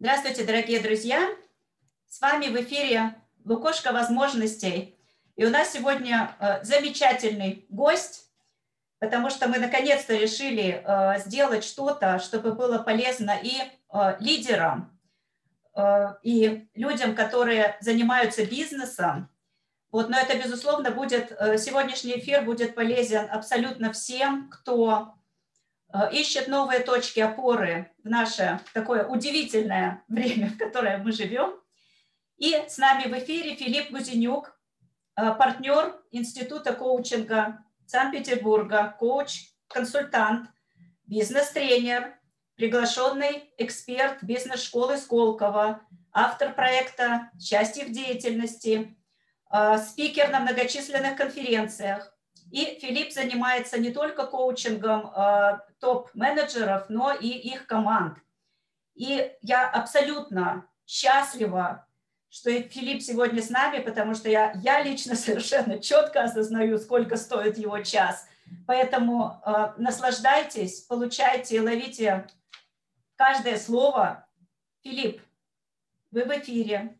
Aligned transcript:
Здравствуйте, 0.00 0.44
дорогие 0.44 0.78
друзья! 0.78 1.28
С 2.08 2.20
вами 2.20 2.46
в 2.46 2.62
эфире 2.62 3.16
«Лукошка 3.44 3.90
возможностей». 3.90 4.96
И 5.34 5.44
у 5.44 5.50
нас 5.50 5.72
сегодня 5.72 6.36
э, 6.38 6.62
замечательный 6.62 7.66
гость, 7.68 8.30
потому 9.00 9.28
что 9.28 9.48
мы 9.48 9.58
наконец-то 9.58 10.14
решили 10.14 10.84
э, 10.84 11.18
сделать 11.18 11.64
что-то, 11.64 12.20
чтобы 12.20 12.52
было 12.52 12.78
полезно 12.78 13.36
и 13.42 13.56
э, 13.60 14.16
лидерам, 14.20 14.96
и 16.22 16.68
людям, 16.74 17.16
которые 17.16 17.76
занимаются 17.80 18.46
бизнесом. 18.46 19.28
Вот, 19.90 20.10
но 20.10 20.16
это, 20.16 20.38
безусловно, 20.38 20.92
будет, 20.92 21.30
сегодняшний 21.58 22.20
эфир 22.20 22.42
будет 22.44 22.76
полезен 22.76 23.28
абсолютно 23.28 23.92
всем, 23.92 24.48
кто 24.48 25.17
ищет 26.12 26.48
новые 26.48 26.80
точки 26.80 27.20
опоры 27.20 27.90
в 28.04 28.08
наше 28.08 28.60
такое 28.74 29.06
удивительное 29.06 30.04
время, 30.08 30.48
в 30.48 30.58
которое 30.58 30.98
мы 30.98 31.12
живем. 31.12 31.54
И 32.36 32.54
с 32.68 32.78
нами 32.78 33.08
в 33.08 33.18
эфире 33.18 33.56
Филипп 33.56 33.90
Гузенюк, 33.90 34.56
э, 35.16 35.34
партнер 35.34 36.00
Института 36.12 36.72
коучинга 36.72 37.64
Санкт-Петербурга, 37.86 38.94
коуч, 38.98 39.48
консультант, 39.66 40.48
бизнес-тренер, 41.06 42.14
приглашенный 42.54 43.52
эксперт 43.56 44.22
бизнес-школы 44.22 44.98
Сколково, 44.98 45.80
автор 46.12 46.54
проекта 46.54 47.30
«Счастье 47.40 47.86
в 47.86 47.90
деятельности», 47.90 48.96
э, 49.52 49.78
спикер 49.78 50.30
на 50.30 50.40
многочисленных 50.40 51.16
конференциях, 51.16 52.14
и 52.52 52.78
Филипп 52.80 53.12
занимается 53.12 53.78
не 53.78 53.90
только 53.90 54.26
коучингом 54.26 55.12
э, 55.14 55.58
топ-менеджеров, 55.80 56.86
но 56.88 57.12
и 57.12 57.28
их 57.28 57.66
команд. 57.66 58.18
И 58.94 59.32
я 59.42 59.68
абсолютно 59.68 60.68
счастлива, 60.86 61.86
что 62.30 62.50
Филипп 62.62 63.02
сегодня 63.02 63.42
с 63.42 63.50
нами, 63.50 63.82
потому 63.82 64.14
что 64.14 64.28
я, 64.28 64.52
я 64.62 64.82
лично 64.82 65.14
совершенно 65.16 65.78
четко 65.78 66.24
осознаю, 66.24 66.78
сколько 66.78 67.16
стоит 67.16 67.58
его 67.58 67.78
час. 67.80 68.28
Поэтому 68.66 69.42
э, 69.44 69.74
наслаждайтесь, 69.76 70.80
получайте 70.80 71.56
и 71.56 71.60
ловите 71.60 72.26
каждое 73.16 73.58
слово. 73.58 74.26
Филипп, 74.82 75.20
вы 76.10 76.24
в 76.24 76.30
эфире. 76.38 76.96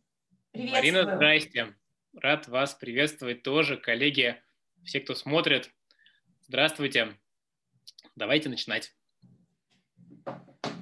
Приветствую. 0.52 0.92
Марина, 0.92 1.16
здрасте. 1.16 1.74
Рад 2.14 2.48
вас 2.48 2.74
приветствовать 2.74 3.42
тоже, 3.42 3.76
коллеги 3.76 4.40
все, 4.84 5.00
кто 5.00 5.14
смотрит. 5.14 5.70
Здравствуйте. 6.42 7.16
Давайте 8.18 8.48
начинать. 8.48 8.92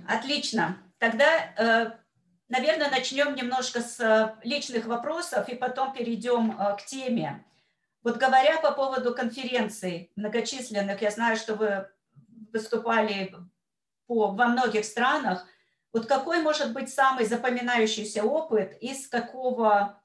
Отлично. 0.09 0.79
Тогда, 0.97 1.27
э, 1.59 1.91
наверное, 2.48 2.91
начнем 2.91 3.34
немножко 3.34 3.83
с 3.83 4.01
э, 4.01 4.34
личных 4.43 4.87
вопросов 4.87 5.47
и 5.51 5.55
потом 5.55 5.93
перейдем 5.93 6.59
э, 6.59 6.77
к 6.78 6.87
теме. 6.87 7.45
Вот 8.03 8.17
говоря 8.17 8.59
по 8.62 8.73
поводу 8.73 9.15
конференций 9.15 10.11
многочисленных, 10.17 11.03
я 11.03 11.11
знаю, 11.11 11.37
что 11.37 11.56
вы 11.56 11.91
выступали 12.55 13.34
по, 14.06 14.28
во 14.28 14.47
многих 14.47 14.87
странах. 14.87 15.47
Вот 15.93 16.06
какой 16.06 16.41
может 16.41 16.73
быть 16.73 16.89
самый 16.89 17.27
запоминающийся 17.27 18.25
опыт 18.25 18.78
из 18.81 19.09
какого, 19.09 20.00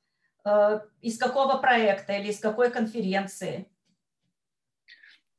из 1.02 1.18
какого 1.18 1.58
проекта 1.58 2.14
или 2.14 2.30
из 2.30 2.40
какой 2.40 2.72
конференции? 2.72 3.71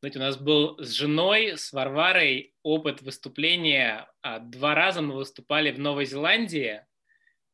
Знаете, 0.03 0.19
у 0.19 0.22
нас 0.22 0.36
был 0.36 0.77
с 0.81 0.91
женой, 0.91 1.56
с 1.56 1.72
Варварой 1.72 2.56
опыт 2.64 3.03
выступления. 3.03 4.11
А, 4.20 4.40
два 4.40 4.74
раза 4.74 5.01
мы 5.01 5.14
выступали 5.14 5.70
в 5.70 5.79
Новой 5.79 6.07
Зеландии 6.07 6.85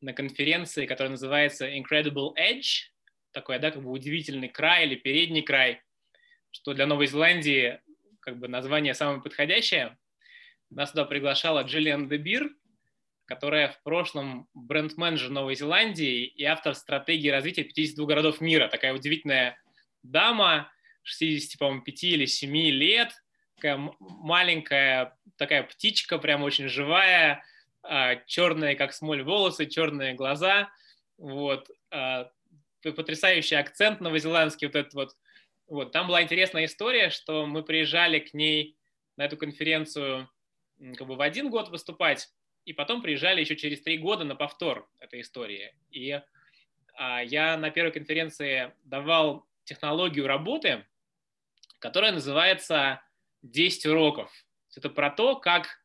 на 0.01 0.13
конференции, 0.13 0.87
которая 0.87 1.11
называется 1.11 1.69
Incredible 1.69 2.31
Edge, 2.35 2.89
такой, 3.33 3.59
да, 3.59 3.69
как 3.69 3.83
бы 3.83 3.91
удивительный 3.91 4.49
край 4.49 4.87
или 4.87 4.95
передний 4.95 5.43
край, 5.43 5.83
что 6.49 6.73
для 6.73 6.87
Новой 6.87 7.05
Зеландии 7.05 7.81
как 8.19 8.39
бы 8.39 8.47
название 8.47 8.95
самое 8.95 9.21
подходящее. 9.21 9.99
Нас 10.71 10.89
туда 10.89 11.05
приглашала 11.05 11.61
Джиллиан 11.61 12.09
Дебир, 12.09 12.49
которая 13.25 13.67
в 13.67 13.79
прошлом 13.83 14.49
бренд-менеджер 14.55 15.29
Новой 15.29 15.53
Зеландии 15.53 16.25
и 16.25 16.45
автор 16.45 16.73
стратегии 16.73 17.29
развития 17.29 17.63
52 17.63 18.07
городов 18.07 18.41
мира. 18.41 18.69
Такая 18.69 18.95
удивительная 18.95 19.55
дама, 20.01 20.71
60, 21.03 21.59
по-моему, 21.59 21.81
5 21.81 22.03
или 22.03 22.25
7 22.25 22.55
лет, 22.55 23.13
такая 23.55 23.91
маленькая 23.99 25.17
такая 25.37 25.63
птичка, 25.63 26.17
прям 26.17 26.43
очень 26.43 26.67
живая, 26.67 27.43
а, 27.81 28.17
черные, 28.27 28.75
как 28.75 28.93
смоль, 28.93 29.23
волосы, 29.23 29.65
черные 29.65 30.13
глаза, 30.13 30.69
вот, 31.17 31.69
а, 31.91 32.29
потрясающий 32.83 33.55
акцент 33.55 34.01
новозеландский, 34.01 34.67
вот 34.67 34.75
этот 34.75 34.93
вот, 34.93 35.15
вот, 35.67 35.91
там 35.91 36.07
была 36.07 36.21
интересная 36.21 36.65
история, 36.65 37.09
что 37.09 37.45
мы 37.45 37.63
приезжали 37.63 38.19
к 38.19 38.33
ней 38.33 38.77
на 39.17 39.25
эту 39.25 39.37
конференцию 39.37 40.29
как 40.97 41.07
бы 41.07 41.15
в 41.15 41.21
один 41.21 41.49
год 41.49 41.69
выступать, 41.69 42.29
и 42.65 42.73
потом 42.73 43.01
приезжали 43.01 43.41
еще 43.41 43.55
через 43.55 43.81
три 43.81 43.97
года 43.97 44.23
на 44.23 44.35
повтор 44.35 44.89
этой 44.99 45.21
истории. 45.21 45.73
И 45.89 46.21
а, 46.95 47.23
я 47.23 47.57
на 47.57 47.69
первой 47.69 47.91
конференции 47.91 48.73
давал 48.83 49.48
технологию 49.69 50.27
работы, 50.27 50.85
которая 51.79 52.11
называется 52.11 53.01
«10 53.45 53.87
уроков». 53.89 54.31
Это 54.75 54.89
про 54.89 55.09
то, 55.11 55.35
как 55.35 55.79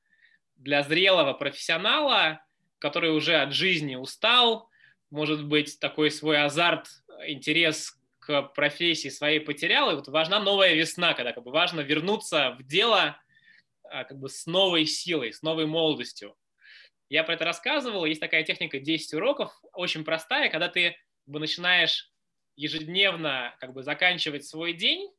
для 0.57 0.83
зрелого 0.83 1.35
профессионала, 1.35 2.45
который 2.79 3.11
уже 3.11 3.37
от 3.37 3.53
жизни 3.53 3.97
устал, 3.97 4.69
может 5.11 5.45
быть, 5.45 5.79
такой 5.81 6.11
свой 6.11 6.43
азарт, 6.43 6.89
интерес 7.27 7.99
к 8.19 8.43
профессии 8.55 9.11
своей 9.11 9.41
потерял, 9.41 9.91
и 9.91 9.95
вот 9.95 10.09
важна 10.09 10.41
новая 10.41 10.75
весна, 10.75 11.15
когда 11.15 11.33
как 11.33 11.45
бы 11.45 11.51
важно 11.51 11.81
вернуться 11.81 12.57
в 12.59 12.63
дело 12.67 13.21
а, 13.85 14.05
как 14.05 14.19
бы 14.19 14.29
с 14.29 14.47
новой 14.47 14.87
силой, 14.87 15.33
с 15.33 15.43
новой 15.43 15.67
молодостью. 15.67 16.35
Я 17.11 17.23
про 17.23 17.35
это 17.35 17.45
рассказывал, 17.45 18.07
есть 18.07 18.21
такая 18.21 18.45
техника 18.45 18.79
10 18.79 19.15
уроков, 19.15 19.53
очень 19.73 20.05
простая, 20.05 20.49
когда 20.49 20.69
ты 20.69 20.97
начинаешь 21.27 22.14
ежедневно 22.57 23.55
как 23.61 23.73
бы 23.73 23.83
заканчивать 23.83 24.45
свой 24.45 24.73
день 24.73 25.11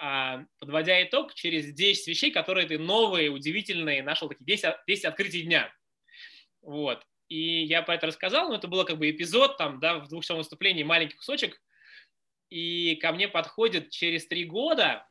а, 0.00 0.44
подводя 0.60 1.02
итог, 1.02 1.34
через 1.34 1.72
10 1.72 2.06
вещей, 2.06 2.30
которые 2.30 2.68
ты 2.68 2.78
новые, 2.78 3.30
удивительные, 3.30 4.02
нашел 4.02 4.28
такие 4.28 4.44
10, 4.44 4.76
10 4.86 5.04
открытий 5.06 5.42
дня. 5.42 5.74
Вот. 6.62 7.04
И 7.28 7.64
я 7.64 7.82
про 7.82 7.96
это 7.96 8.06
рассказал, 8.06 8.48
но 8.48 8.54
это 8.54 8.68
было 8.68 8.84
как 8.84 8.98
бы 8.98 9.10
эпизод, 9.10 9.56
там, 9.58 9.80
да, 9.80 9.98
в 9.98 10.08
двухчасовом 10.08 10.42
выступлении, 10.42 10.84
маленький 10.84 11.16
кусочек. 11.16 11.60
И 12.48 12.94
ко 13.02 13.12
мне 13.12 13.26
подходит 13.26 13.90
через 13.90 14.28
три 14.28 14.44
года 14.44 15.04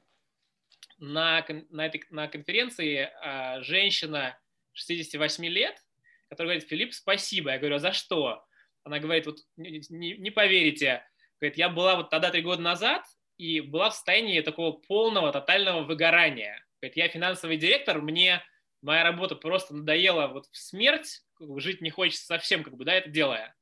на, 0.98 1.46
на, 1.70 1.86
этой, 1.86 2.06
на 2.10 2.30
конференции 2.30 3.12
а, 3.22 3.62
женщина 3.64 4.40
68 4.72 5.46
лет, 5.48 5.84
которая 6.30 6.54
говорит, 6.54 6.70
Филипп, 6.70 6.94
спасибо. 6.94 7.52
Я 7.52 7.60
говорю, 7.60 7.76
а 7.76 7.80
за 7.80 7.92
что? 7.92 8.46
Она 8.84 9.00
говорит, 9.00 9.26
вот 9.26 9.40
не, 9.58 9.84
не, 9.90 10.18
не 10.18 10.32
поверите, 10.32 11.06
говорит, 11.40 11.58
я 11.58 11.70
была 11.70 11.96
вот 11.96 12.10
тогда 12.10 12.32
три 12.32 12.42
года 12.42 12.62
назад, 12.62 13.04
и 13.38 13.62
была 13.62 13.90
в 13.90 13.94
состоянии 13.94 14.42
такого 14.42 14.72
полного, 14.74 15.32
тотального 15.32 15.84
выгорания. 15.84 16.66
Говорит, 16.82 16.98
я 16.98 17.08
финансовый 17.08 17.58
директор, 17.58 18.02
мне 18.02 18.44
моя 18.82 19.04
работа 19.04 19.36
просто 19.36 19.76
надоела 19.76 20.28
вот 20.28 20.46
в 20.52 20.58
смерть, 20.58 21.22
жить 21.58 21.82
не 21.82 21.90
хочется 21.90 22.26
совсем, 22.26 22.64
как 22.64 22.76
бы, 22.76 22.86
да, 22.86 22.94
это 22.94 23.10
делая. 23.10 23.56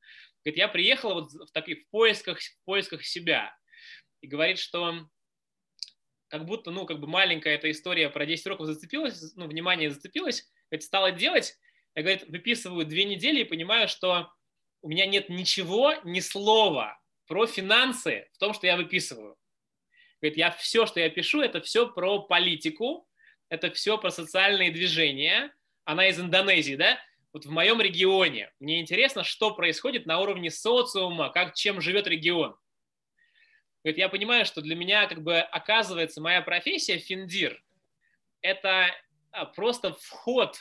Говорит, 0.44 0.58
я 0.58 0.68
приехала 0.68 1.14
вот 1.14 1.32
в 1.32 1.52
таких 1.52 1.82
в 1.82 1.90
поисках, 1.90 2.40
в 2.40 2.64
поисках 2.64 3.04
себя. 3.04 3.56
И 4.20 4.26
говорит, 4.26 4.58
что 4.58 5.08
как 6.28 6.46
будто, 6.46 6.70
ну, 6.70 6.86
как 6.86 7.00
бы 7.00 7.06
маленькая 7.06 7.54
эта 7.54 7.70
история 7.70 8.10
про 8.10 8.26
10 8.26 8.46
уроков 8.46 8.66
зацепилась, 8.66 9.34
ну, 9.36 9.46
внимание 9.46 9.90
зацепилось, 9.90 10.50
говорит, 10.70 10.84
стала 10.84 11.12
делать, 11.12 11.58
я, 11.94 12.02
говорит, 12.02 12.28
выписываю 12.28 12.84
две 12.84 13.04
недели 13.04 13.40
и 13.40 13.44
понимаю, 13.44 13.88
что 13.88 14.30
у 14.82 14.88
меня 14.88 15.06
нет 15.06 15.28
ничего, 15.28 15.94
ни 16.04 16.20
слова 16.20 17.00
про 17.26 17.46
финансы 17.46 18.28
в 18.32 18.38
том, 18.38 18.54
что 18.54 18.66
я 18.66 18.76
выписываю. 18.76 19.36
Говорит, 20.20 20.38
я 20.38 20.50
все, 20.50 20.86
что 20.86 21.00
я 21.00 21.10
пишу, 21.10 21.40
это 21.40 21.60
все 21.60 21.88
про 21.88 22.20
политику, 22.20 23.08
это 23.48 23.70
все 23.70 23.98
про 23.98 24.10
социальные 24.10 24.70
движения. 24.70 25.54
Она 25.84 26.08
из 26.08 26.18
Индонезии, 26.18 26.74
да? 26.74 26.98
Вот 27.32 27.44
в 27.44 27.50
моем 27.50 27.80
регионе. 27.80 28.50
Мне 28.60 28.80
интересно, 28.80 29.24
что 29.24 29.54
происходит 29.54 30.06
на 30.06 30.20
уровне 30.20 30.50
социума, 30.50 31.28
как, 31.30 31.54
чем 31.54 31.80
живет 31.80 32.06
регион. 32.06 32.56
Говорит, 33.84 33.98
я 33.98 34.08
понимаю, 34.08 34.46
что 34.46 34.62
для 34.62 34.74
меня 34.74 35.06
как 35.06 35.22
бы 35.22 35.38
оказывается 35.38 36.20
моя 36.20 36.42
профессия 36.42 36.98
финдир– 36.98 37.62
это 38.46 38.94
а, 39.32 39.44
просто 39.46 39.92
вход, 39.94 40.58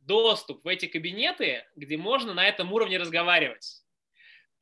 доступ 0.00 0.64
в 0.64 0.68
эти 0.68 0.86
кабинеты, 0.86 1.64
где 1.76 1.96
можно 1.96 2.34
на 2.34 2.46
этом 2.46 2.72
уровне 2.72 2.98
разговаривать 2.98 3.81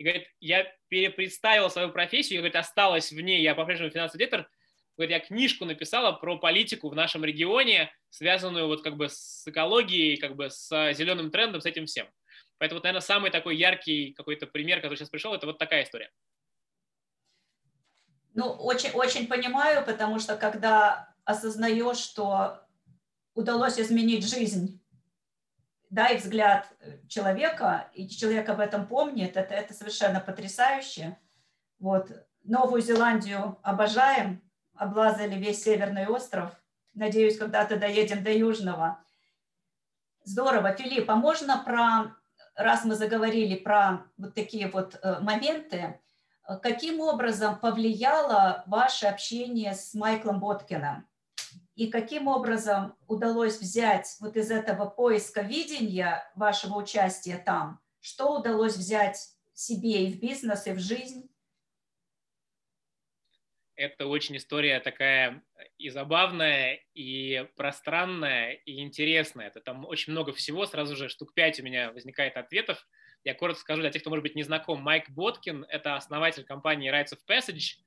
и 0.01 0.03
говорит, 0.03 0.29
я 0.41 0.65
перепредставил 0.89 1.69
свою 1.69 1.91
профессию, 1.91 2.37
я, 2.37 2.41
говорит, 2.41 2.57
осталась 2.57 3.13
в 3.13 3.21
ней, 3.21 3.43
я 3.43 3.55
по-прежнему 3.55 3.91
финансовый 3.91 4.21
директор, 4.21 4.49
говорит, 4.97 5.11
я 5.11 5.21
книжку 5.21 5.67
написала 5.67 6.13
про 6.13 6.39
политику 6.39 6.89
в 6.89 6.95
нашем 6.95 7.23
регионе, 7.23 7.93
связанную 8.09 8.67
вот 8.67 8.83
как 8.83 8.97
бы 8.97 9.11
с 9.11 9.47
экологией, 9.47 10.17
как 10.17 10.37
бы 10.37 10.49
с 10.49 10.95
зеленым 10.95 11.31
трендом, 11.31 11.61
с 11.61 11.67
этим 11.67 11.85
всем. 11.85 12.09
Поэтому, 12.57 12.79
вот, 12.79 12.85
наверное, 12.85 13.03
самый 13.03 13.31
такой 13.31 13.59
яркий 13.59 14.15
какой-то 14.15 14.47
пример, 14.47 14.81
который 14.81 14.97
сейчас 14.97 15.11
пришел, 15.11 15.35
это 15.35 15.45
вот 15.47 15.59
такая 15.59 15.83
история. 15.83 16.11
Ну, 18.33 18.47
очень, 18.47 18.93
очень 18.93 19.27
понимаю, 19.27 19.85
потому 19.85 20.19
что 20.19 20.35
когда 20.39 21.13
осознаешь, 21.25 21.99
что 21.99 22.63
удалось 23.35 23.79
изменить 23.79 24.27
жизнь, 24.27 24.81
да, 25.91 26.07
и 26.07 26.17
взгляд 26.17 26.69
человека, 27.09 27.91
и 27.95 28.09
человек 28.09 28.49
об 28.49 28.61
этом 28.61 28.87
помнит, 28.87 29.37
это, 29.37 29.55
это 29.55 29.75
совершенно 29.75 30.21
потрясающе. 30.21 31.19
Вот. 31.81 32.11
Новую 32.45 32.81
Зеландию 32.81 33.59
обожаем, 33.63 34.41
облазали 34.75 35.35
весь 35.35 35.63
Северный 35.63 36.07
остров. 36.07 36.53
Надеюсь, 36.95 37.39
когда-то 37.39 37.77
доедем 37.77 38.23
до 38.23 38.33
Южного. 38.33 39.03
Здорово. 40.25 40.73
Филипп, 40.73 41.11
а 41.11 41.17
можно 41.17 41.59
про, 41.59 42.17
раз 42.55 42.85
мы 42.85 42.95
заговорили 42.95 43.57
про 43.57 44.05
вот 44.17 44.35
такие 44.35 44.69
вот 44.69 44.99
э, 45.03 45.19
моменты, 45.21 46.01
каким 46.63 47.01
образом 47.01 47.59
повлияло 47.59 48.63
ваше 48.67 49.07
общение 49.07 49.75
с 49.75 49.95
Майклом 49.95 50.41
Боткиным? 50.41 51.07
И 51.81 51.91
каким 51.91 52.29
образом 52.29 52.95
удалось 53.09 53.59
взять 53.59 54.19
вот 54.21 54.37
из 54.37 54.51
этого 54.51 54.85
поиска 54.85 55.41
видения 55.41 56.31
вашего 56.37 56.77
участия 56.77 57.39
там, 57.39 57.81
что 58.03 58.39
удалось 58.39 58.77
взять 58.77 59.17
себе 59.55 60.05
и 60.07 60.13
в 60.13 60.21
бизнес, 60.21 60.67
и 60.67 60.73
в 60.73 60.79
жизнь? 60.79 61.31
Это 63.77 64.09
очень 64.09 64.37
история 64.37 64.79
такая 64.81 65.43
и 65.79 65.89
забавная, 65.89 66.85
и 66.93 67.49
пространная, 67.57 68.53
и 68.67 68.83
интересная. 68.83 69.47
Это 69.47 69.63
там 69.63 69.87
очень 69.87 70.13
много 70.13 70.35
всего, 70.35 70.67
сразу 70.67 70.95
же 70.97 71.09
штук 71.09 71.33
пять 71.33 71.61
у 71.61 71.63
меня 71.63 71.93
возникает 71.93 72.37
ответов. 72.37 72.87
Я 73.25 73.33
коротко 73.33 73.63
скажу 73.63 73.81
для 73.81 73.91
тех, 73.91 74.03
кто, 74.03 74.11
может 74.11 74.25
быть, 74.25 74.37
не 74.37 74.43
знаком. 74.43 74.83
Майк 74.83 75.09
Боткин– 75.09 75.65
это 75.71 75.97
основатель 75.97 76.45
компании 76.45 76.93
Rights 76.93 77.15
of 77.15 77.21
Passage 77.27 77.79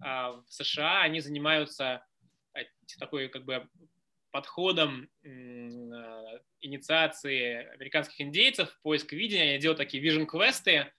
а, 0.00 0.40
в 0.40 0.44
США. 0.48 1.02
Они 1.02 1.20
занимаются 1.20 2.02
такой 2.98 3.28
как 3.28 3.44
бы 3.44 3.68
подходом 4.30 5.08
а, 5.24 5.28
инициации 6.60 7.68
американских 7.74 8.20
индейцев, 8.20 8.78
поиск 8.82 9.12
видения. 9.12 9.50
Они 9.50 9.58
делают 9.58 9.78
такие 9.78 10.02
vision-квесты, 10.02 10.92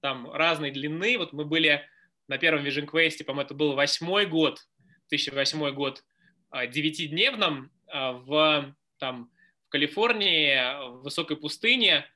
там 0.00 0.30
разной 0.30 0.72
длины. 0.72 1.16
Вот 1.16 1.32
мы 1.32 1.44
были 1.44 1.88
на 2.28 2.38
первом 2.38 2.64
Vision 2.64 2.86
Quest, 2.86 3.24
по-моему, 3.24 3.46
это 3.46 3.54
был 3.54 3.74
восьмой 3.74 4.26
год, 4.26 4.66
2008 5.08 5.70
год, 5.72 6.04
а, 6.50 6.66
девятидневном 6.66 7.70
а, 7.86 8.12
в, 8.12 8.74
там, 8.98 9.30
в 9.66 9.68
Калифорнии, 9.68 10.88
в 10.88 11.02
высокой 11.02 11.36
пустыне, 11.36 12.06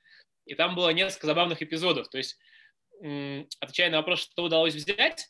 и 0.46 0.54
там 0.54 0.74
было 0.74 0.90
несколько 0.90 1.26
забавных 1.26 1.62
эпизодов. 1.62 2.08
То 2.08 2.18
есть, 2.18 2.38
отвечая 3.60 3.90
на 3.90 3.98
вопрос, 3.98 4.22
что 4.22 4.44
удалось 4.44 4.74
взять, 4.74 5.28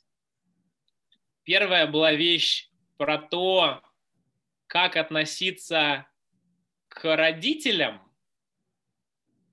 первая 1.43 1.87
была 1.87 2.13
вещь 2.13 2.71
про 2.97 3.19
то, 3.19 3.83
как 4.67 4.97
относиться 4.97 6.07
к 6.89 7.17
родителям, 7.17 8.01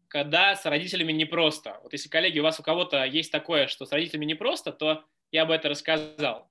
когда 0.08 0.56
с 0.56 0.66
родителями 0.66 1.12
непросто. 1.12 1.80
Вот 1.84 1.94
если, 1.94 2.10
коллеги, 2.10 2.40
у 2.40 2.44
вас 2.44 2.60
у 2.60 2.64
кого-то 2.64 3.04
есть 3.04 3.32
такое, 3.32 3.68
что 3.68 3.86
с 3.86 3.92
родителями 3.92 4.26
непросто, 4.26 4.72
то 4.72 5.04
я 5.32 5.46
бы 5.46 5.54
это 5.54 5.70
рассказал. 5.70 6.50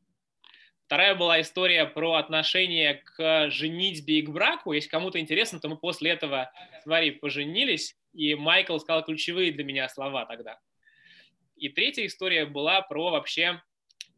Вторая 0.87 1.15
была 1.15 1.41
история 1.41 1.87
про 1.87 2.15
отношение 2.15 2.95
к 2.95 3.51
женитьбе 3.51 4.19
и 4.19 4.23
к 4.23 4.31
браку. 4.31 4.73
Если 4.73 4.91
кому-то 4.91 5.19
интересно, 5.21 5.59
то 5.59 5.69
мы 5.69 5.79
после 5.79 6.11
этого 6.11 6.53
с 6.83 6.87
Варей 6.87 7.13
поженились, 7.13 7.97
и 8.13 8.35
Майкл 8.35 8.79
сказал 8.79 9.05
ключевые 9.05 9.53
для 9.53 9.65
меня 9.65 9.89
слова 9.89 10.27
тогда. 10.27 10.59
И 11.57 11.69
третья 11.69 12.05
история 12.05 12.45
была 12.45 12.83
про 12.83 13.11
вообще 13.11 13.63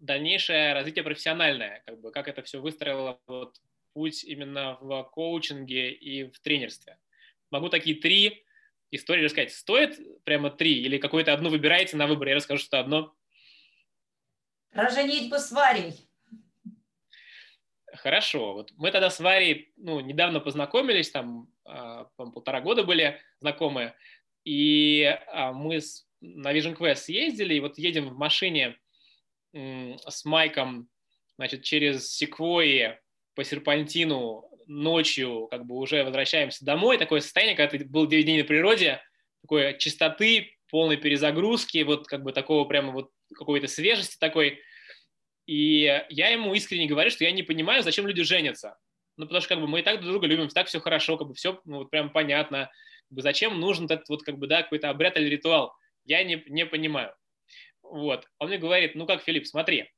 дальнейшее 0.04 0.74
развитие 0.74 1.04
профессиональное, 1.04 1.82
как 1.86 2.00
бы 2.00 2.10
как 2.10 2.28
это 2.28 2.42
все 2.42 2.60
выстроило 2.60 3.20
вот, 3.26 3.56
путь 3.92 4.24
именно 4.24 4.76
в 4.80 5.02
коучинге 5.04 5.92
и 5.92 6.24
в 6.30 6.38
тренерстве. 6.40 6.98
Могу 7.50 7.68
такие 7.68 7.96
три 7.96 8.44
истории 8.90 9.24
рассказать. 9.24 9.52
Стоит 9.52 9.98
прямо 10.24 10.50
три 10.50 10.82
или 10.82 10.98
какую-то 10.98 11.32
одну 11.32 11.50
выбираете 11.50 11.96
на 11.96 12.06
выбор? 12.06 12.28
Я 12.28 12.36
расскажу, 12.36 12.62
что 12.62 12.80
одно 12.80 13.14
про 14.74 14.90
женитьбу 14.90 15.36
с 15.36 15.52
Варей. 15.52 15.94
Хорошо. 17.92 18.54
Вот 18.54 18.72
мы 18.76 18.90
тогда 18.90 19.08
с 19.08 19.20
Варей 19.20 19.72
ну, 19.76 20.00
недавно 20.00 20.40
познакомились, 20.40 21.10
там 21.10 21.48
э, 21.64 22.06
полтора 22.16 22.60
года 22.60 22.82
были 22.82 23.20
знакомы, 23.38 23.94
и 24.42 25.02
э, 25.02 25.52
мы 25.52 25.80
с, 25.80 26.08
на 26.20 26.52
Vision 26.52 26.76
Quest 26.76 26.96
съездили, 26.96 27.54
и 27.54 27.60
вот 27.60 27.78
едем 27.78 28.08
в 28.08 28.18
машине 28.18 28.76
с 29.54 30.24
Майком 30.24 30.88
значит, 31.36 31.62
через 31.62 32.12
Секвойи 32.12 32.98
по 33.34 33.44
серпантину 33.44 34.48
ночью, 34.66 35.48
как 35.50 35.66
бы 35.66 35.76
уже 35.76 36.04
возвращаемся 36.04 36.64
домой, 36.64 36.98
такое 36.98 37.20
состояние, 37.20 37.56
когда 37.56 37.78
ты 37.78 37.84
был 37.84 38.06
9 38.06 38.24
дней 38.24 38.42
на 38.42 38.44
природе, 38.44 39.02
такой 39.42 39.76
чистоты, 39.78 40.56
полной 40.70 40.96
перезагрузки, 40.96 41.82
вот 41.82 42.06
как 42.06 42.22
бы 42.22 42.32
такого 42.32 42.64
прямо 42.64 42.92
вот 42.92 43.10
какой-то 43.34 43.68
свежести 43.68 44.16
такой. 44.18 44.60
И 45.46 46.02
я 46.08 46.28
ему 46.30 46.54
искренне 46.54 46.86
говорю, 46.86 47.10
что 47.10 47.24
я 47.24 47.32
не 47.32 47.42
понимаю, 47.42 47.82
зачем 47.82 48.06
люди 48.06 48.22
женятся. 48.22 48.78
Ну, 49.16 49.26
потому 49.26 49.40
что 49.40 49.50
как 49.50 49.60
бы 49.60 49.68
мы 49.68 49.80
и 49.80 49.82
так 49.82 50.00
друг 50.00 50.10
друга 50.10 50.26
любим, 50.26 50.48
так 50.48 50.66
все 50.66 50.80
хорошо, 50.80 51.16
как 51.16 51.28
бы 51.28 51.34
все 51.34 51.60
ну, 51.64 51.78
вот 51.78 51.90
прям 51.90 52.10
понятно. 52.10 52.70
Как 53.08 53.16
бы, 53.16 53.22
зачем 53.22 53.60
нужен 53.60 53.84
этот 53.84 54.08
вот 54.08 54.22
как 54.22 54.38
бы, 54.38 54.46
да, 54.46 54.62
какой-то 54.62 54.90
обряд 54.90 55.16
или 55.16 55.28
ритуал? 55.28 55.74
Я 56.04 56.24
не, 56.24 56.42
не 56.48 56.66
понимаю. 56.66 57.14
Вот. 57.94 58.28
Он 58.40 58.48
мне 58.48 58.58
говорит, 58.58 58.96
ну 58.96 59.06
как, 59.06 59.22
Филипп, 59.22 59.46
смотри, 59.46 59.88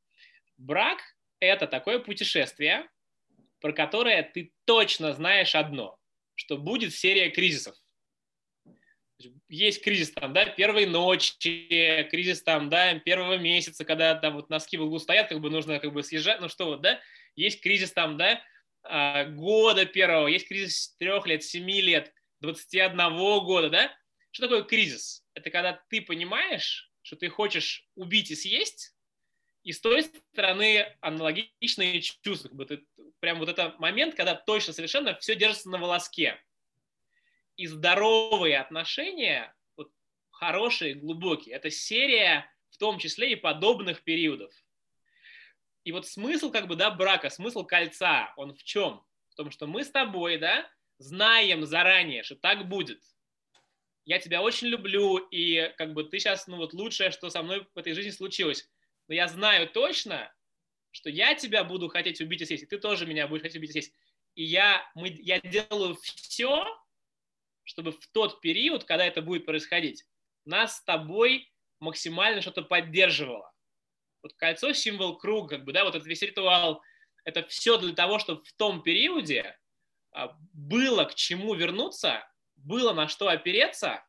брак– 0.59 0.99
это 1.41 1.67
такое 1.67 1.99
путешествие, 1.99 2.91
про 3.59 3.73
которое 3.73 4.23
ты 4.23 4.53
точно 4.67 5.15
знаешь 5.15 5.55
одно, 5.55 5.97
что 6.35 6.59
будет 6.59 6.95
серия 6.95 7.31
кризисов 7.31 7.75
есть 9.49 9.83
кризис 9.83 10.11
там, 10.11 10.35
да, 10.35 10.45
первой 10.45 10.85
ночи, 10.85 12.07
кризис 12.11 12.43
там, 12.43 12.69
да, 12.69 12.99
первого 12.99 13.39
месяца, 13.39 13.87
когда 13.87 14.15
там 14.15 14.35
вот 14.35 14.51
носки 14.51 14.77
в 14.77 14.83
углу 14.83 14.99
стоят, 14.99 15.31
как 15.31 15.41
бы 15.41 15.49
нужно 15.49 15.81
как 15.81 15.95
бы 15.95 16.03
съезжать, 16.03 16.39
ну 16.43 16.51
что 16.51 16.67
вот, 16.67 16.83
да, 16.83 17.01
есть 17.35 17.63
кризис 17.63 17.93
там, 17.93 18.19
да, 18.19 18.43
а, 18.83 19.25
года 19.25 19.87
первого, 19.87 20.27
есть 20.27 20.47
кризис 20.47 20.95
трех 20.99 21.27
лет, 21.27 21.43
семи 21.43 21.81
лет, 21.81 22.13
21 22.41 22.97
года, 23.17 23.71
да. 23.71 23.97
Что 24.33 24.49
такое 24.49 24.65
кризис? 24.65 25.25
Это 25.33 25.49
когда 25.49 25.83
ты 25.89 26.03
понимаешь, 26.03 26.91
что 27.07 27.15
ты 27.15 27.29
хочешь 27.29 27.89
убить 27.95 28.33
и 28.33 28.35
съесть, 28.35 28.93
и 29.63 29.73
с 29.73 29.81
той 29.81 30.03
стороны 30.03 30.97
аналогичные 31.01 32.01
чувства. 32.01 32.49
Как 32.49 32.57
бы 32.57 32.67
ты, 32.67 32.85
прям 33.21 33.39
вот 33.39 33.49
этот 33.49 33.79
момент, 33.79 34.17
когда 34.17 34.35
точно 34.35 34.73
совершенно 34.73 35.15
все 35.15 35.37
держится 35.37 35.71
на 35.71 35.79
волоске 35.79 36.43
и 37.57 37.69
здоровые 37.69 38.59
отношения, 38.59 39.55
вот, 39.77 39.93
хорошие, 40.31 40.95
глубокие, 40.95 41.55
это 41.55 41.71
серия 41.71 42.51
в 42.71 42.77
том 42.77 42.99
числе 42.99 43.33
и 43.33 43.37
подобных 43.37 44.03
периодов. 44.03 44.53
И 45.85 45.93
вот 45.93 46.09
смысл 46.09 46.51
как 46.51 46.67
бы, 46.67 46.75
да, 46.75 46.91
брака, 46.91 47.31
смысл 47.31 47.65
кольца, 47.65 48.35
он 48.37 48.53
в 48.53 48.65
чем? 48.65 49.07
В 49.29 49.37
том, 49.37 49.53
что 49.53 49.69
мы 49.69 49.85
с 49.85 49.91
тобой, 49.93 50.39
да, 50.39 50.69
знаем 50.99 51.65
заранее, 51.67 52.25
что 52.25 52.35
так 52.35 52.69
будет. 52.69 53.01
Я 54.07 54.21
тебя 54.21 54.41
очень 54.41 54.69
люблю, 54.69 55.19
и 55.19 55.75
как 55.77 55.93
бы 55.93 56.05
ты 56.05 56.21
сейчас, 56.21 56.47
ну 56.47 56.57
вот 56.57 56.73
лучшее, 56.73 57.11
что 57.11 57.29
со 57.29 57.43
мной 57.43 57.67
в 57.75 57.79
этой 57.79 57.93
жизни 57.93 58.11
случилось. 58.11 58.71
Но 59.09 59.15
я 59.15 59.27
знаю 59.27 59.69
точно, 59.69 60.33
что 60.93 61.11
я 61.11 61.35
тебя 61.35 61.65
буду 61.65 61.89
хотеть 61.89 62.21
убить 62.21 62.41
и 62.41 62.45
съесть, 62.47 62.63
и 62.63 62.67
ты 62.67 62.79
тоже 62.79 63.05
меня 63.05 63.27
будешь 63.27 63.43
хотеть 63.43 63.57
убить 63.57 63.71
и 63.71 63.73
съесть. 63.73 63.93
И 64.37 64.45
я, 64.45 64.89
мы, 64.95 65.09
я 65.09 65.41
делаю 65.41 65.97
все, 65.97 66.65
чтобы 67.65 67.91
в 67.91 68.07
тот 68.13 68.41
период, 68.41 68.85
когда 68.85 69.05
это 69.05 69.23
будет 69.23 69.45
происходить, 69.45 70.07
нас 70.45 70.77
с 70.77 70.85
тобой 70.85 71.53
максимально 71.81 72.43
что-то 72.43 72.63
поддерживало. 72.63 73.53
Вот 74.23 74.35
кольцо– 74.35 74.73
символ 74.75 75.19
круга, 75.19 75.57
как 75.57 75.65
бы, 75.65 75.73
да, 75.73 75.85
вот 75.85 75.97
этот 75.97 76.07
весь 76.07 76.23
ритуал, 76.23 76.81
это 77.25 77.45
все 77.49 77.77
для 77.77 77.93
того, 77.93 78.21
чтобы 78.21 78.45
в 78.45 78.53
том 78.53 78.83
периоде 78.83 79.59
а, 80.13 80.37
было 80.53 81.05
к 81.05 81.17
чему 81.17 81.55
вернуться, 81.55 82.25
было 82.67 82.93
на 82.93 83.09
что 83.09 83.29
опереться, 83.29 84.05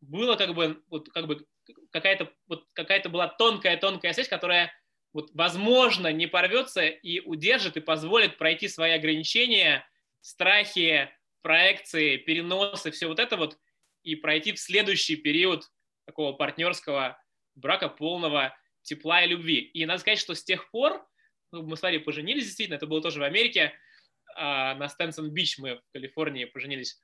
было 0.00 0.36
как 0.36 0.54
бы, 0.54 0.82
вот, 0.88 1.08
как 1.10 1.26
бы 1.26 1.46
какая-то 1.90 2.32
вот 2.46 2.66
какая-то 2.72 3.08
была 3.08 3.28
тонкая-тонкая 3.28 4.12
связь, 4.12 4.28
которая 4.28 4.72
вот, 5.12 5.30
возможно, 5.34 6.12
не 6.12 6.26
порвется 6.26 6.86
и 6.86 7.20
удержит 7.20 7.76
и 7.76 7.80
позволит 7.80 8.38
пройти 8.38 8.68
свои 8.68 8.92
ограничения, 8.92 9.86
страхи, 10.20 11.10
проекции, 11.42 12.16
переносы, 12.16 12.90
все 12.90 13.06
вот 13.06 13.18
это 13.18 13.36
вот, 13.36 13.58
и 14.02 14.16
пройти 14.16 14.52
в 14.52 14.58
следующий 14.58 15.16
период 15.16 15.70
такого 16.06 16.32
партнерского 16.32 17.22
брака 17.54 17.88
полного 17.88 18.56
тепла 18.82 19.22
и 19.22 19.28
любви. 19.28 19.58
И 19.58 19.84
надо 19.86 20.00
сказать, 20.00 20.18
что 20.18 20.34
с 20.34 20.42
тех 20.42 20.70
пор, 20.70 21.06
ну, 21.52 21.62
мы 21.62 21.76
с 21.76 21.82
Варей 21.82 22.00
поженились, 22.00 22.46
действительно, 22.46 22.76
это 22.76 22.86
было 22.86 23.02
тоже 23.02 23.20
в 23.20 23.24
Америке, 23.24 23.72
а, 24.34 24.74
на 24.74 24.88
Стэнсон 24.88 25.30
Бич 25.30 25.58
мы 25.58 25.76
в 25.76 25.82
Калифорнии 25.92 26.46
поженились. 26.46 27.02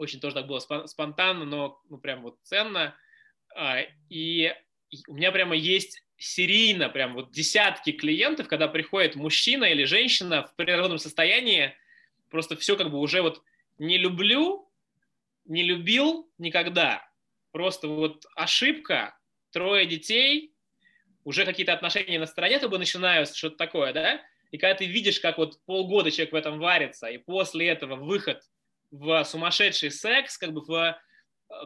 Очень 0.00 0.18
тоже 0.18 0.34
так 0.34 0.46
было 0.46 0.60
спонтанно, 0.86 1.44
но 1.44 1.80
ну, 1.90 1.98
прям 1.98 2.22
вот 2.22 2.38
ценно. 2.42 2.96
А, 3.54 3.80
и 4.08 4.54
у 5.06 5.14
меня 5.14 5.30
прямо 5.30 5.54
есть 5.54 6.02
серийно 6.16 6.88
прям 6.88 7.14
вот 7.14 7.32
десятки 7.32 7.92
клиентов, 7.92 8.48
когда 8.48 8.66
приходит 8.66 9.14
мужчина 9.14 9.64
или 9.64 9.84
женщина 9.84 10.46
в 10.46 10.54
природном 10.56 10.98
состоянии, 10.98 11.74
просто 12.30 12.56
все 12.56 12.76
как 12.76 12.90
бы 12.90 12.98
уже 12.98 13.20
вот 13.20 13.42
не 13.78 13.98
люблю, 13.98 14.70
не 15.44 15.62
любил 15.62 16.30
никогда. 16.38 17.06
Просто 17.52 17.88
вот 17.88 18.24
ошибка, 18.36 19.18
трое 19.50 19.84
детей, 19.84 20.54
уже 21.24 21.44
какие-то 21.44 21.74
отношения 21.74 22.18
на 22.18 22.26
стороне 22.26 22.58
тобой 22.58 22.78
начинаются, 22.78 23.36
что-то 23.36 23.56
такое, 23.56 23.92
да? 23.92 24.22
И 24.50 24.56
когда 24.56 24.74
ты 24.74 24.86
видишь, 24.86 25.20
как 25.20 25.36
вот 25.36 25.60
полгода 25.66 26.10
человек 26.10 26.32
в 26.32 26.36
этом 26.36 26.58
варится, 26.58 27.08
и 27.08 27.18
после 27.18 27.68
этого 27.68 27.96
выход 27.96 28.42
в 28.90 29.24
сумасшедший 29.24 29.90
секс, 29.90 30.38
как 30.38 30.52
бы 30.52 30.62
в 30.62 30.72
э, 30.72 30.94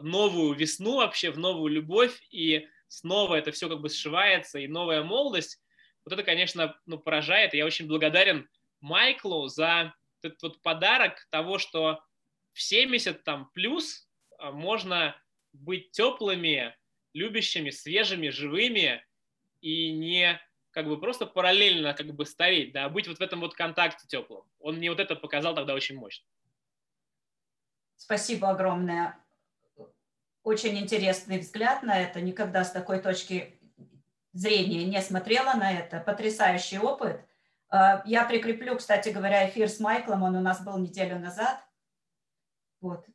новую 0.01 0.53
весну 0.53 0.97
вообще, 0.97 1.31
в 1.31 1.37
новую 1.37 1.71
любовь, 1.71 2.19
и 2.31 2.67
снова 2.87 3.35
это 3.35 3.51
все 3.51 3.69
как 3.69 3.81
бы 3.81 3.89
сшивается, 3.89 4.59
и 4.59 4.67
новая 4.67 5.03
молодость, 5.03 5.61
вот 6.05 6.13
это, 6.13 6.23
конечно, 6.23 6.79
ну, 6.85 6.99
поражает. 6.99 7.53
И 7.53 7.57
я 7.57 7.65
очень 7.65 7.87
благодарен 7.87 8.47
Майклу 8.79 9.47
за 9.47 9.95
этот 10.21 10.41
вот 10.43 10.61
подарок 10.61 11.27
того, 11.31 11.57
что 11.57 11.99
в 12.53 12.61
70 12.61 13.23
там 13.23 13.49
плюс 13.53 14.07
а, 14.37 14.51
можно 14.51 15.15
быть 15.51 15.91
теплыми, 15.91 16.75
любящими, 17.13 17.71
свежими, 17.71 18.29
живыми 18.29 19.03
и 19.61 19.91
не 19.91 20.39
как 20.71 20.87
бы 20.87 20.99
просто 20.99 21.25
параллельно 21.25 21.93
как 21.93 22.13
бы 22.13 22.25
стареть, 22.25 22.73
да, 22.73 22.85
а 22.85 22.89
быть 22.89 23.07
вот 23.07 23.17
в 23.17 23.21
этом 23.21 23.39
вот 23.39 23.55
контакте 23.55 24.05
теплым. 24.07 24.43
Он 24.59 24.75
мне 24.75 24.89
вот 24.89 24.99
это 24.99 25.15
показал 25.15 25.55
тогда 25.55 25.73
очень 25.73 25.95
мощно. 25.95 26.25
Спасибо 27.97 28.49
огромное. 28.49 29.17
Очень 30.43 30.77
интересный 30.77 31.39
взгляд 31.39 31.83
на 31.83 31.99
это. 31.99 32.21
Никогда 32.21 32.63
с 32.63 32.71
такой 32.71 32.99
точки 32.99 33.59
зрения 34.33 34.85
не 34.85 35.01
смотрела 35.01 35.53
на 35.53 35.71
это. 35.71 35.99
Потрясающий 35.99 36.77
опыт. 36.77 37.21
А, 37.69 38.03
я 38.05 38.25
прикреплю, 38.25 38.77
кстати 38.77 39.09
говоря, 39.09 39.49
эфир 39.49 39.69
с 39.69 39.79
Майклом. 39.79 40.23
Он 40.23 40.35
у 40.35 40.41
нас 40.41 40.63
был 40.63 40.77
неделю 40.77 41.19
назад. 41.19 41.63
Вот. 42.81 43.05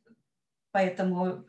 Поэтому 0.71 1.27
э, 1.27 1.43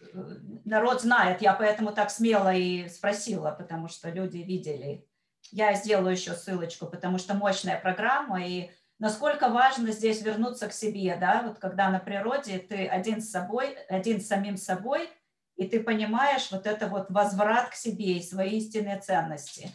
народ 0.65 1.03
знает. 1.03 1.43
Я 1.43 1.55
поэтому 1.55 1.93
так 1.93 2.11
смело 2.11 2.53
и 2.53 2.89
спросила, 2.89 3.51
потому 3.53 3.89
что 3.89 4.11
люди 4.11 4.39
видели. 4.39 5.07
Я 5.51 5.75
сделаю 5.75 6.13
еще 6.13 6.35
ссылочку, 6.35 6.87
потому 6.87 7.19
что 7.19 7.35
мощная 7.35 7.81
программа. 7.81 8.47
И 8.47 8.71
насколько 9.03 9.49
важно 9.49 9.91
здесь 9.91 10.23
вернуться 10.23 10.69
к 10.69 10.73
себе, 10.73 11.17
да, 11.17 11.43
вот 11.43 11.59
когда 11.59 11.91
на 11.91 11.99
природе 11.99 12.59
ты 12.59 12.87
один 12.87 13.21
с 13.21 13.31
собой, 13.31 13.75
один 13.89 14.21
с 14.21 14.29
самим 14.29 14.57
собой, 14.57 15.11
и 15.57 15.67
ты 15.67 15.83
понимаешь 15.83 16.53
вот 16.53 16.69
это 16.69 16.87
вот 16.87 17.11
возврат 17.11 17.71
к 17.71 17.75
себе 17.75 18.19
и 18.19 18.23
свои 18.23 18.59
истинные 18.59 19.01
ценности, 19.01 19.71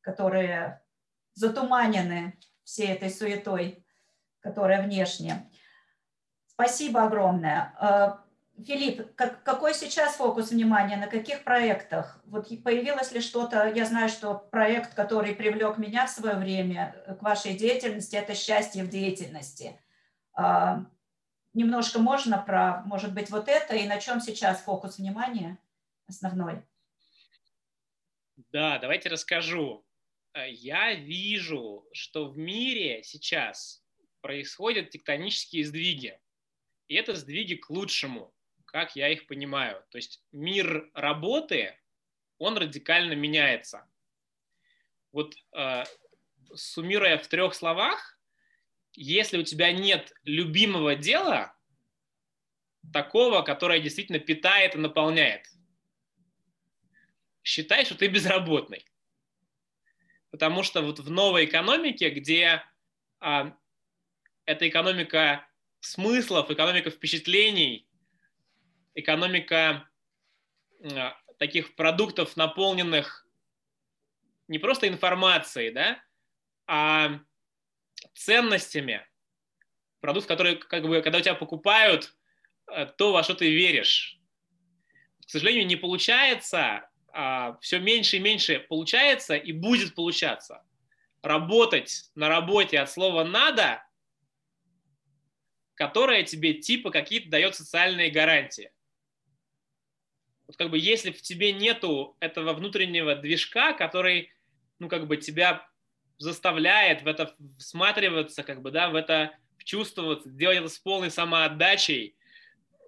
которые 0.00 0.82
затуманены 1.34 2.38
всей 2.64 2.88
этой 2.88 3.10
суетой, 3.10 3.84
которая 4.40 4.82
внешне. 4.82 5.50
Спасибо 6.46 7.04
огромное. 7.04 7.74
Э, 8.60 8.64
Филипп, 8.64 9.14
как, 9.14 9.42
какой 9.42 9.74
сейчас 9.74 10.16
фокус 10.16 10.50
внимания, 10.50 10.96
на 10.96 11.06
каких 11.06 11.44
проектах? 11.44 12.20
Вот 12.24 12.48
появилось 12.62 13.12
ли 13.12 13.20
что-то, 13.20 13.68
я 13.68 13.84
знаю, 13.84 14.08
что 14.08 14.34
проект, 14.34 14.94
который 14.94 15.34
привлек 15.34 15.78
меня 15.78 16.06
в 16.06 16.10
свое 16.10 16.36
время 16.36 16.94
к 17.18 17.22
вашей 17.22 17.54
деятельности, 17.56 18.16
это 18.16 18.34
«Счастье 18.34 18.84
в 18.84 18.88
деятельности». 18.88 19.80
А, 20.32 20.86
немножко 21.54 21.98
можно 21.98 22.38
про, 22.38 22.82
может 22.86 23.14
быть, 23.14 23.30
вот 23.30 23.48
это, 23.48 23.74
и 23.74 23.86
на 23.86 24.00
чем 24.00 24.20
сейчас 24.20 24.62
фокус 24.62 24.98
внимания 24.98 25.58
основной? 26.06 26.62
Да, 28.52 28.78
давайте 28.78 29.08
расскажу. 29.08 29.84
Э, 30.32 30.50
я 30.50 30.94
вижу, 30.94 31.86
что 31.92 32.28
в 32.28 32.38
мире 32.38 33.02
сейчас 33.02 33.82
происходят 34.20 34.90
тектонические 34.90 35.64
сдвиги. 35.64 36.18
И 36.88 36.94
это 36.94 37.14
сдвиги 37.14 37.54
к 37.54 37.70
лучшему 37.70 38.34
как 38.70 38.96
я 38.96 39.08
их 39.08 39.26
понимаю. 39.26 39.84
То 39.90 39.98
есть 39.98 40.22
мир 40.32 40.90
работы, 40.94 41.76
он 42.38 42.56
радикально 42.56 43.14
меняется. 43.14 43.86
Вот 45.12 45.34
э, 45.52 45.84
суммируя 46.54 47.18
в 47.18 47.26
трех 47.26 47.54
словах, 47.54 48.18
если 48.92 49.38
у 49.38 49.42
тебя 49.42 49.72
нет 49.72 50.12
любимого 50.24 50.94
дела, 50.94 51.54
такого, 52.92 53.42
которое 53.42 53.80
действительно 53.80 54.18
питает 54.18 54.74
и 54.74 54.78
наполняет, 54.78 55.46
считай, 57.42 57.84
что 57.84 57.96
ты 57.96 58.08
безработный. 58.08 58.84
Потому 60.30 60.62
что 60.62 60.80
вот 60.82 61.00
в 61.00 61.10
новой 61.10 61.44
экономике, 61.44 62.10
где 62.10 62.62
а, 63.18 63.56
эта 64.44 64.68
экономика 64.68 65.46
смыслов, 65.80 66.50
экономика 66.50 66.90
впечатлений, 66.90 67.89
экономика 68.94 69.88
а, 70.82 71.16
таких 71.38 71.74
продуктов, 71.74 72.36
наполненных 72.36 73.26
не 74.48 74.58
просто 74.58 74.88
информацией, 74.88 75.70
да, 75.70 76.02
а 76.66 77.20
ценностями. 78.14 79.06
Продукт, 80.00 80.26
который, 80.26 80.56
как 80.56 80.82
бы, 80.82 81.02
когда 81.02 81.18
у 81.18 81.20
тебя 81.20 81.34
покупают 81.34 82.14
э, 82.70 82.86
то, 82.98 83.12
во 83.12 83.22
что 83.22 83.34
ты 83.34 83.50
веришь. 83.50 84.18
К 85.26 85.30
сожалению, 85.30 85.66
не 85.66 85.76
получается, 85.76 86.90
а 87.12 87.58
все 87.60 87.78
меньше 87.78 88.16
и 88.16 88.20
меньше 88.20 88.60
получается 88.68 89.36
и 89.36 89.52
будет 89.52 89.94
получаться. 89.94 90.64
Работать 91.22 92.10
на 92.14 92.28
работе 92.28 92.80
от 92.80 92.90
слова 92.90 93.24
«надо», 93.24 93.84
которое 95.74 96.24
тебе 96.24 96.54
типа 96.54 96.90
какие-то 96.90 97.30
дает 97.30 97.54
социальные 97.54 98.10
гарантии 98.10 98.72
вот 100.50 100.56
как 100.56 100.70
бы 100.70 100.78
если 100.78 101.12
в 101.12 101.22
тебе 101.22 101.52
нету 101.52 102.16
этого 102.18 102.54
внутреннего 102.54 103.14
движка, 103.14 103.72
который, 103.72 104.32
ну, 104.80 104.88
как 104.88 105.06
бы 105.06 105.16
тебя 105.16 105.64
заставляет 106.18 107.02
в 107.02 107.06
это 107.06 107.36
всматриваться, 107.56 108.42
как 108.42 108.60
бы, 108.60 108.72
да, 108.72 108.90
в 108.90 108.96
это 108.96 109.38
чувствоваться, 109.58 110.28
делать 110.28 110.58
это 110.58 110.68
с 110.68 110.80
полной 110.80 111.12
самоотдачей, 111.12 112.16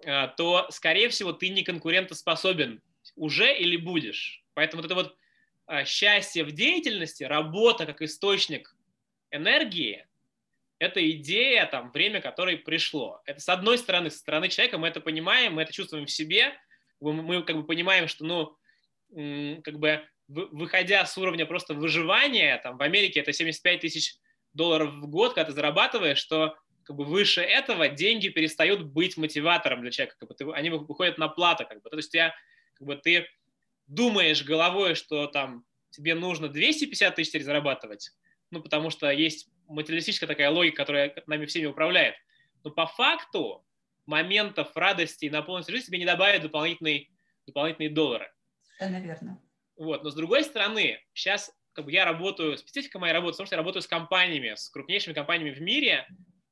а, 0.05 0.27
то, 0.27 0.67
скорее 0.71 1.07
всего, 1.07 1.31
ты 1.31 1.47
не 1.47 1.63
конкурентоспособен 1.63 2.81
уже 3.15 3.57
или 3.57 3.77
будешь. 3.77 4.43
Поэтому 4.55 4.81
вот 4.81 4.91
это 4.91 4.95
вот 4.95 5.15
а, 5.65 5.85
счастье 5.85 6.43
в 6.43 6.51
деятельности, 6.51 7.23
работа 7.23 7.85
как 7.85 8.01
источник 8.01 8.75
энергии, 9.31 10.05
это 10.79 11.09
идея, 11.11 11.65
там, 11.65 11.91
время, 11.91 12.19
которое 12.19 12.57
пришло. 12.57 13.21
Это 13.23 13.39
с 13.39 13.47
одной 13.47 13.77
стороны, 13.77 14.09
со 14.09 14.17
стороны 14.17 14.49
человека 14.49 14.77
мы 14.77 14.89
это 14.89 14.99
понимаем, 14.99 15.53
мы 15.53 15.61
это 15.61 15.71
чувствуем 15.71 16.07
в 16.07 16.11
себе, 16.11 16.53
мы 17.11 17.43
как 17.43 17.57
бы 17.57 17.65
понимаем, 17.65 18.07
что, 18.07 18.25
ну, 18.25 19.61
как 19.63 19.79
бы 19.79 20.07
выходя 20.27 21.05
с 21.05 21.17
уровня 21.17 21.45
просто 21.45 21.73
выживания, 21.73 22.57
там 22.63 22.77
в 22.77 22.81
Америке 22.81 23.19
это 23.19 23.33
75 23.33 23.81
тысяч 23.81 24.15
долларов 24.53 24.93
в 24.93 25.07
год, 25.07 25.33
когда 25.33 25.49
ты 25.49 25.51
зарабатываешь, 25.51 26.17
что 26.17 26.55
как 26.83 26.95
бы 26.95 27.05
выше 27.05 27.41
этого 27.41 27.89
деньги 27.89 28.29
перестают 28.29 28.83
быть 28.83 29.17
мотиватором 29.17 29.81
для 29.81 29.91
человека, 29.91 30.15
как 30.19 30.29
бы 30.29 30.35
ты, 30.35 30.45
они 30.51 30.69
выходят 30.69 31.17
на 31.17 31.27
плату, 31.27 31.65
как 31.67 31.81
бы, 31.81 31.89
то 31.89 31.97
есть 31.97 32.13
я, 32.13 32.33
как 32.75 32.87
бы 32.87 32.95
ты 32.95 33.27
думаешь 33.87 34.43
головой, 34.43 34.95
что 34.95 35.27
там 35.27 35.65
тебе 35.89 36.15
нужно 36.15 36.47
250 36.47 37.15
тысяч 37.15 37.43
зарабатывать, 37.43 38.11
ну, 38.51 38.61
потому 38.61 38.89
что 38.89 39.09
есть 39.09 39.47
материалистическая 39.67 40.27
такая 40.27 40.49
логика, 40.49 40.77
которая 40.77 41.13
нами 41.25 41.45
всеми 41.45 41.65
управляет. 41.65 42.15
Но 42.63 42.71
по 42.71 42.85
факту 42.85 43.65
моментов 44.05 44.75
радости 44.75 45.25
и 45.25 45.29
наполненности 45.29 45.71
жизни 45.71 45.87
тебе 45.87 45.99
не 45.99 46.05
добавят 46.05 46.41
дополнительные, 46.41 47.07
дополнительные 47.45 47.89
доллары. 47.89 48.31
Это 48.79 48.99
верно. 48.99 49.41
Вот. 49.77 50.03
Но 50.03 50.09
с 50.09 50.15
другой 50.15 50.43
стороны, 50.43 50.99
сейчас 51.13 51.51
как 51.73 51.85
бы 51.85 51.91
я 51.91 52.05
работаю, 52.05 52.57
специфика 52.57 52.99
моей 52.99 53.13
работы, 53.13 53.33
потому 53.33 53.47
что 53.47 53.55
я 53.55 53.61
работаю 53.61 53.81
с 53.81 53.87
компаниями, 53.87 54.53
с 54.55 54.69
крупнейшими 54.69 55.13
компаниями 55.13 55.53
в 55.53 55.61
мире, 55.61 56.07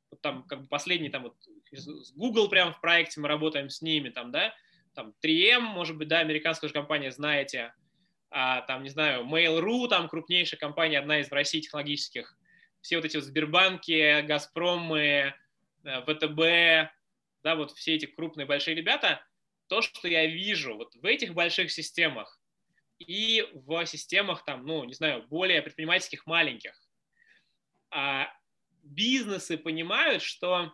вот 0.10 0.22
там 0.22 0.44
как 0.44 0.62
бы 0.62 0.68
последний 0.68 1.10
там 1.10 1.24
вот 1.24 1.36
с 1.72 2.12
Google 2.14 2.50
прямо 2.50 2.74
в 2.74 2.82
проекте 2.82 3.22
мы 3.22 3.28
работаем 3.28 3.70
с 3.70 3.82
ними, 3.82 4.10
там, 4.10 4.32
да, 4.32 4.54
там 4.94 5.14
3M, 5.24 5.60
может 5.60 5.98
быть, 5.98 6.08
да, 6.08 6.20
американская 6.20 6.68
же 6.68 6.74
компания, 6.74 7.12
знаете, 7.12 7.74
а, 8.30 8.62
там, 8.62 8.84
не 8.84 8.90
знаю, 8.90 9.26
Mail.ru, 9.26 9.88
там 9.88 10.10
крупнейшая 10.10 10.60
компания, 10.60 11.00
одна 11.00 11.20
из 11.20 11.30
в 11.30 11.34
России 11.34 11.62
технологических, 11.62 12.36
все 12.82 12.98
вот 12.98 13.06
эти 13.06 13.16
вот 13.16 13.26
Сбербанки, 13.26 14.22
Газпромы, 14.22 15.34
э, 15.84 16.02
ВТБ, 16.02 16.92
да, 17.44 17.56
вот 17.56 17.72
все 17.72 17.96
эти 17.96 18.06
крупные 18.06 18.46
большие 18.46 18.76
ребята, 18.76 19.26
то, 19.68 19.82
что 19.82 20.08
я 20.08 20.26
вижу 20.26 20.76
вот 20.76 20.96
в 20.96 21.06
этих 21.06 21.34
больших 21.34 21.72
системах 21.72 22.40
и 23.00 23.48
в 23.54 23.86
системах 23.86 24.46
там, 24.46 24.66
ну, 24.66 24.84
не 24.84 24.94
знаю, 24.94 25.24
более 25.28 25.62
предпринимательских 25.62 26.26
маленьких, 26.26 26.74
а 27.90 28.28
бизнесы 28.84 29.58
понимают, 29.58 30.22
что 30.22 30.74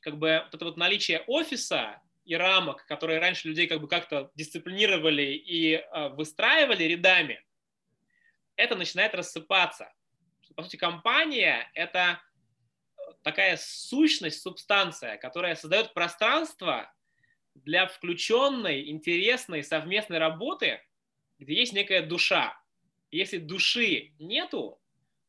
как 0.00 0.18
бы 0.18 0.28
это 0.28 0.64
вот 0.64 0.76
наличие 0.76 1.20
офиса 1.26 2.00
и 2.24 2.36
рамок, 2.36 2.86
которые 2.86 3.18
раньше 3.18 3.48
людей 3.48 3.66
как 3.66 3.80
бы 3.80 3.88
как-то 3.88 4.30
дисциплинировали 4.34 5.34
и 5.34 5.74
э, 5.74 6.08
выстраивали 6.10 6.84
рядами, 6.84 7.44
это 8.56 8.76
начинает 8.76 9.14
рассыпаться. 9.14 9.92
По 10.54 10.62
сути, 10.62 10.76
компания– 10.76 11.70
это 11.74 12.20
такая 13.24 13.58
сущность, 13.60 14.40
субстанция, 14.42 15.16
которая 15.16 15.56
создает 15.56 15.94
пространство 15.94 16.92
для 17.54 17.86
включенной, 17.86 18.90
интересной, 18.90 19.64
совместной 19.64 20.18
работы, 20.18 20.80
где 21.38 21.54
есть 21.54 21.72
некая 21.72 22.02
душа. 22.02 22.60
Если 23.10 23.38
души 23.38 24.12
нету, 24.18 24.80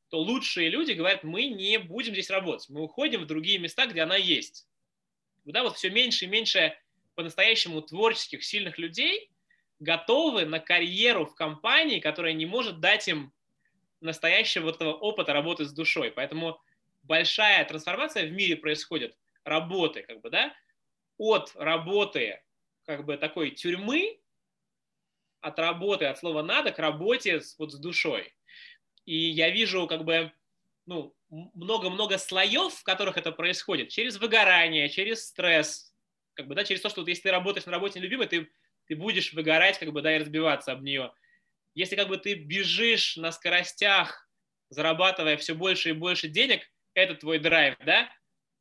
то 0.10 0.20
лучшие 0.20 0.70
люди 0.70 0.92
говорят, 0.92 1.24
мы 1.24 1.46
не 1.48 1.80
будем 1.80 2.14
здесь 2.14 2.30
работать, 2.30 2.70
мы 2.70 2.82
уходим 2.82 3.22
в 3.22 3.28
другие 3.28 3.58
места, 3.58 3.88
где 3.88 4.02
она 4.02 4.18
есть. 4.18 4.68
Да, 5.46 5.64
вот 5.64 5.78
все 5.78 5.90
меньше 5.90 6.26
и 6.26 6.28
меньше 6.28 6.78
по-настоящему 7.16 7.82
творческих, 7.82 8.44
сильных 8.44 8.78
людей 8.78 9.32
готовы 9.80 10.46
на 10.46 10.60
карьеру 10.60 11.26
в 11.26 11.36
компании, 11.36 12.00
которая 12.00 12.34
не 12.34 12.46
может 12.46 12.80
дать 12.80 13.08
им 13.08 13.34
настоящего 14.02 14.66
вот 14.66 14.76
этого 14.76 14.94
опыта 14.94 15.34
работы 15.34 15.66
с 15.66 15.74
душой. 15.74 16.12
Поэтому 16.12 16.60
большая 17.06 17.66
трансформация 17.66 18.28
в 18.28 18.32
мире 18.32 18.56
происходит 18.56 19.18
работы, 19.44 20.04
как 20.04 20.22
бы, 20.22 20.30
да, 20.30 20.54
от 21.18 21.52
работы 21.56 22.42
как 22.86 23.06
бы 23.06 23.18
такой 23.18 23.52
тюрьмы, 23.52 24.20
от 25.42 25.60
работы, 25.60 26.06
от 26.06 26.18
слова 26.18 26.42
надо, 26.42 26.72
к 26.72 26.80
работе 26.80 27.42
с, 27.42 27.58
вот 27.58 27.72
с 27.72 27.80
душой. 27.80 28.34
И 29.06 29.16
я 29.16 29.50
вижу 29.50 29.88
как 29.88 30.04
бы 30.04 30.32
ну, 30.86 31.16
много-много 31.30 32.18
слоев, 32.18 32.74
в 32.74 32.84
которых 32.84 33.18
это 33.18 33.32
происходит, 33.32 33.90
через 33.90 34.18
выгорание, 34.18 34.90
через 34.90 35.28
стресс, 35.28 35.94
как 36.34 36.48
бы, 36.48 36.56
да, 36.56 36.64
через 36.64 36.82
то, 36.82 36.90
что 36.90 37.02
вот 37.02 37.08
если 37.08 37.24
ты 37.24 37.32
работаешь 37.32 37.66
на 37.66 37.72
работе 37.72 38.00
любимой, 38.00 38.28
ты, 38.28 38.50
ты 38.88 38.96
будешь 38.96 39.34
выгорать, 39.34 39.80
как 39.80 39.92
бы, 39.92 40.02
да, 40.02 40.16
и 40.16 40.20
разбиваться 40.20 40.72
об 40.72 40.84
нее. 40.84 41.12
Если 41.74 41.96
как 41.96 42.08
бы 42.08 42.18
ты 42.18 42.36
бежишь 42.36 43.18
на 43.18 43.32
скоростях, 43.32 44.30
зарабатывая 44.70 45.38
все 45.38 45.54
больше 45.54 45.90
и 45.90 45.94
больше 45.94 46.28
денег, 46.28 46.62
это 46.96 47.14
твой 47.16 47.38
драйв, 47.38 47.76
да, 47.86 48.10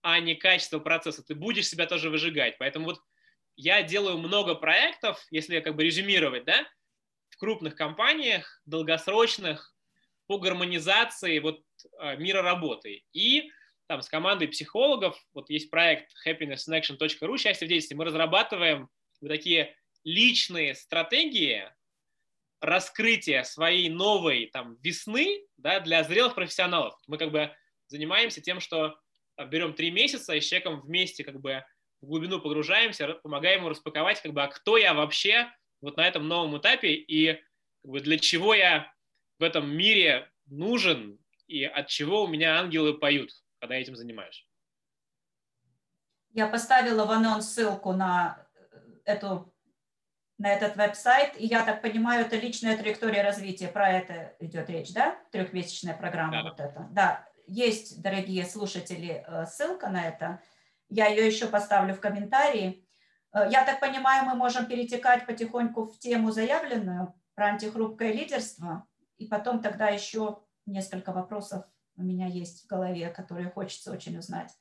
а 0.02 0.20
не 0.20 0.34
качество 0.34 0.78
процесса. 0.78 1.24
Ты 1.24 1.34
будешь 1.34 1.68
себя 1.68 1.86
тоже 1.86 2.10
выжигать. 2.10 2.58
Поэтому 2.58 2.86
вот 2.86 3.00
я 3.56 3.82
делаю 3.82 4.18
много 4.18 4.54
проектов, 4.54 5.24
если 5.30 5.60
как 5.60 5.76
бы 5.76 5.84
резюмировать, 5.84 6.44
да, 6.44 6.66
в 7.30 7.38
крупных 7.38 7.74
компаниях, 7.74 8.60
долгосрочных, 8.66 9.74
по 10.26 10.38
гармонизации 10.38 11.38
вот 11.38 11.62
а, 11.98 12.16
мира 12.16 12.42
работы. 12.42 13.04
И 13.12 13.50
там 13.86 14.02
с 14.02 14.08
командой 14.08 14.48
психологов, 14.48 15.18
вот 15.32 15.50
есть 15.50 15.70
проект 15.70 16.10
happinessaction.ru, 16.26 17.38
счастье 17.38 17.66
в 17.66 17.68
действии, 17.68 17.94
мы 17.94 18.04
разрабатываем 18.04 18.88
вот 19.20 19.28
такие 19.28 19.76
личные 20.04 20.74
стратегии 20.74 21.70
раскрытия 22.60 23.42
своей 23.42 23.90
новой 23.90 24.46
там 24.46 24.76
весны 24.82 25.46
да, 25.58 25.80
для 25.80 26.02
зрелых 26.02 26.34
профессионалов. 26.34 26.98
Мы 27.06 27.18
как 27.18 27.30
бы 27.30 27.54
занимаемся 27.88 28.40
тем, 28.40 28.60
что 28.60 28.98
берем 29.48 29.74
три 29.74 29.90
месяца 29.90 30.34
и 30.34 30.40
с 30.40 30.46
человеком 30.46 30.80
вместе 30.80 31.24
как 31.24 31.40
бы 31.40 31.64
в 32.00 32.06
глубину 32.06 32.40
погружаемся, 32.40 33.14
помогаем 33.22 33.60
ему 33.60 33.70
распаковать, 33.70 34.20
как 34.20 34.32
бы, 34.32 34.42
а 34.42 34.48
кто 34.48 34.76
я 34.76 34.94
вообще 34.94 35.48
вот 35.80 35.96
на 35.96 36.06
этом 36.06 36.28
новом 36.28 36.58
этапе 36.58 36.92
и 36.92 37.34
как 37.82 37.90
бы, 37.90 38.00
для 38.00 38.18
чего 38.18 38.54
я 38.54 38.92
в 39.38 39.42
этом 39.42 39.68
мире 39.68 40.30
нужен 40.46 41.18
и 41.46 41.64
от 41.64 41.88
чего 41.88 42.24
у 42.24 42.26
меня 42.26 42.58
ангелы 42.58 42.94
поют, 42.94 43.30
когда 43.60 43.74
я 43.74 43.82
этим 43.82 43.96
занимаюсь. 43.96 44.46
Я 46.30 46.48
поставила 46.48 47.04
в 47.04 47.10
анонс 47.10 47.52
ссылку 47.52 47.92
на 47.92 48.46
эту 49.04 49.50
на 50.36 50.52
этот 50.52 50.74
веб-сайт, 50.74 51.40
и 51.40 51.46
я 51.46 51.64
так 51.64 51.80
понимаю, 51.80 52.26
это 52.26 52.36
личная 52.36 52.76
траектория 52.76 53.22
развития, 53.22 53.68
про 53.68 53.88
это 53.88 54.34
идет 54.40 54.68
речь, 54.68 54.92
да? 54.92 55.16
Трехмесячная 55.30 55.96
программа 55.96 56.42
да. 56.42 56.42
вот 56.42 56.60
эта. 56.60 56.88
Да, 56.90 57.28
есть, 57.46 58.02
дорогие 58.02 58.44
слушатели, 58.44 59.24
э, 59.26 59.46
ссылка 59.46 59.88
на 59.88 60.08
это. 60.08 60.42
Я 60.88 61.06
ее 61.08 61.26
еще 61.26 61.46
поставлю 61.46 61.94
в 61.94 62.00
комментарии. 62.00 62.86
Э, 63.32 63.46
я 63.50 63.64
так 63.64 63.80
понимаю, 63.80 64.24
мы 64.24 64.34
можем 64.34 64.66
перетекать 64.66 65.26
потихоньку 65.26 65.86
в 65.86 65.98
тему 65.98 66.30
заявленную 66.30 67.14
про 67.34 67.46
антихрупкое 67.46 68.12
лидерство, 68.12 68.86
и 69.16 69.26
потом 69.26 69.60
тогда 69.60 69.88
еще 69.88 70.42
несколько 70.66 71.12
вопросов 71.12 71.64
у 71.96 72.02
меня 72.02 72.26
есть 72.26 72.64
в 72.64 72.66
голове, 72.66 73.08
которые 73.10 73.50
хочется 73.50 73.92
очень 73.92 74.16
узнать. 74.18 74.52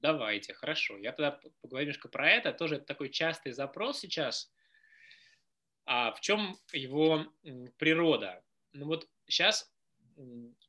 Давайте, 0.00 0.52
хорошо. 0.54 0.96
Я 0.98 1.12
тогда 1.12 1.40
поговорим 1.62 1.88
немножко 1.88 2.08
про 2.08 2.30
это. 2.30 2.52
Тоже 2.52 2.78
такой 2.78 3.08
частый 3.08 3.52
запрос 3.52 4.00
сейчас. 4.00 4.52
А 5.86 6.12
в 6.12 6.20
чем 6.20 6.58
его 6.72 7.26
природа? 7.78 8.44
Ну 8.72 8.86
вот 8.86 9.08
сейчас 9.26 9.72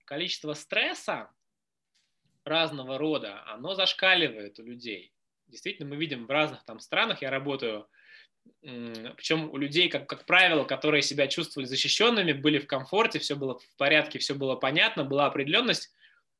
количество 0.05 0.53
стресса 0.53 1.29
разного 2.43 2.97
рода, 2.97 3.43
оно 3.47 3.75
зашкаливает 3.75 4.59
у 4.59 4.63
людей. 4.63 5.13
Действительно, 5.47 5.89
мы 5.89 5.95
видим 5.97 6.25
в 6.25 6.29
разных 6.29 6.63
там 6.65 6.79
странах, 6.79 7.21
я 7.21 7.29
работаю, 7.29 7.87
причем 8.61 9.49
у 9.49 9.57
людей, 9.57 9.89
как, 9.89 10.07
как 10.07 10.25
правило, 10.25 10.63
которые 10.63 11.01
себя 11.01 11.27
чувствовали 11.27 11.67
защищенными, 11.67 12.33
были 12.33 12.59
в 12.59 12.67
комфорте, 12.67 13.19
все 13.19 13.35
было 13.35 13.59
в 13.59 13.75
порядке, 13.77 14.19
все 14.19 14.35
было 14.35 14.55
понятно, 14.55 15.03
была 15.03 15.25
определенность, 15.25 15.93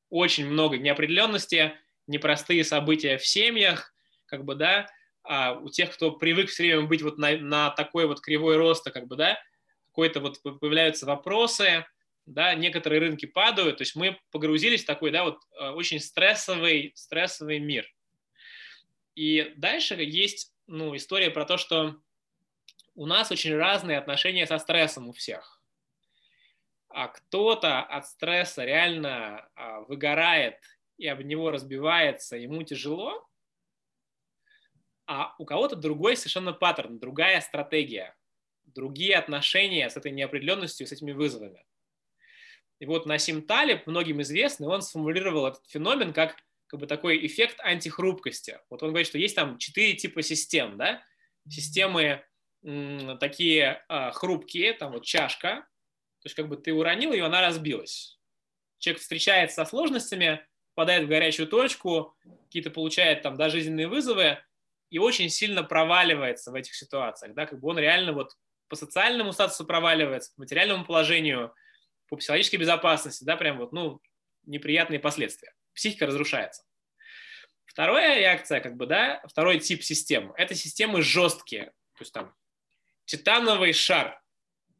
очень 0.09 0.47
много 0.47 0.77
неопределенности, 0.77 1.73
непростые 2.07 2.63
события 2.63 3.17
в 3.17 3.25
семьях, 3.25 3.93
как 4.25 4.45
бы, 4.45 4.55
да, 4.55 4.87
а 5.23 5.53
у 5.53 5.69
тех, 5.69 5.93
кто 5.93 6.11
привык 6.11 6.49
все 6.49 6.63
время 6.63 6.87
быть 6.87 7.01
вот 7.01 7.17
на, 7.17 7.35
на 7.37 7.69
такой 7.71 8.07
вот 8.07 8.21
кривой 8.21 8.55
роста, 8.55 8.91
как 8.91 9.07
бы, 9.07 9.17
да, 9.17 9.37
какой-то 9.87 10.21
вот 10.21 10.41
появляются 10.41 11.05
вопросы, 11.05 11.85
да, 12.27 12.53
некоторые 12.53 12.99
рынки 12.99 13.25
падают, 13.25 13.77
то 13.77 13.83
есть 13.83 13.95
мы 13.95 14.19
погрузились 14.31 14.83
в 14.83 14.85
такой, 14.85 15.11
да, 15.11 15.23
вот 15.23 15.39
э, 15.59 15.69
очень 15.69 15.99
стрессовый, 15.99 16.91
стрессовый 16.93 17.59
мир. 17.59 17.91
И 19.15 19.53
дальше 19.55 19.95
есть, 19.95 20.53
ну, 20.67 20.95
история 20.95 21.31
про 21.31 21.45
то, 21.45 21.57
что 21.57 21.95
у 22.95 23.05
нас 23.05 23.31
очень 23.31 23.55
разные 23.55 23.97
отношения 23.97 24.45
со 24.45 24.59
стрессом 24.59 25.07
у 25.07 25.13
всех. 25.13 25.63
А 26.89 27.07
кто-то 27.07 27.81
от 27.81 28.07
стресса 28.07 28.65
реально 28.65 29.49
а, 29.55 29.81
выгорает 29.81 30.59
и 30.97 31.07
об 31.07 31.21
него 31.21 31.51
разбивается, 31.51 32.37
ему 32.37 32.63
тяжело, 32.63 33.27
а 35.05 35.35
у 35.37 35.45
кого-то 35.45 35.75
другой 35.75 36.17
совершенно 36.17 36.53
паттерн, 36.53 36.99
другая 36.99 37.39
стратегия, 37.41 38.15
другие 38.65 39.15
отношения 39.15 39.89
с 39.89 39.95
этой 39.95 40.11
неопределенностью, 40.11 40.85
с 40.87 40.91
этими 40.91 41.11
вызовами. 41.11 41.65
И 42.79 42.85
вот 42.85 43.05
Насим 43.05 43.41
Талиб, 43.41 43.87
многим 43.87 44.21
известный, 44.21 44.67
он 44.67 44.81
сформулировал 44.81 45.47
этот 45.47 45.65
феномен 45.67 46.13
как, 46.13 46.35
как 46.67 46.79
бы 46.79 46.87
такой 46.87 47.25
эффект 47.25 47.59
антихрупкости. 47.59 48.59
Вот 48.69 48.83
он 48.83 48.89
говорит, 48.89 49.07
что 49.07 49.17
есть 49.17 49.35
там 49.35 49.57
четыре 49.57 49.93
типа 49.93 50.21
систем, 50.21 50.77
да? 50.77 51.03
Системы 51.49 52.23
м, 52.63 53.17
такие 53.17 53.83
а, 53.87 54.11
хрупкие, 54.11 54.73
там 54.73 54.91
вот 54.91 55.05
чашка, 55.05 55.67
то 56.21 56.25
есть 56.25 56.35
как 56.35 56.49
бы 56.49 56.57
ты 56.57 56.73
уронил 56.73 57.13
ее, 57.13 57.25
она 57.25 57.41
разбилась. 57.41 58.19
Человек 58.79 59.01
встречается 59.01 59.63
со 59.63 59.69
сложностями, 59.69 60.45
попадает 60.75 61.05
в 61.05 61.07
горячую 61.07 61.47
точку, 61.47 62.15
какие-то 62.43 62.69
получает 62.69 63.23
там 63.23 63.37
да, 63.37 63.49
жизненные 63.49 63.87
вызовы 63.87 64.37
и 64.91 64.99
очень 64.99 65.29
сильно 65.29 65.63
проваливается 65.63 66.51
в 66.51 66.55
этих 66.55 66.75
ситуациях, 66.75 67.33
да, 67.33 67.47
как 67.47 67.59
бы 67.59 67.69
он 67.69 67.79
реально 67.79 68.13
вот 68.13 68.33
по 68.67 68.75
социальному 68.75 69.31
статусу 69.31 69.65
проваливается, 69.65 70.31
по 70.35 70.41
материальному 70.41 70.85
положению– 70.85 71.55
по 72.07 72.17
психологической 72.17 72.59
безопасности, 72.59 73.23
да, 73.23 73.37
прям 73.37 73.57
вот, 73.57 73.71
ну, 73.71 74.01
неприятные 74.45 74.99
последствия. 74.99 75.53
Психика 75.73 76.05
разрушается. 76.05 76.63
Вторая 77.65 78.19
реакция, 78.19 78.59
как 78.59 78.75
бы, 78.75 78.87
да, 78.87 79.21
второй 79.27 79.59
тип 79.59 79.83
систем, 79.83 80.33
это 80.37 80.55
системы 80.55 81.01
жесткие. 81.01 81.65
То 81.65 82.01
есть 82.01 82.13
там 82.13 82.33
титановый 83.05 83.73
шар. 83.73 84.21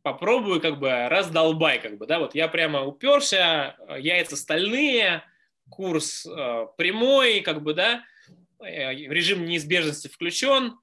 Попробую, 0.02 0.62
как 0.62 0.80
бы, 0.80 1.08
раздолбай, 1.10 1.80
как 1.80 1.98
бы, 1.98 2.08
да, 2.08 2.20
вот 2.20 2.34
я 2.34 2.48
прямо 2.48 2.86
уперся, 2.86 3.78
яйца 3.98 4.38
стальные, 4.38 5.24
курс 5.70 6.26
э, 6.26 6.68
прямой, 6.78 7.42
как 7.42 7.62
бы, 7.62 7.74
да, 7.74 8.04
э, 8.60 8.94
режим 8.94 9.46
неизбежности 9.46 10.08
включен, 10.08 10.80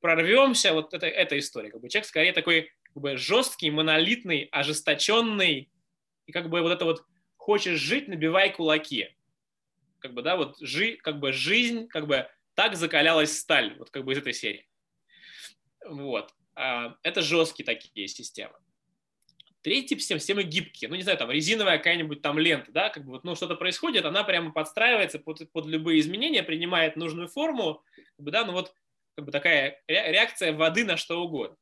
прорвемся, 0.00 0.72
вот 0.72 0.92
это, 0.92 1.06
эта 1.06 1.38
история. 1.38 1.70
Как 1.70 1.80
бы 1.80 1.88
человек 1.88 2.08
скорее 2.08 2.32
такой 2.32 2.72
как 2.82 2.96
бы, 3.02 3.16
жесткий, 3.16 3.70
монолитный, 3.70 4.48
ожесточенный, 4.50 5.70
и 6.26 6.32
как 6.32 6.50
бы 6.50 6.62
вот 6.62 6.72
это 6.72 6.84
вот 6.84 7.04
хочешь 7.36 7.78
жить, 7.78 8.08
набивай 8.08 8.52
кулаки. 8.52 9.08
Как 9.98 10.14
бы, 10.14 10.22
да, 10.22 10.36
вот 10.36 10.56
жи, 10.60 10.96
как 10.96 11.18
бы 11.20 11.32
жизнь, 11.32 11.88
как 11.88 12.06
бы 12.06 12.28
так 12.54 12.76
закалялась 12.76 13.38
сталь, 13.38 13.76
вот 13.78 13.90
как 13.90 14.04
бы 14.04 14.12
из 14.12 14.18
этой 14.18 14.32
серии. 14.32 14.68
Вот. 15.86 16.34
А, 16.54 16.96
это 17.02 17.22
жесткие 17.22 17.66
такие 17.66 18.08
системы. 18.08 18.54
Третий 19.62 19.88
тип 19.88 20.00
систем, 20.00 20.18
системы 20.18 20.42
гибкие. 20.42 20.90
Ну, 20.90 20.96
не 20.96 21.02
знаю, 21.02 21.16
там 21.16 21.30
резиновая 21.30 21.78
какая-нибудь 21.78 22.20
там 22.20 22.38
лента, 22.38 22.70
да, 22.70 22.90
как 22.90 23.04
бы 23.04 23.12
вот, 23.12 23.24
ну, 23.24 23.34
что-то 23.34 23.56
происходит, 23.56 24.04
она 24.04 24.22
прямо 24.22 24.52
подстраивается 24.52 25.18
под, 25.18 25.50
под 25.52 25.66
любые 25.66 26.00
изменения, 26.00 26.42
принимает 26.42 26.96
нужную 26.96 27.28
форму, 27.28 27.82
как 28.16 28.24
бы, 28.24 28.30
да, 28.30 28.44
ну 28.44 28.52
вот 28.52 28.74
как 29.14 29.24
бы 29.24 29.32
такая 29.32 29.82
реакция 29.86 30.52
воды 30.52 30.84
на 30.84 30.96
что 30.96 31.22
угодно. 31.22 31.56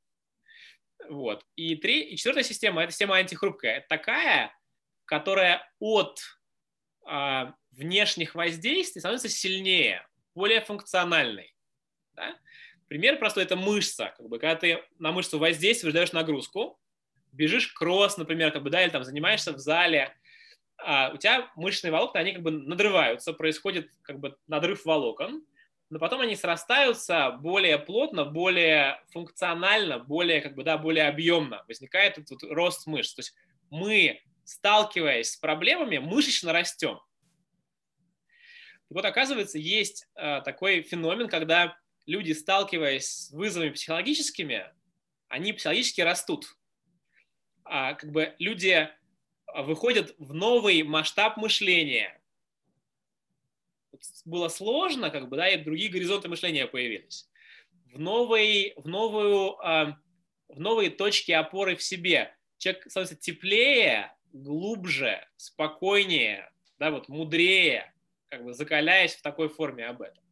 Вот. 1.08 1.44
И, 1.56 1.76
три, 1.76 2.02
и 2.02 2.16
четвертая 2.16 2.44
система– 2.44 2.82
это 2.84 2.92
система 2.92 3.16
антихрупкая. 3.16 3.78
Это 3.78 3.88
такая, 3.88 4.54
которая 5.04 5.68
от 5.78 6.20
а, 7.04 7.54
внешних 7.70 8.34
воздействий 8.34 9.00
становится 9.00 9.28
сильнее, 9.28 10.06
более 10.34 10.60
функциональной. 10.60 11.54
Да? 12.14 12.36
Пример 12.88 13.18
простой– 13.18 13.44
это 13.44 13.56
мышца. 13.56 14.14
Как 14.16 14.28
бы, 14.28 14.38
когда 14.38 14.56
ты 14.56 14.82
на 14.98 15.12
мышцу 15.12 15.38
воздействуешь, 15.38 15.94
даешь 15.94 16.12
нагрузку, 16.12 16.78
бежишь 17.32 17.68
кросс, 17.72 18.16
например, 18.16 18.52
как 18.52 18.62
бы, 18.62 18.70
да, 18.70 18.82
или 18.82 18.90
там 18.90 19.04
занимаешься 19.04 19.52
в 19.52 19.58
зале, 19.58 20.14
а 20.78 21.10
у 21.14 21.16
тебя 21.16 21.50
мышечные 21.56 21.92
волокна, 21.92 22.20
они 22.20 22.32
как 22.32 22.42
бы 22.42 22.50
надрываются, 22.50 23.32
происходит 23.32 23.90
как 24.02 24.18
бы 24.18 24.36
надрыв 24.46 24.84
волокон, 24.84 25.44
но 25.92 25.98
потом 25.98 26.22
они 26.22 26.36
срастаются 26.36 27.32
более 27.42 27.78
плотно, 27.78 28.24
более 28.24 29.02
функционально, 29.10 29.98
более 29.98 30.40
как 30.40 30.54
бы 30.54 30.64
да, 30.64 30.78
более 30.78 31.06
объемно. 31.06 31.66
Возникает 31.68 32.16
этот 32.16 32.42
рост 32.44 32.86
мышц. 32.86 33.12
То 33.12 33.20
есть 33.20 33.34
мы, 33.68 34.22
сталкиваясь 34.42 35.32
с 35.32 35.36
проблемами, 35.36 35.98
мышечно 35.98 36.50
растем. 36.50 36.98
И 38.88 38.94
вот 38.94 39.04
оказывается, 39.04 39.58
есть 39.58 40.08
э, 40.14 40.40
такой 40.46 40.80
феномен, 40.80 41.28
когда 41.28 41.76
люди, 42.06 42.32
сталкиваясь 42.32 43.06
с 43.06 43.30
вызовами 43.30 43.68
психологическими, 43.68 44.72
они 45.28 45.52
психологически 45.52 46.00
растут. 46.00 46.56
А, 47.64 47.92
как 47.92 48.12
бы 48.12 48.34
люди 48.38 48.88
выходят 49.54 50.14
в 50.16 50.32
новый 50.32 50.84
масштаб 50.84 51.36
мышления. 51.36 52.18
Было 54.24 54.48
сложно, 54.48 55.10
как 55.10 55.28
бы, 55.28 55.36
да, 55.36 55.48
и 55.48 55.62
другие 55.62 55.90
горизонты 55.90 56.28
мышления 56.28 56.66
появились. 56.66 57.28
В, 57.92 57.98
новый, 57.98 58.72
в, 58.76 58.88
новую, 58.88 59.58
а, 59.66 59.98
в 60.48 60.60
новые 60.60 60.90
точки 60.90 61.32
опоры 61.32 61.76
в 61.76 61.82
себе. 61.82 62.34
Человек 62.58 62.88
становится 62.88 63.16
теплее, 63.16 64.14
глубже, 64.32 65.26
спокойнее, 65.36 66.50
да, 66.78 66.90
вот 66.90 67.08
мудрее, 67.08 67.92
как 68.28 68.44
бы 68.44 68.54
закаляясь 68.54 69.14
в 69.14 69.22
такой 69.22 69.48
форме 69.48 69.86
об 69.86 70.02
этом. 70.02 70.22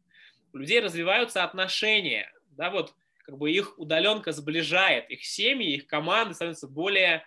У 0.53 0.57
людей 0.57 0.79
развиваются 0.79 1.43
отношения, 1.43 2.31
да, 2.49 2.71
вот 2.71 2.93
как 3.23 3.37
бы 3.37 3.51
их 3.51 3.77
удаленка 3.77 4.31
сближает, 4.31 5.09
их 5.09 5.23
семьи, 5.23 5.75
их 5.75 5.87
команды 5.87 6.33
становятся 6.33 6.67
более 6.67 7.25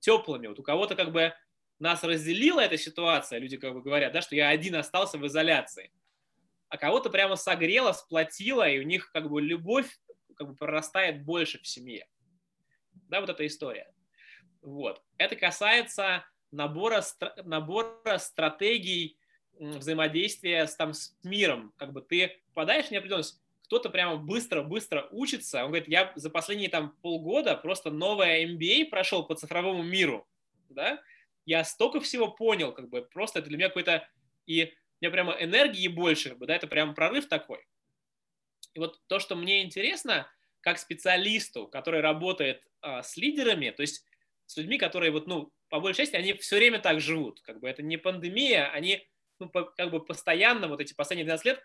теплыми. 0.00 0.48
Вот 0.48 0.58
у 0.58 0.62
кого-то 0.62 0.96
как 0.96 1.12
бы 1.12 1.34
нас 1.78 2.02
разделила 2.02 2.60
эта 2.60 2.78
ситуация, 2.78 3.38
люди 3.38 3.56
как 3.56 3.74
бы 3.74 3.82
говорят, 3.82 4.12
да, 4.12 4.22
что 4.22 4.34
я 4.34 4.48
один 4.48 4.76
остался 4.76 5.18
в 5.18 5.26
изоляции, 5.26 5.90
а 6.68 6.78
кого-то 6.78 7.10
прямо 7.10 7.36
согрела, 7.36 7.92
сплотила, 7.92 8.68
и 8.68 8.78
у 8.78 8.82
них 8.82 9.10
как 9.12 9.30
бы 9.30 9.40
любовь 9.40 9.88
как 10.36 10.48
бы 10.48 10.54
прорастает 10.54 11.24
больше 11.24 11.60
в 11.60 11.66
семье. 11.66 12.06
Да, 13.08 13.20
вот 13.20 13.30
эта 13.30 13.46
история. 13.46 13.92
Вот. 14.62 15.02
Это 15.16 15.36
касается 15.36 16.24
набора, 16.50 17.02
набора 17.44 18.18
стратегий 18.18 19.18
взаимодействия 19.58 20.66
с, 20.66 20.76
там, 20.76 20.92
с 20.92 21.16
миром. 21.22 21.72
Как 21.76 21.92
бы 21.92 22.02
ты 22.02 22.40
попадаешь 22.48 22.86
в 22.86 22.90
неопределенность, 22.90 23.40
кто-то 23.64 23.90
прямо 23.90 24.16
быстро-быстро 24.16 25.08
учится. 25.10 25.64
Он 25.64 25.70
говорит, 25.70 25.88
я 25.88 26.12
за 26.14 26.30
последние 26.30 26.68
там 26.68 26.96
полгода 27.02 27.56
просто 27.56 27.90
новое 27.90 28.46
MBA 28.46 28.86
прошел 28.86 29.24
по 29.24 29.34
цифровому 29.34 29.82
миру, 29.82 30.26
да, 30.68 31.00
я 31.46 31.64
столько 31.64 32.00
всего 32.00 32.28
понял, 32.28 32.72
как 32.72 32.90
бы 32.90 33.02
просто 33.02 33.38
это 33.38 33.48
для 33.48 33.56
меня 33.56 33.68
какой-то, 33.68 34.06
и 34.46 34.64
у 34.64 34.68
меня 35.00 35.10
прямо 35.10 35.32
энергии 35.32 35.88
больше, 35.88 36.30
как 36.30 36.38
бы, 36.38 36.46
да, 36.46 36.56
это 36.56 36.66
прямо 36.66 36.92
прорыв 36.92 37.28
такой. 37.28 37.64
И 38.74 38.78
вот 38.78 39.00
то, 39.06 39.18
что 39.20 39.36
мне 39.36 39.62
интересно, 39.62 40.30
как 40.60 40.78
специалисту, 40.78 41.68
который 41.68 42.00
работает 42.00 42.62
а, 42.80 43.02
с 43.02 43.16
лидерами, 43.16 43.70
то 43.70 43.82
есть 43.82 44.04
с 44.46 44.56
людьми, 44.56 44.78
которые 44.78 45.12
вот, 45.12 45.26
ну, 45.26 45.52
по 45.68 45.80
большей 45.80 46.04
части, 46.04 46.16
они 46.16 46.32
все 46.34 46.56
время 46.56 46.80
так 46.80 47.00
живут, 47.00 47.40
как 47.40 47.60
бы 47.60 47.68
это 47.68 47.82
не 47.82 47.96
пандемия, 47.96 48.70
они, 48.70 49.08
ну, 49.38 49.48
по, 49.48 49.64
как 49.64 49.90
бы 49.90 50.04
постоянно, 50.04 50.68
вот 50.68 50.80
эти 50.80 50.94
последние 50.94 51.24
12 51.24 51.46
лет, 51.46 51.64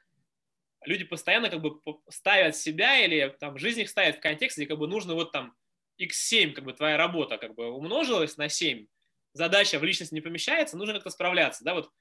люди 0.86 1.04
постоянно 1.04 1.50
как 1.50 1.62
бы 1.62 1.80
ставят 2.10 2.56
себя 2.56 3.04
или 3.04 3.36
там 3.40 3.58
жизнь 3.58 3.82
их 3.82 3.90
ставит 3.90 4.18
в 4.18 4.20
контекст, 4.20 4.58
где 4.58 4.68
как 4.68 4.78
бы 4.78 4.88
нужно 4.88 5.16
вот 5.16 5.32
там 5.32 5.56
x7, 6.00 6.52
как 6.52 6.66
бы 6.66 6.74
твоя 6.74 6.98
работа 6.98 7.38
как 7.38 7.56
бы 7.56 7.70
умножилась 7.72 8.38
на 8.38 8.50
7, 8.50 8.88
задача 9.34 9.80
в 9.80 9.84
личность 9.84 10.12
не 10.12 10.22
помещается, 10.22 10.78
нужно 10.78 10.94
как-то 10.96 11.10
справляться, 11.10 11.64
да, 11.64 11.74
вот. 11.74 11.92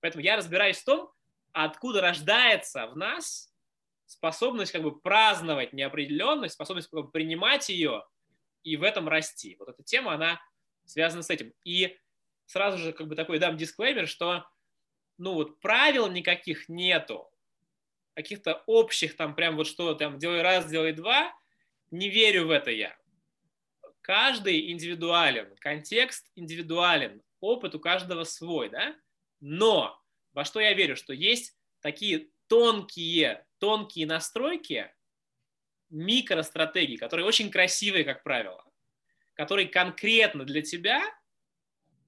Поэтому 0.00 0.22
я 0.22 0.36
разбираюсь 0.36 0.78
в 0.78 0.84
том, 0.84 1.10
откуда 1.52 2.00
рождается 2.00 2.86
в 2.86 2.96
нас 2.96 3.52
способность 4.06 4.72
как 4.72 4.82
бы 4.82 4.98
праздновать 4.98 5.72
неопределенность, 5.72 6.54
способность 6.54 6.88
как 6.88 7.04
бы, 7.04 7.10
принимать 7.10 7.68
ее 7.68 8.04
и 8.62 8.76
в 8.76 8.82
этом 8.82 9.08
расти. 9.08 9.56
Вот 9.58 9.68
эта 9.68 9.82
тема, 9.82 10.12
она 10.14 10.40
связана 10.84 11.22
с 11.22 11.30
этим. 11.30 11.52
И 11.64 11.98
сразу 12.46 12.78
же 12.78 12.92
как 12.92 13.08
бы 13.08 13.16
такой 13.16 13.38
дам 13.38 13.56
дисклеймер, 13.56 14.06
что 14.06 14.46
ну 15.18 15.34
вот 15.34 15.60
правил 15.60 16.08
никаких 16.08 16.68
нету, 16.68 17.28
каких-то 18.14 18.62
общих 18.66 19.16
там 19.16 19.34
прям 19.34 19.56
вот 19.56 19.66
что 19.66 19.94
там 19.94 20.18
делай 20.18 20.42
раз, 20.42 20.66
делай 20.66 20.92
два, 20.92 21.34
не 21.90 22.08
верю 22.08 22.46
в 22.46 22.50
это 22.50 22.70
я. 22.70 22.96
Каждый 24.06 24.70
индивидуален, 24.70 25.56
контекст 25.56 26.30
индивидуален, 26.36 27.22
опыт 27.40 27.74
у 27.74 27.80
каждого 27.80 28.22
свой, 28.22 28.68
да? 28.68 28.94
Но 29.40 30.00
во 30.32 30.44
что 30.44 30.60
я 30.60 30.74
верю, 30.74 30.94
что 30.94 31.12
есть 31.12 31.56
такие 31.80 32.28
тонкие, 32.46 33.44
тонкие 33.58 34.06
настройки, 34.06 34.94
микростратегии, 35.90 36.94
которые 36.94 37.26
очень 37.26 37.50
красивые, 37.50 38.04
как 38.04 38.22
правило, 38.22 38.64
которые 39.34 39.66
конкретно 39.66 40.44
для 40.44 40.62
тебя 40.62 41.02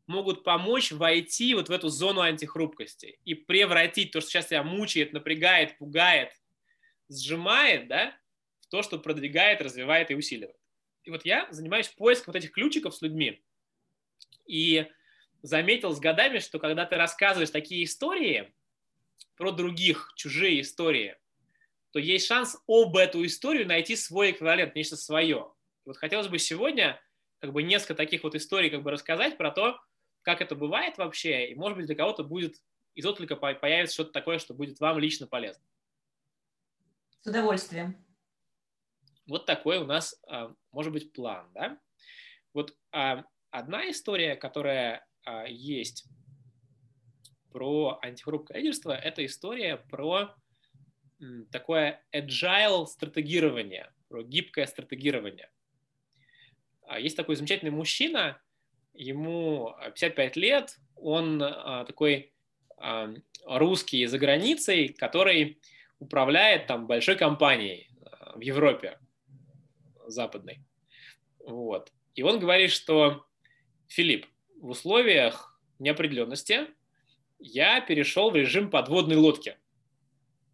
могут 0.06 0.44
помочь 0.44 0.92
войти 0.92 1.52
вот 1.54 1.68
в 1.68 1.72
эту 1.72 1.88
зону 1.88 2.20
антихрупкости 2.20 3.18
и 3.24 3.34
превратить 3.34 4.12
то, 4.12 4.20
что 4.20 4.30
сейчас 4.30 4.46
тебя 4.46 4.62
мучает, 4.62 5.12
напрягает, 5.12 5.76
пугает, 5.78 6.32
сжимает, 7.08 7.88
да, 7.88 8.16
в 8.60 8.68
то, 8.68 8.84
что 8.84 9.00
продвигает, 9.00 9.60
развивает 9.60 10.12
и 10.12 10.14
усиливает. 10.14 10.57
И 11.08 11.10
вот 11.10 11.24
я 11.24 11.48
занимаюсь 11.50 11.88
поиском 11.88 12.34
вот 12.34 12.36
этих 12.36 12.52
ключиков 12.52 12.94
с 12.94 13.00
людьми. 13.00 13.42
И 14.44 14.86
заметил 15.40 15.94
с 15.94 16.00
годами, 16.00 16.38
что 16.38 16.58
когда 16.58 16.84
ты 16.84 16.96
рассказываешь 16.96 17.48
такие 17.48 17.84
истории 17.84 18.52
про 19.36 19.50
других, 19.50 20.12
чужие 20.16 20.60
истории, 20.60 21.16
то 21.92 21.98
есть 21.98 22.26
шанс 22.26 22.58
об 22.66 22.94
эту 22.94 23.24
историю 23.24 23.66
найти 23.66 23.96
свой 23.96 24.32
эквивалент, 24.32 24.74
нечто 24.74 24.98
свое. 24.98 25.50
Вот 25.86 25.96
хотелось 25.96 26.28
бы 26.28 26.38
сегодня 26.38 27.00
как 27.38 27.54
бы 27.54 27.62
несколько 27.62 27.94
таких 27.94 28.22
вот 28.22 28.34
историй 28.34 28.68
как 28.68 28.82
бы 28.82 28.90
рассказать 28.90 29.38
про 29.38 29.50
то, 29.50 29.80
как 30.20 30.42
это 30.42 30.54
бывает 30.54 30.98
вообще, 30.98 31.46
и, 31.46 31.54
может 31.54 31.78
быть, 31.78 31.86
для 31.86 31.94
кого-то 31.94 32.22
будет 32.22 32.56
из 32.94 33.06
отклика 33.06 33.34
появится 33.34 33.94
что-то 33.94 34.12
такое, 34.12 34.38
что 34.38 34.52
будет 34.52 34.78
вам 34.78 34.98
лично 34.98 35.26
полезно. 35.26 35.64
С 37.22 37.26
удовольствием. 37.28 37.96
Вот 39.28 39.44
такой 39.44 39.76
у 39.78 39.84
нас, 39.84 40.18
а, 40.26 40.54
может 40.72 40.92
быть, 40.92 41.12
план, 41.12 41.46
да? 41.54 41.78
Вот 42.54 42.74
а, 42.92 43.24
одна 43.50 43.88
история, 43.90 44.34
которая 44.36 45.06
а, 45.24 45.46
есть 45.46 46.06
про 47.52 47.98
антихрупкое 48.02 48.58
лидерство, 48.58 48.92
это 48.92 49.24
история 49.24 49.76
про 49.76 50.34
такое 51.50 52.04
agile 52.14 52.86
стратегирование, 52.86 53.92
про 54.08 54.22
гибкое 54.22 54.66
стратегирование. 54.66 55.50
Есть 56.98 57.16
такой 57.16 57.34
замечательный 57.34 57.72
мужчина, 57.72 58.40
ему 58.94 59.74
55 59.94 60.36
лет, 60.36 60.78
он 60.94 61.40
такой 61.40 62.32
русский 63.44 64.06
за 64.06 64.18
границей, 64.18 64.90
который 64.90 65.60
управляет 65.98 66.68
там 66.68 66.86
большой 66.86 67.16
компанией 67.16 67.90
в 68.36 68.40
Европе 68.40 68.98
западной. 70.10 70.60
Вот. 71.40 71.92
И 72.14 72.22
он 72.22 72.38
говорит, 72.38 72.70
что 72.70 73.26
Филипп, 73.88 74.26
в 74.60 74.70
условиях 74.70 75.60
неопределенности 75.78 76.68
я 77.38 77.80
перешел 77.80 78.30
в 78.30 78.36
режим 78.36 78.70
подводной 78.70 79.16
лодки. 79.16 79.56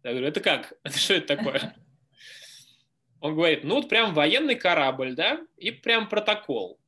Я 0.03 0.11
говорю, 0.11 0.27
это 0.27 0.39
как? 0.39 0.73
Что 0.95 1.15
это 1.15 1.35
такое? 1.35 1.75
Он 3.19 3.33
говорит, 3.33 3.63
ну 3.63 3.75
вот 3.75 3.89
прям 3.89 4.13
военный 4.13 4.55
корабль, 4.55 5.15
да, 5.15 5.39
и 5.57 5.71
прям 5.71 6.07
протокол 6.07 6.79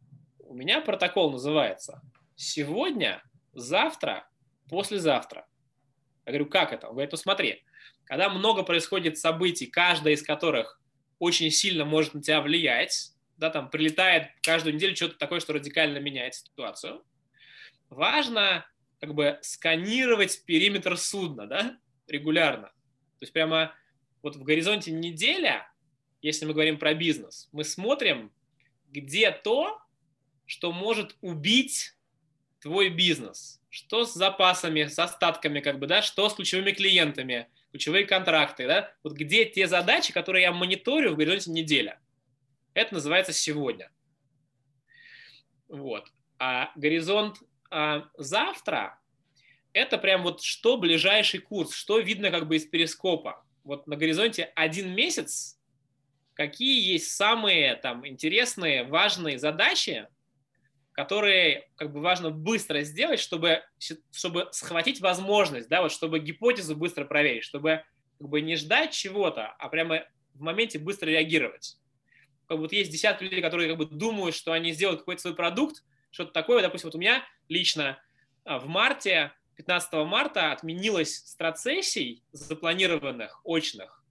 у 0.47 0.53
меня 0.53 0.81
протокол 0.81 1.31
называется 1.31 2.01
«Сегодня, 2.35 3.21
завтра, 3.53 4.27
послезавтра». 4.69 5.45
Я 6.25 6.31
говорю, 6.31 6.45
как 6.47 6.73
это? 6.73 6.87
Он 6.87 6.93
говорит, 6.93 7.11
ну 7.11 7.17
смотри, 7.17 7.63
когда 8.05 8.29
много 8.29 8.63
происходит 8.63 9.17
событий, 9.17 9.67
каждая 9.67 10.13
из 10.13 10.23
которых 10.23 10.81
очень 11.19 11.51
сильно 11.51 11.85
может 11.85 12.13
на 12.13 12.21
тебя 12.21 12.41
влиять, 12.41 13.11
да, 13.37 13.49
там 13.49 13.69
прилетает 13.69 14.29
каждую 14.41 14.75
неделю 14.75 14.95
что-то 14.95 15.17
такое, 15.17 15.39
что 15.39 15.53
радикально 15.53 15.97
меняет 15.99 16.35
ситуацию, 16.35 17.03
важно 17.89 18.65
как 18.99 19.13
бы 19.13 19.39
сканировать 19.41 20.43
периметр 20.45 20.97
судна, 20.97 21.47
да, 21.47 21.77
регулярно. 22.07 22.67
То 22.67 23.23
есть 23.23 23.33
прямо 23.33 23.73
вот 24.21 24.35
в 24.35 24.43
горизонте 24.43 24.91
неделя, 24.91 25.71
если 26.21 26.45
мы 26.45 26.53
говорим 26.53 26.77
про 26.79 26.93
бизнес, 26.93 27.49
мы 27.51 27.63
смотрим, 27.63 28.31
где 28.89 29.31
то, 29.31 29.79
что 30.45 30.71
может 30.71 31.15
убить 31.21 31.93
твой 32.59 32.89
бизнес. 32.89 33.61
Что 33.69 34.05
с 34.05 34.13
запасами, 34.13 34.85
с 34.85 34.97
остатками, 34.97 35.59
как 35.59 35.77
бы, 35.77 35.87
да, 35.87 36.01
что 36.01 36.29
с 36.29 36.33
ключевыми 36.33 36.71
клиентами, 36.71 37.47
ключевые 37.71 38.05
контракты, 38.05 38.67
да, 38.67 38.93
вот 39.03 39.13
где 39.13 39.45
те 39.45 39.67
задачи, 39.67 40.13
которые 40.13 40.43
я 40.43 40.51
мониторю 40.51 41.13
в 41.13 41.17
горизонте 41.17 41.51
неделя. 41.51 41.99
Это 42.73 42.93
называется 42.93 43.33
сегодня. 43.33 43.91
Вот. 45.67 46.11
А 46.39 46.71
горизонт 46.75 47.37
а, 47.69 48.09
завтра– 48.17 48.99
это 49.73 49.97
прям 49.97 50.23
вот 50.23 50.41
что 50.41 50.77
ближайший 50.77 51.39
курс, 51.39 51.73
что 51.73 51.99
видно 51.99 52.31
как 52.31 52.47
бы 52.47 52.55
из 52.55 52.65
перископа. 52.65 53.43
Вот 53.63 53.87
на 53.87 53.95
горизонте 53.95 54.51
один 54.55 54.95
месяц, 54.95 55.59
какие 56.33 56.93
есть 56.93 57.11
самые 57.11 57.75
там 57.75 58.07
интересные, 58.07 58.83
важные 58.83 59.37
задачи, 59.37 60.07
которые 60.97 61.69
как 61.75 61.93
бы 61.93 62.01
важно 62.01 62.31
быстро 62.31 62.81
сделать, 62.81 63.19
чтобы, 63.19 63.61
чтобы 64.11 64.49
схватить 64.51 64.99
возможность, 64.99 65.69
да, 65.69 65.83
вот 65.83 65.91
чтобы 65.91 66.17
гипотезу 66.17 66.75
быстро 66.75 67.05
проверить, 67.05 67.43
чтобы 67.43 67.83
как 68.17 68.27
бы 68.27 68.41
не 68.41 68.55
ждать 68.55 68.93
чего-то, 68.93 69.45
а 69.59 69.69
прямо 69.69 70.05
в 70.33 70.41
моменте 70.41 70.79
быстро 70.79 71.07
реагировать. 71.07 71.77
Как 72.47 72.57
вот 72.57 72.73
есть 72.73 72.91
десятки 72.91 73.25
людей, 73.25 73.43
которые 73.43 73.69
как 73.69 73.77
бы 73.77 73.85
думают, 73.85 74.33
что 74.33 74.53
они 74.53 74.71
сделают 74.71 75.01
какой-то 75.01 75.21
свой 75.21 75.35
продукт, 75.35 75.83
что-то 76.09 76.31
такое. 76.31 76.63
Допустим, 76.63 76.87
вот 76.87 76.95
у 76.95 76.99
меня 76.99 77.23
лично 77.47 78.01
а, 78.43 78.57
в 78.57 78.65
марте, 78.65 79.33
15 79.57 79.93
марта 80.07 80.51
отменилась 80.51 81.13
страцессий 81.13 82.23
запланированных, 82.31 83.39
очных, 83.43 84.03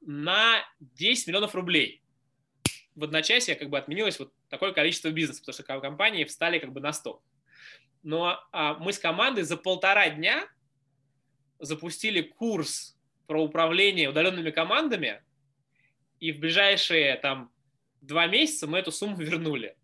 на 0.00 0.64
10 0.80 1.26
миллионов 1.26 1.54
рублей. 1.54 2.02
В 2.96 3.04
одночасье 3.04 3.54
как 3.54 3.70
бы 3.70 3.78
отменилось 3.78 4.18
вот 4.18 4.32
такое 4.48 4.72
количество 4.72 5.10
бизнеса, 5.10 5.40
потому 5.40 5.54
что 5.54 5.80
компании 5.80 6.24
встали 6.24 6.58
как 6.58 6.72
бы 6.72 6.80
на 6.80 6.92
стоп. 6.92 7.22
Но 8.02 8.40
а, 8.52 8.74
мы 8.74 8.92
с 8.92 8.98
командой 8.98 9.42
за 9.42 9.56
полтора 9.56 10.08
дня 10.10 10.48
запустили 11.58 12.22
курс 12.22 12.98
про 13.26 13.42
управление 13.42 14.08
удаленными 14.08 14.50
командами, 14.50 15.22
и 16.20 16.32
в 16.32 16.38
ближайшие 16.38 17.16
там 17.16 17.52
два 18.00 18.26
месяца 18.26 18.66
мы 18.66 18.78
эту 18.78 18.92
сумму 18.92 19.16
вернули. 19.16 19.76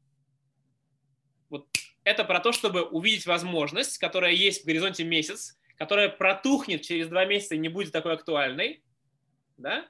Вот 1.51 1.69
это 2.05 2.25
про 2.25 2.41
то, 2.41 2.53
чтобы 2.53 2.83
увидеть 2.83 3.27
возможность, 3.27 3.99
которая 3.99 4.33
есть 4.33 4.63
в 4.63 4.67
горизонте 4.67 5.05
месяц, 5.05 5.59
которая 5.77 6.09
протухнет 6.09 6.83
через 6.83 7.09
два 7.09 7.25
месяца 7.25 7.55
и 7.55 7.59
не 7.59 7.69
будет 7.69 7.93
такой 7.93 8.15
актуальной, 8.15 8.83
да, 9.57 9.87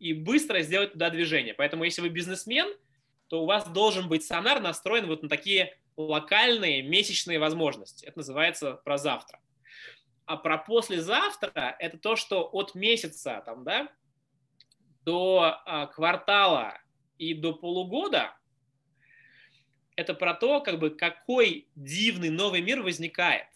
и 0.00 0.12
быстро 0.12 0.62
сделать 0.62 0.92
туда 0.92 1.10
движение. 1.10 1.54
Поэтому 1.54 1.84
если 1.84 2.00
вы 2.00 2.08
бизнесмен– 2.08 2.74
то 3.30 3.44
у 3.44 3.46
вас 3.46 3.66
должен 3.68 4.08
быть 4.08 4.24
сонар 4.24 4.60
настроен 4.60 5.06
вот 5.06 5.22
на 5.22 5.28
такие 5.28 5.78
локальные 5.96 6.82
месячные 6.82 7.38
возможности. 7.38 8.04
Это 8.04 8.18
называется 8.18 8.74
про 8.74 8.98
завтра. 8.98 9.40
А 10.26 10.36
про 10.36 10.58
послезавтра 10.58 11.76
это 11.78 11.96
то, 11.96 12.16
что 12.16 12.42
от 12.42 12.74
месяца 12.74 13.40
там, 13.46 13.62
да, 13.62 13.88
до 15.04 15.60
а, 15.64 15.86
квартала 15.86 16.76
и 17.18 17.32
до 17.32 17.54
полугода 17.54 18.36
это 19.94 20.12
про 20.12 20.34
то, 20.34 20.60
как 20.60 20.80
бы, 20.80 20.90
какой 20.90 21.68
дивный 21.76 22.30
новый 22.30 22.62
мир 22.62 22.82
возникает, 22.82 23.46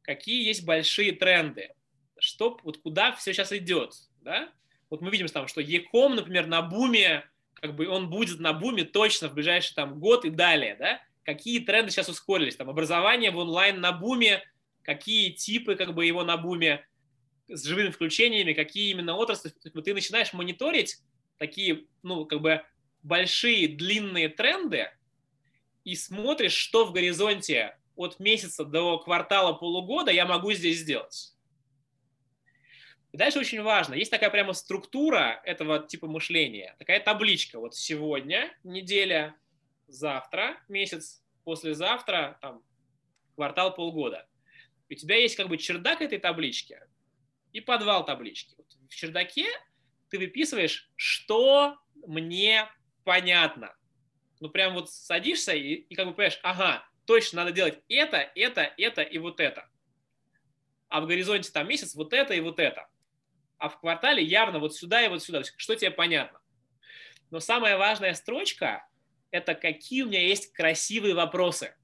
какие 0.00 0.46
есть 0.46 0.64
большие 0.64 1.12
тренды, 1.12 1.74
что, 2.18 2.58
вот 2.62 2.78
куда 2.78 3.12
все 3.12 3.34
сейчас 3.34 3.52
идет. 3.52 3.92
Да? 4.22 4.50
Вот 4.94 5.00
мы 5.00 5.10
видим, 5.10 5.26
там, 5.26 5.48
что 5.48 5.60
Еком, 5.60 6.14
например, 6.14 6.46
на 6.46 6.62
буме 6.62 7.28
как 7.54 7.74
бы 7.74 7.88
он 7.88 8.10
будет 8.10 8.38
на 8.38 8.52
буме 8.52 8.84
точно 8.84 9.28
в 9.28 9.34
ближайший 9.34 9.74
там 9.74 9.98
год 9.98 10.24
и 10.24 10.30
далее, 10.30 10.76
да? 10.76 11.02
Какие 11.24 11.58
тренды 11.58 11.90
сейчас 11.90 12.08
ускорились? 12.08 12.54
Там 12.54 12.70
образование 12.70 13.32
в 13.32 13.38
онлайн 13.38 13.80
на 13.80 13.90
буме, 13.90 14.44
какие 14.82 15.30
типы 15.30 15.74
как 15.74 15.94
бы 15.94 16.06
его 16.06 16.22
на 16.22 16.36
буме 16.36 16.86
с 17.48 17.64
живыми 17.64 17.90
включениями, 17.90 18.52
какие 18.52 18.92
именно 18.92 19.16
отрасли. 19.16 19.48
Ты 19.48 19.94
начинаешь 19.94 20.32
мониторить 20.32 20.98
такие, 21.38 21.86
ну, 22.04 22.24
как 22.24 22.40
бы 22.40 22.62
большие 23.02 23.66
длинные 23.66 24.28
тренды 24.28 24.92
и 25.82 25.96
смотришь, 25.96 26.54
что 26.54 26.84
в 26.84 26.92
горизонте 26.92 27.76
от 27.96 28.20
месяца 28.20 28.64
до 28.64 29.00
квартала 29.00 29.54
полугода 29.54 30.12
я 30.12 30.24
могу 30.24 30.52
здесь 30.52 30.78
сделать. 30.78 31.33
И 33.14 33.16
дальше 33.16 33.38
очень 33.38 33.62
важно, 33.62 33.94
есть 33.94 34.10
такая 34.10 34.28
прямо 34.28 34.54
структура 34.54 35.40
этого 35.44 35.78
типа 35.78 36.08
мышления, 36.08 36.74
такая 36.80 36.98
табличка. 36.98 37.60
Вот 37.60 37.76
сегодня 37.76 38.52
неделя, 38.64 39.36
завтра 39.86 40.60
месяц, 40.66 41.22
послезавтра 41.44 42.36
там, 42.42 42.64
квартал, 43.36 43.72
полгода. 43.72 44.26
У 44.90 44.94
тебя 44.94 45.14
есть 45.14 45.36
как 45.36 45.46
бы 45.46 45.58
чердак 45.58 46.02
этой 46.02 46.18
таблички 46.18 46.80
и 47.52 47.60
подвал 47.60 48.04
таблички. 48.04 48.56
Вот 48.58 48.66
в 48.90 48.94
чердаке 48.96 49.46
ты 50.10 50.18
выписываешь, 50.18 50.90
что 50.96 51.78
мне 52.08 52.68
понятно. 53.04 53.76
Ну, 54.40 54.48
прям 54.48 54.74
вот 54.74 54.90
садишься 54.90 55.52
и, 55.54 55.74
и 55.74 55.94
как 55.94 56.08
бы 56.08 56.14
понимаешь, 56.14 56.40
ага, 56.42 56.84
точно 57.04 57.44
надо 57.44 57.52
делать 57.52 57.78
это, 57.88 58.16
это, 58.34 58.62
это 58.76 59.02
и 59.02 59.18
вот 59.18 59.38
это. 59.38 59.70
А 60.88 61.00
в 61.00 61.06
горизонте 61.06 61.52
там 61.52 61.68
месяц 61.68 61.94
вот 61.94 62.12
это 62.12 62.34
и 62.34 62.40
вот 62.40 62.58
это 62.58 62.88
а 63.64 63.70
в 63.70 63.80
квартале 63.80 64.22
явно 64.22 64.58
вот 64.58 64.76
сюда 64.76 65.02
и 65.02 65.08
вот 65.08 65.22
сюда. 65.22 65.42
Что 65.56 65.74
тебе 65.74 65.90
понятно? 65.90 66.38
Но 67.30 67.40
самая 67.40 67.78
важная 67.78 68.12
строчка– 68.12 68.86
это 69.30 69.54
какие 69.54 70.02
у 70.02 70.08
меня 70.08 70.20
есть 70.20 70.52
красивые 70.52 71.14
вопросы. 71.14 71.74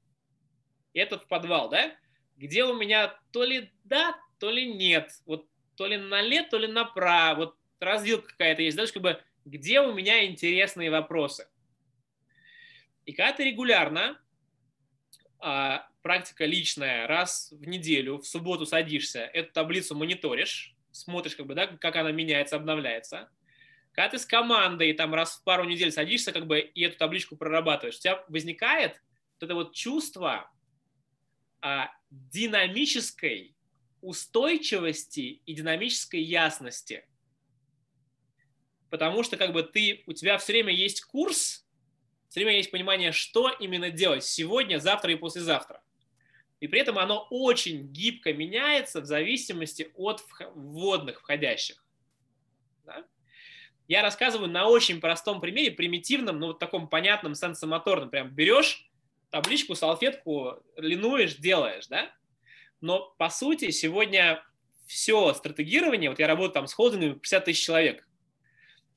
И 0.92 0.98
это 0.98 1.18
в 1.18 1.26
подвал, 1.26 1.70
да? 1.70 1.96
Где 2.36 2.64
у 2.64 2.76
меня 2.76 3.18
то 3.32 3.44
ли 3.44 3.72
да, 3.84 4.14
то 4.38 4.50
ли 4.50 4.70
нет. 4.70 5.10
Вот 5.24 5.48
то 5.74 5.86
ли 5.86 5.96
налево, 5.96 6.50
то 6.50 6.58
ли 6.58 6.66
направо. 6.66 7.46
Вот 7.46 7.56
развилка 7.78 8.28
какая-то 8.28 8.60
есть. 8.60 8.76
Дальше 8.76 8.92
как 8.92 9.02
бы 9.02 9.22
где 9.46 9.80
у 9.80 9.94
меня 9.94 10.26
интересные 10.26 10.90
вопросы. 10.90 11.48
И 13.06 13.14
когда 13.14 13.32
ты 13.32 13.44
регулярно, 13.44 14.20
а, 15.38 15.88
практика 16.02 16.44
личная, 16.44 17.06
раз 17.06 17.50
в 17.52 17.66
неделю, 17.66 18.18
в 18.18 18.26
субботу 18.26 18.66
садишься, 18.66 19.20
эту 19.20 19.54
таблицу 19.54 19.94
мониторишь, 19.94 20.76
смотришь, 20.92 21.36
как 21.36 21.46
бы, 21.46 21.54
да, 21.54 21.66
как 21.66 21.96
она 21.96 22.12
меняется, 22.12 22.56
обновляется. 22.56 23.30
Когда 23.92 24.10
ты 24.10 24.18
с 24.18 24.26
командой 24.26 24.92
там 24.92 25.14
раз 25.14 25.36
в 25.36 25.44
пару 25.44 25.64
недель 25.64 25.92
садишься, 25.92 26.32
как 26.32 26.46
бы, 26.46 26.60
и 26.60 26.82
эту 26.82 26.96
табличку 26.96 27.36
прорабатываешь, 27.36 27.96
у 27.96 28.00
тебя 28.00 28.24
возникает 28.28 29.02
вот 29.40 29.44
это 29.44 29.54
вот 29.54 29.74
чувство 29.74 30.50
а, 31.60 31.90
динамической 32.10 33.56
устойчивости 34.00 35.42
и 35.44 35.54
динамической 35.54 36.22
ясности. 36.22 37.06
Потому 38.88 39.22
что 39.22 39.36
как 39.36 39.52
бы 39.52 39.62
ты, 39.62 40.02
у 40.06 40.12
тебя 40.12 40.38
все 40.38 40.52
время 40.52 40.72
есть 40.72 41.02
курс, 41.02 41.66
все 42.28 42.40
время 42.40 42.56
есть 42.56 42.70
понимание, 42.70 43.12
что 43.12 43.50
именно 43.50 43.90
делать 43.90 44.24
сегодня, 44.24 44.78
завтра 44.78 45.12
и 45.12 45.16
послезавтра. 45.16 45.82
И 46.60 46.68
при 46.68 46.80
этом 46.80 46.98
оно 46.98 47.26
очень 47.30 47.88
гибко 47.88 48.32
меняется 48.32 49.00
в 49.00 49.06
зависимости 49.06 49.90
от 49.96 50.22
вводных 50.54 51.20
входящих. 51.20 51.84
Да? 52.84 53.04
Я 53.88 54.02
рассказываю 54.02 54.50
на 54.50 54.68
очень 54.68 55.00
простом 55.00 55.40
примере, 55.40 55.72
примитивном, 55.72 56.38
но 56.38 56.48
вот 56.48 56.58
таком 56.58 56.88
понятном, 56.88 57.34
сенсомоторном. 57.34 58.10
Прям 58.10 58.30
берешь 58.30 58.88
табличку, 59.30 59.74
салфетку, 59.74 60.62
линуешь, 60.76 61.36
делаешь, 61.36 61.86
да? 61.88 62.12
Но 62.80 63.14
по 63.18 63.30
сути 63.30 63.70
сегодня 63.70 64.44
все 64.86 65.32
стратегирование, 65.34 66.10
вот 66.10 66.18
я 66.18 66.26
работаю 66.26 66.52
там 66.52 66.66
с 66.66 66.74
холдингами 66.74 67.14
50 67.14 67.44
тысяч 67.44 67.64
человек, 67.64 68.06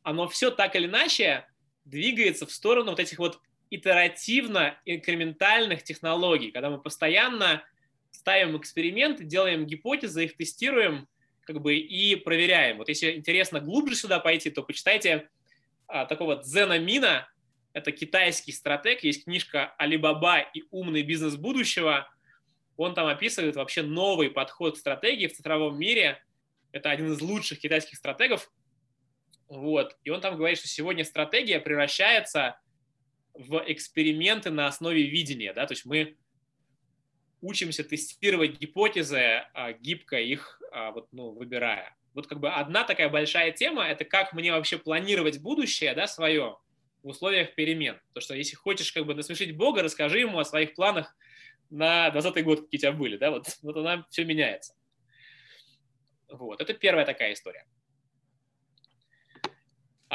оно 0.02 0.28
все 0.28 0.52
так 0.52 0.76
или 0.76 0.86
иначе 0.86 1.48
двигается 1.86 2.46
в 2.46 2.52
сторону 2.52 2.92
вот 2.92 3.00
этих 3.00 3.20
вот 3.20 3.40
итеративно-инкрементальных 3.76 5.84
технологий, 5.84 6.52
когда 6.52 6.70
мы 6.70 6.82
постоянно 6.82 7.64
ставим 8.12 8.58
эксперименты, 8.58 9.24
делаем 9.24 9.66
гипотезы, 9.66 10.26
их 10.26 10.38
тестируем 10.38 11.08
как 11.42 11.62
бы, 11.62 11.76
и 11.76 12.16
проверяем. 12.16 12.78
Вот 12.78 12.90
если 12.90 13.16
интересно 13.16 13.60
глубже 13.60 13.96
сюда 13.96 14.20
пойти, 14.20 14.50
то 14.50 14.64
почитайте 14.64 15.30
а, 15.88 16.06
такого 16.06 16.38
Дзена 16.38 16.80
Мина, 16.80 17.28
это 17.74 17.92
китайский 17.92 18.52
стратег, 18.52 19.04
есть 19.04 19.26
книжка 19.26 19.76
«Алибаба 19.78 20.40
и 20.40 20.64
умный 20.72 21.04
бизнес 21.04 21.36
будущего», 21.36 22.08
он 22.78 22.96
там 22.96 23.08
описывает 23.08 23.56
вообще 23.56 23.84
новый 23.84 24.30
подход 24.30 24.76
к 24.76 24.80
стратегии 24.80 25.28
в 25.28 25.34
цифровом 25.34 25.78
мире. 25.78 26.24
Это 26.72 26.90
один 26.90 27.14
из 27.14 27.22
лучших 27.22 27.60
китайских 27.60 27.98
стратегов. 27.98 28.52
Вот. 29.48 29.96
И 30.04 30.10
он 30.10 30.22
там 30.22 30.38
говорит, 30.38 30.58
что 30.58 30.68
сегодня 30.68 31.04
стратегия 31.04 31.60
превращается 31.60 32.60
в 33.34 33.64
эксперименты 33.68 34.50
на 34.50 34.68
основе 34.68 35.04
видения, 35.04 35.54
да, 35.54 35.66
то 35.66 35.74
есть 35.74 35.86
мы 35.86 36.18
учимся 37.42 37.84
тестировать 37.84 38.58
гипотезы, 38.60 39.44
а, 39.54 39.74
гибко 39.74 40.18
их 40.18 40.62
а, 40.72 40.92
вот, 40.92 41.10
ну, 41.12 41.32
выбирая. 41.32 41.96
Вот 42.14 42.28
как 42.28 42.40
бы 42.40 42.50
одна 42.50 42.84
такая 42.84 43.10
большая 43.10 43.52
тема– 43.52 43.84
это 43.88 44.06
как 44.06 44.34
мне 44.34 44.52
вообще 44.52 44.78
планировать 44.78 45.42
будущее, 45.42 45.94
да, 45.94 46.08
свое 46.08 46.58
в 47.02 47.10
условиях 47.10 47.54
перемен. 47.56 48.00
То, 48.14 48.22
что 48.22 48.34
если 48.34 48.56
хочешь 48.56 48.94
как 48.94 49.06
бы 49.06 49.14
насмешить 49.14 49.58
Бога, 49.58 49.84
расскажи 49.84 50.20
ему 50.20 50.40
о 50.40 50.46
своих 50.46 50.74
планах 50.74 51.16
на 51.70 52.10
20 52.12 52.44
год, 52.44 52.62
какие 52.62 52.78
у 52.78 52.82
тебя 52.82 52.92
были, 52.94 53.18
да, 53.18 53.32
вот, 53.32 53.48
вот 53.62 53.76
она 53.76 54.06
все 54.10 54.24
меняется. 54.24 54.74
Вот, 56.30 56.62
это 56.62 56.74
первая 56.74 57.06
такая 57.06 57.34
история. 57.34 57.66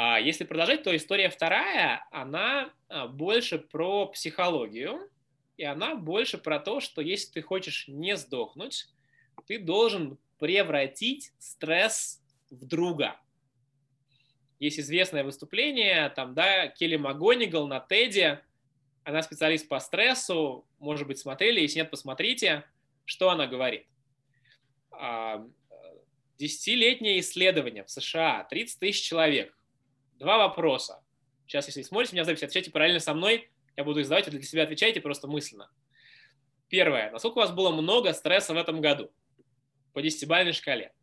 А 0.01 0.17
если 0.17 0.45
продолжать, 0.45 0.83
то 0.83 0.95
история 0.95 1.29
вторая, 1.29 2.07
она 2.09 2.71
а, 2.87 3.09
больше 3.09 3.59
про 3.59 4.05
психологию, 4.05 5.09
и 5.57 5.65
она 5.65 5.95
больше 5.95 6.37
про 6.37 6.61
то, 6.61 6.79
что 6.79 7.01
если 7.01 7.33
ты 7.33 7.41
хочешь 7.41 7.89
не 7.89 8.15
сдохнуть, 8.15 8.87
ты 9.45 9.59
должен 9.59 10.17
превратить 10.37 11.33
стресс 11.37 12.23
в 12.49 12.65
друга. 12.65 13.19
Есть 14.57 14.79
известное 14.79 15.25
выступление, 15.25 16.07
там, 16.11 16.33
да, 16.33 16.67
Келли 16.69 16.95
Магонигал 16.95 17.67
на 17.67 17.81
Теде, 17.81 18.41
она 19.03 19.21
специалист 19.21 19.67
по 19.67 19.81
стрессу, 19.81 20.65
может 20.77 21.07
быть, 21.07 21.19
смотрели, 21.19 21.59
если 21.59 21.79
нет, 21.79 21.91
посмотрите, 21.91 22.63
что 23.03 23.31
она 23.31 23.47
говорит. 23.47 23.85
А, 24.91 25.45
десятилетнее 26.37 27.19
исследование 27.19 27.83
в 27.83 27.89
США, 27.89 28.47
30 28.49 28.79
тысяч 28.79 29.01
человек. 29.01 29.58
Два 30.19 30.37
вопроса. 30.37 31.01
Сейчас, 31.47 31.67
если 31.67 31.81
смотрите 31.81 32.15
меня 32.15 32.25
запись, 32.25 32.43
отвечайте 32.43 32.71
параллельно 32.71 32.99
со 32.99 33.13
мной, 33.13 33.49
я 33.75 33.83
буду 33.83 34.01
их 34.01 34.05
задавать, 34.05 34.27
а 34.27 34.31
для 34.31 34.41
себя 34.43 34.63
отвечайте 34.63 34.99
просто 34.99 35.27
мысленно. 35.27 35.71
Первое. 36.67 37.09
Насколько 37.11 37.37
у 37.37 37.41
вас 37.41 37.51
было 37.51 37.71
много 37.71 38.13
стресса 38.13 38.53
в 38.53 38.57
этом 38.57 38.81
году? 38.81 39.11
По 39.93 40.01
десятибалльной 40.01 40.51
шкале. 40.51 40.93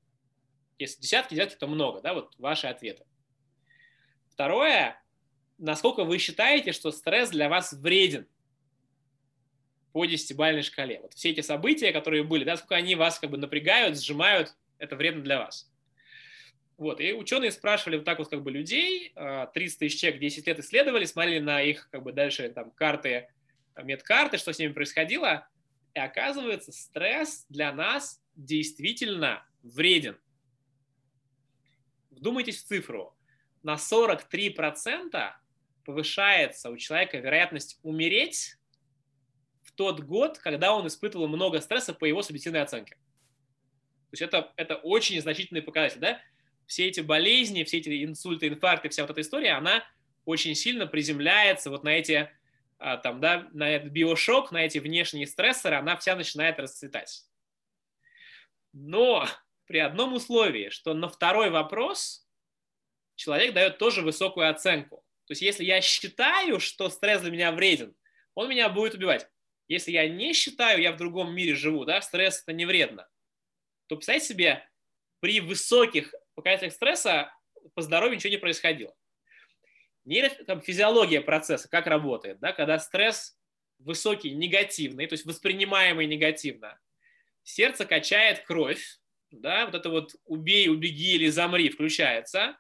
Если 0.79 1.01
десятки, 1.01 1.35
десятки, 1.35 1.57
то 1.57 1.67
много, 1.67 2.03
да, 2.03 2.13
вот 2.13 2.35
ваши 2.39 2.67
ответы. 2.67 3.05
Второе, 4.29 5.03
насколько 5.57 6.05
вы 6.05 6.19
считаете, 6.19 6.73
что 6.73 6.93
стресс 6.93 7.31
для 7.31 7.49
вас 7.49 7.73
вреден 7.73 8.29
по 9.93 10.05
десятибалльной 10.05 10.63
шкале. 10.63 11.01
Вот 11.01 11.15
все 11.15 11.31
эти 11.31 11.41
события, 11.41 11.91
которые 11.91 12.23
были, 12.23 12.45
да, 12.45 12.59
сколько 12.59 12.77
они 12.77 12.95
вас 12.95 13.19
как 13.19 13.31
бы 13.31 13.39
напрягают, 13.39 13.99
сжимают, 13.99 14.55
это 14.77 14.95
вредно 14.95 15.23
для 15.23 15.39
вас. 15.39 15.73
Вот, 16.77 17.01
и 17.01 17.15
ученые 17.15 17.53
спрашивали 17.53 17.97
вот 17.97 18.05
так 18.05 18.19
вот 18.19 18.29
как 18.29 18.43
бы 18.43 18.51
людей, 18.51 19.13
30 19.15 19.17
а, 19.17 19.47
тысяч 19.47 19.99
человек 19.99 20.21
10 20.21 20.47
лет 20.47 20.59
исследовали, 20.59 21.07
смотрели 21.07 21.39
на 21.39 21.63
их 21.63 21.89
как 21.91 22.03
бы 22.03 22.13
дальше 22.13 22.51
там 22.51 22.71
карты, 22.73 23.29
медкарты, 23.83 24.37
что 24.37 24.53
с 24.53 24.59
ними 24.59 24.73
происходило, 24.73 25.49
и 25.95 25.99
оказывается, 25.99 26.73
стресс 26.73 27.47
для 27.49 27.73
нас 27.73 28.23
действительно 28.35 29.47
вреден. 29.63 30.19
Вдумайтесь 32.11 32.63
в 32.63 32.67
цифру 32.67 33.17
на 33.63 33.75
43% 33.75 35.33
повышается 35.85 36.71
у 36.71 36.77
человека 36.77 37.19
вероятность 37.19 37.79
умереть 37.83 38.57
в 39.63 39.73
тот 39.73 40.01
год, 40.01 40.39
когда 40.39 40.75
он 40.75 40.87
испытывал 40.87 41.29
много 41.29 41.61
стресса 41.61 41.95
по 41.95 42.05
его 42.05 42.23
субъективной 42.23 42.63
оценке. 42.63 42.95
То 42.95 44.13
есть 44.13 44.23
это, 44.23 44.53
это 44.57 44.77
очень 44.77 45.21
значительный 45.21 45.63
показатель. 45.63 46.01
Да? 46.01 46.21
Все 46.67 46.89
эти 46.89 47.01
болезни, 47.01 47.65
все 47.65 47.79
эти 47.79 48.05
инсульты, 48.05 48.49
инфаркты, 48.49 48.89
вся 48.89 49.03
вот 49.03 49.11
эта 49.11 49.21
история, 49.21 49.53
она 49.53 49.85
очень 50.25 50.55
сильно 50.55 50.87
приземляется 50.87 51.71
вот 51.71 51.85
на 51.85 51.91
эти, 51.91 52.31
а, 52.79 52.97
там, 52.97 53.21
да, 53.21 53.49
на 53.53 53.71
этот 53.71 53.93
биошок, 53.93 54.51
на 54.51 54.65
эти 54.65 54.79
внешние 54.79 55.27
стрессоры, 55.27 55.77
она 55.77 55.97
вся 55.97 56.17
начинает 56.17 56.59
расцветать. 56.59 57.25
Но 58.73 59.27
при 59.67 59.79
одном 59.79 60.15
условии, 60.15 60.69
что 60.71 60.95
на 60.95 61.09
второй 61.09 61.51
вопрос 61.51 62.27
человек 63.15 63.55
дает 63.55 63.79
тоже 63.79 64.03
высокую 64.03 64.51
оценку. 64.51 65.05
То 65.27 65.33
есть 65.33 65.43
если 65.43 65.65
я 65.65 65.81
считаю, 65.81 66.61
что 66.61 66.89
стресс 66.89 67.23
для 67.23 67.31
меня 67.31 67.53
вреден, 67.53 67.97
он 68.35 68.49
меня 68.49 68.69
будет 68.69 68.95
убивать. 68.95 69.29
Если 69.69 69.91
я 69.93 70.09
не 70.09 70.33
считаю, 70.33 70.81
я 70.81 70.93
в 70.93 70.97
другом 70.97 71.35
мире 71.35 71.55
живу, 71.55 71.85
да, 71.85 72.01
стресс 72.01 72.43
это 72.43 72.53
не 72.53 72.67
вредно, 72.67 73.09
то 73.87 73.97
представьте 73.97 74.29
себе, 74.29 74.69
при 75.21 75.41
высоких 75.41 76.15
показателях 76.37 76.73
стресса 76.73 77.33
по 77.75 77.83
здоровью 77.83 78.17
ничего 78.17 78.31
не 78.31 78.39
происходило. 78.39 78.95
Нейро, 80.05 80.29
там, 80.47 80.61
физиология 80.61 81.21
процесса, 81.21 81.69
как 81.69 81.89
работает, 81.89 82.39
да, 82.39 82.53
когда 82.53 82.79
стресс 82.79 83.37
высокий, 83.79 84.31
негативный, 84.31 85.07
то 85.09 85.15
есть 85.15 85.27
воспринимаемый 85.27 86.07
негативно, 86.07 86.79
сердце 87.43 87.85
качает 87.85 88.41
кровь, 88.41 88.99
да, 89.33 89.67
вот 89.67 89.75
это 89.75 89.91
вот 89.91 90.15
убей, 90.25 90.69
убеги 90.69 91.15
или 91.15 91.29
замри 91.29 91.69
включается, 91.71 92.57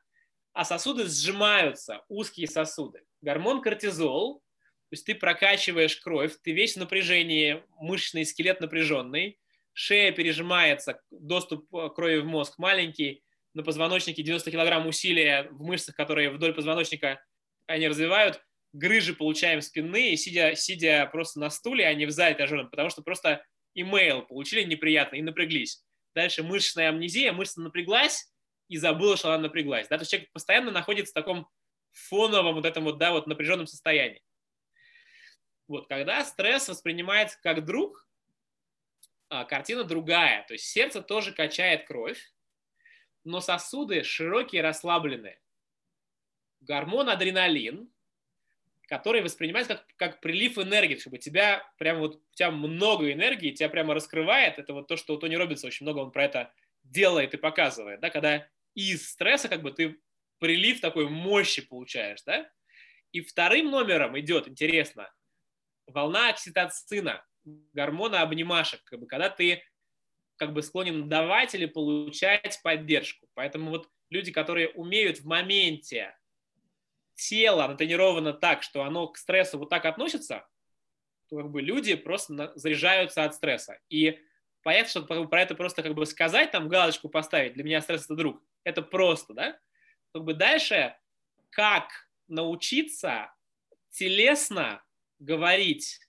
а 0.52 0.64
сосуды 0.64 1.06
сжимаются, 1.06 2.02
узкие 2.08 2.48
сосуды. 2.48 3.04
Гормон 3.20 3.62
кортизол, 3.62 4.40
то 4.88 4.92
есть 4.92 5.06
ты 5.06 5.14
прокачиваешь 5.14 5.96
кровь, 5.96 6.34
ты 6.42 6.52
весь 6.52 6.74
в 6.74 6.80
напряжении, 6.80 7.62
мышечный 7.78 8.24
скелет 8.24 8.60
напряженный, 8.60 9.38
шея 9.72 10.12
пережимается, 10.12 11.00
доступ 11.10 11.72
э, 11.74 11.90
крови 11.90 12.18
в 12.18 12.26
мозг 12.26 12.58
маленький, 12.58 13.22
на 13.56 13.62
позвоночнике 13.62 14.22
90 14.22 14.50
килограмм 14.50 14.86
усилия 14.86 15.48
в 15.50 15.62
мышцах, 15.62 15.96
которые 15.96 16.28
вдоль 16.28 16.52
позвоночника 16.52 17.24
они 17.66 17.88
развивают, 17.88 18.44
грыжи 18.74 19.14
получаем 19.14 19.62
спинные, 19.62 20.14
сидя, 20.18 20.54
сидя 20.54 21.08
просто 21.10 21.40
на 21.40 21.48
стуле, 21.48 21.86
а 21.86 21.94
не 21.94 22.04
в 22.04 22.10
зале 22.10 22.34
тренажерном, 22.34 22.68
потому 22.68 22.90
что 22.90 23.00
просто 23.00 23.42
имейл 23.74 24.22
получили 24.22 24.62
неприятно 24.62 25.16
и 25.16 25.22
напряглись. 25.22 25.82
Дальше 26.14 26.42
мышечная 26.42 26.90
амнезия, 26.90 27.32
мышца 27.32 27.62
напряглась, 27.62 28.30
и 28.68 28.76
забыла, 28.76 29.16
что 29.16 29.32
она 29.32 29.44
напряглась. 29.44 29.88
Да? 29.88 29.96
То 29.96 30.02
есть 30.02 30.10
человек 30.10 30.30
постоянно 30.32 30.70
находится 30.70 31.12
в 31.12 31.14
таком 31.14 31.48
фоновом 31.92 32.56
вот 32.56 32.66
этом 32.66 32.84
вот, 32.84 32.98
да, 32.98 33.12
вот 33.12 33.26
напряженном 33.26 33.66
состоянии. 33.66 34.22
Вот, 35.66 35.88
когда 35.88 36.22
стресс 36.26 36.68
воспринимается 36.68 37.38
как 37.42 37.64
друг, 37.64 38.06
а, 39.30 39.44
картина 39.44 39.82
другая. 39.82 40.44
То 40.46 40.52
есть 40.52 40.66
сердце 40.66 41.00
тоже 41.00 41.32
качает 41.32 41.86
кровь, 41.86 42.20
но 43.26 43.40
сосуды 43.40 44.02
широкие, 44.04 44.62
расслабленные. 44.62 45.40
Гормон 46.60 47.08
адреналин, 47.08 47.90
который 48.88 49.22
воспринимается 49.22 49.76
как, 49.76 49.86
как 49.96 50.20
прилив 50.20 50.58
энергии, 50.58 50.96
чтобы 50.96 51.18
тебя 51.18 51.62
прям 51.78 51.98
вот, 51.98 52.16
у 52.16 52.34
тебя 52.34 52.50
много 52.50 53.12
энергии, 53.12 53.52
тебя 53.52 53.68
прямо 53.68 53.94
раскрывает. 53.94 54.58
Это 54.58 54.72
вот 54.72 54.88
то, 54.88 54.96
что 54.96 55.14
у 55.14 55.18
Тони 55.18 55.34
Робинса 55.34 55.66
очень 55.66 55.84
много 55.84 55.98
он 55.98 56.12
про 56.12 56.24
это 56.24 56.52
делает 56.84 57.34
и 57.34 57.36
показывает, 57.36 58.00
да, 58.00 58.10
когда 58.10 58.48
из 58.74 59.10
стресса 59.10 59.48
как 59.48 59.62
бы 59.62 59.72
ты 59.72 59.98
прилив 60.38 60.80
такой 60.80 61.08
мощи 61.08 61.62
получаешь, 61.62 62.22
да? 62.22 62.50
И 63.12 63.20
вторым 63.20 63.70
номером 63.70 64.18
идет, 64.18 64.48
интересно, 64.48 65.12
волна 65.86 66.28
окситоцина, 66.28 67.24
гормона 67.44 68.22
обнимашек, 68.22 68.84
как 68.84 69.00
бы, 69.00 69.06
когда 69.06 69.30
ты 69.30 69.62
как 70.36 70.52
бы 70.52 70.62
склонен 70.62 71.08
давать 71.08 71.54
или 71.54 71.66
получать 71.66 72.60
поддержку. 72.62 73.26
Поэтому 73.34 73.70
вот 73.70 73.88
люди, 74.10 74.32
которые 74.32 74.68
умеют 74.70 75.18
в 75.18 75.26
моменте 75.26 76.16
тело 77.14 77.66
натренировано 77.66 78.32
так, 78.32 78.62
что 78.62 78.82
оно 78.82 79.08
к 79.08 79.16
стрессу 79.16 79.58
вот 79.58 79.70
так 79.70 79.84
относится, 79.84 80.46
то 81.28 81.36
как 81.36 81.50
бы 81.50 81.62
люди 81.62 81.94
просто 81.94 82.52
заряжаются 82.54 83.24
от 83.24 83.34
стресса. 83.34 83.78
И 83.88 84.20
понятно, 84.62 84.90
что 84.90 85.26
про 85.26 85.42
это 85.42 85.54
просто 85.54 85.82
как 85.82 85.94
бы 85.94 86.06
сказать, 86.06 86.50
там 86.50 86.68
галочку 86.68 87.08
поставить, 87.08 87.54
для 87.54 87.64
меня 87.64 87.80
стресс– 87.80 88.04
это 88.06 88.14
друг– 88.14 88.42
это 88.64 88.82
просто, 88.82 89.32
да? 89.32 89.58
Как 90.12 90.24
бы 90.24 90.34
дальше, 90.34 90.96
как 91.50 92.08
научиться 92.28 93.32
телесно 93.90 94.82
говорить 95.18 96.00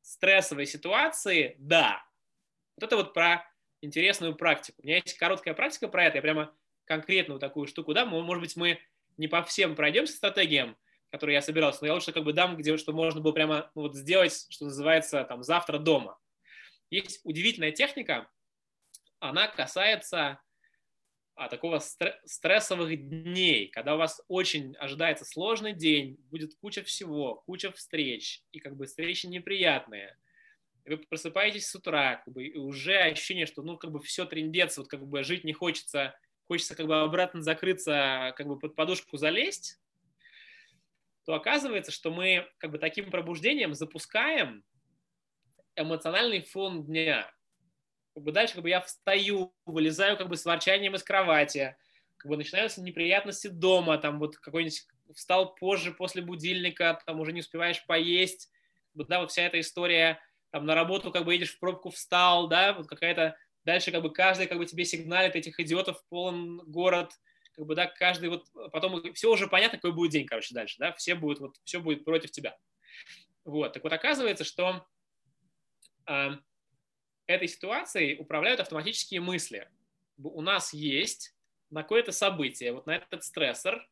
стрессовой 0.00 0.66
ситуации 0.66 1.56
«да». 1.58 2.04
Вот 2.76 2.84
это 2.84 2.96
вот 2.96 3.14
про 3.14 3.46
интересную 3.80 4.34
практику. 4.34 4.82
У 4.82 4.86
меня 4.86 4.96
есть 4.96 5.16
короткая 5.18 5.54
практика 5.54 5.88
про 5.88 6.04
это, 6.04 6.18
я 6.18 6.22
прямо 6.22 6.54
конкретную 6.84 7.38
такую 7.40 7.66
штуку 7.66 7.94
дам. 7.94 8.08
Может 8.08 8.42
быть, 8.42 8.56
мы 8.56 8.78
не 9.16 9.28
по 9.28 9.42
всем 9.42 9.76
пройдемся 9.76 10.14
стратегиям, 10.14 10.76
которые 11.10 11.34
я 11.34 11.42
собирался, 11.42 11.78
но 11.82 11.88
я 11.88 11.94
лучше 11.94 12.12
как 12.12 12.24
бы 12.24 12.32
дам, 12.32 12.56
где 12.56 12.76
что 12.76 12.92
можно 12.92 13.20
было 13.20 13.32
прямо 13.32 13.70
ну, 13.74 13.82
вот 13.82 13.94
сделать, 13.94 14.46
что 14.50 14.64
называется, 14.64 15.24
там, 15.24 15.42
завтра 15.42 15.78
дома. 15.78 16.18
Есть 16.90 17.20
удивительная 17.24 17.72
техника, 17.72 18.28
она 19.20 19.48
касается 19.48 20.40
а, 21.36 21.48
такого 21.48 21.78
стрессовых 21.78 22.96
дней, 23.08 23.68
когда 23.68 23.94
у 23.94 23.98
вас 23.98 24.20
очень 24.28 24.76
ожидается 24.76 25.24
сложный 25.24 25.72
день, 25.72 26.16
будет 26.30 26.54
куча 26.56 26.82
всего, 26.82 27.42
куча 27.46 27.72
встреч, 27.72 28.42
и 28.52 28.60
как 28.60 28.76
бы 28.76 28.86
встречи 28.86 29.26
неприятные. 29.26 30.16
Вы 30.86 30.98
просыпаетесь 30.98 31.66
с 31.68 31.74
утра, 31.74 32.16
как 32.24 32.34
бы, 32.34 32.44
и 32.46 32.56
уже 32.56 32.96
ощущение, 32.98 33.46
что 33.46 33.62
ну 33.62 33.78
как 33.78 33.90
бы 33.90 34.00
все 34.00 34.26
трендец, 34.26 34.76
вот 34.78 34.88
как 34.88 35.06
бы 35.06 35.22
жить 35.24 35.44
не 35.44 35.52
хочется, 35.54 36.14
хочется 36.46 36.74
как 36.74 36.86
бы 36.86 37.00
обратно 37.00 37.40
закрыться, 37.42 38.34
как 38.36 38.46
бы 38.46 38.58
под 38.58 38.74
подушку 38.76 39.16
залезть, 39.16 39.80
то 41.24 41.34
оказывается, 41.34 41.90
что 41.90 42.10
мы 42.10 42.46
как 42.58 42.70
бы 42.70 42.78
таким 42.78 43.10
пробуждением 43.10 43.74
запускаем 43.74 44.62
эмоциональный 45.76 46.42
фон 46.42 46.84
дня. 46.84 47.32
как 48.14 48.22
бы 48.24 48.32
дальше 48.32 48.54
как 48.54 48.62
бы 48.62 48.68
я 48.70 48.80
встаю, 48.80 49.54
вылезаю 49.66 50.16
как 50.16 50.28
бы 50.28 50.36
с 50.36 50.44
ворчанием 50.44 50.94
из 50.94 51.02
кровати, 51.02 51.76
как 52.16 52.30
бы 52.30 52.36
начинаются 52.36 52.82
неприятности 52.82 53.48
дома, 53.48 53.98
там 53.98 54.18
вот 54.18 54.36
какой-нибудь 54.36 54.86
встал 55.14 55.54
позже 55.54 55.92
после 55.92 56.22
будильника, 56.22 57.00
там 57.06 57.20
уже 57.20 57.32
не 57.32 57.40
успеваешь 57.40 57.84
поесть, 57.86 58.50
вот, 58.94 59.08
да, 59.08 59.20
вот 59.20 59.30
вся 59.32 59.42
эта 59.42 59.60
история, 59.60 60.20
там 60.54 60.66
на 60.66 60.76
работу 60.76 61.10
как 61.10 61.24
бы 61.24 61.34
едешь 61.34 61.52
в 61.52 61.58
пробку, 61.58 61.90
встал, 61.90 62.46
да, 62.46 62.74
вот 62.74 62.86
какая-то, 62.86 63.36
дальше 63.64 63.90
как 63.90 64.02
бы 64.02 64.12
каждый 64.12 64.46
как 64.46 64.56
бы 64.56 64.66
тебе 64.66 64.84
сигналит 64.84 65.34
этих 65.34 65.58
идиотов, 65.58 66.00
полон 66.06 66.58
город, 66.58 67.10
как 67.56 67.66
бы, 67.66 67.74
да, 67.74 67.86
каждый 67.88 68.28
вот, 68.28 68.46
потом 68.70 69.02
все 69.14 69.32
уже 69.32 69.48
понятно, 69.48 69.78
какой 69.78 69.90
будет 69.90 70.12
день, 70.12 70.26
короче, 70.26 70.54
дальше, 70.54 70.76
да, 70.78 70.92
все 70.92 71.16
будут, 71.16 71.40
вот, 71.40 71.56
все 71.64 71.80
будет 71.80 72.04
против 72.04 72.30
тебя. 72.30 72.56
Вот, 73.44 73.72
так 73.72 73.82
вот 73.82 73.92
оказывается, 73.92 74.44
что 74.44 74.86
э, 76.06 76.36
этой 77.26 77.48
ситуацией 77.48 78.16
управляют 78.20 78.60
автоматические 78.60 79.20
мысли. 79.20 79.68
У 80.22 80.40
нас 80.40 80.72
есть 80.72 81.34
на 81.70 81.82
какое-то 81.82 82.12
событие, 82.12 82.72
вот 82.72 82.86
на 82.86 82.94
этот 82.94 83.24
стрессор, 83.24 83.84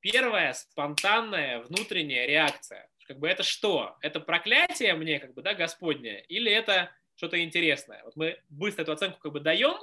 первая 0.00 0.54
спонтанная 0.54 1.62
внутренняя 1.62 2.26
реакция. 2.26 2.88
Как 3.06 3.18
бы 3.18 3.28
это 3.28 3.42
что? 3.42 3.96
Это 4.00 4.20
проклятие 4.20 4.94
мне, 4.94 5.20
как 5.20 5.34
бы, 5.34 5.42
да, 5.42 5.54
Господне, 5.54 6.24
или 6.24 6.50
это 6.50 6.90
что-то 7.14 7.42
интересное? 7.42 8.02
Вот 8.04 8.16
мы 8.16 8.40
быстро 8.48 8.82
эту 8.82 8.92
оценку 8.92 9.18
как 9.18 9.32
бы 9.32 9.40
даем, 9.40 9.76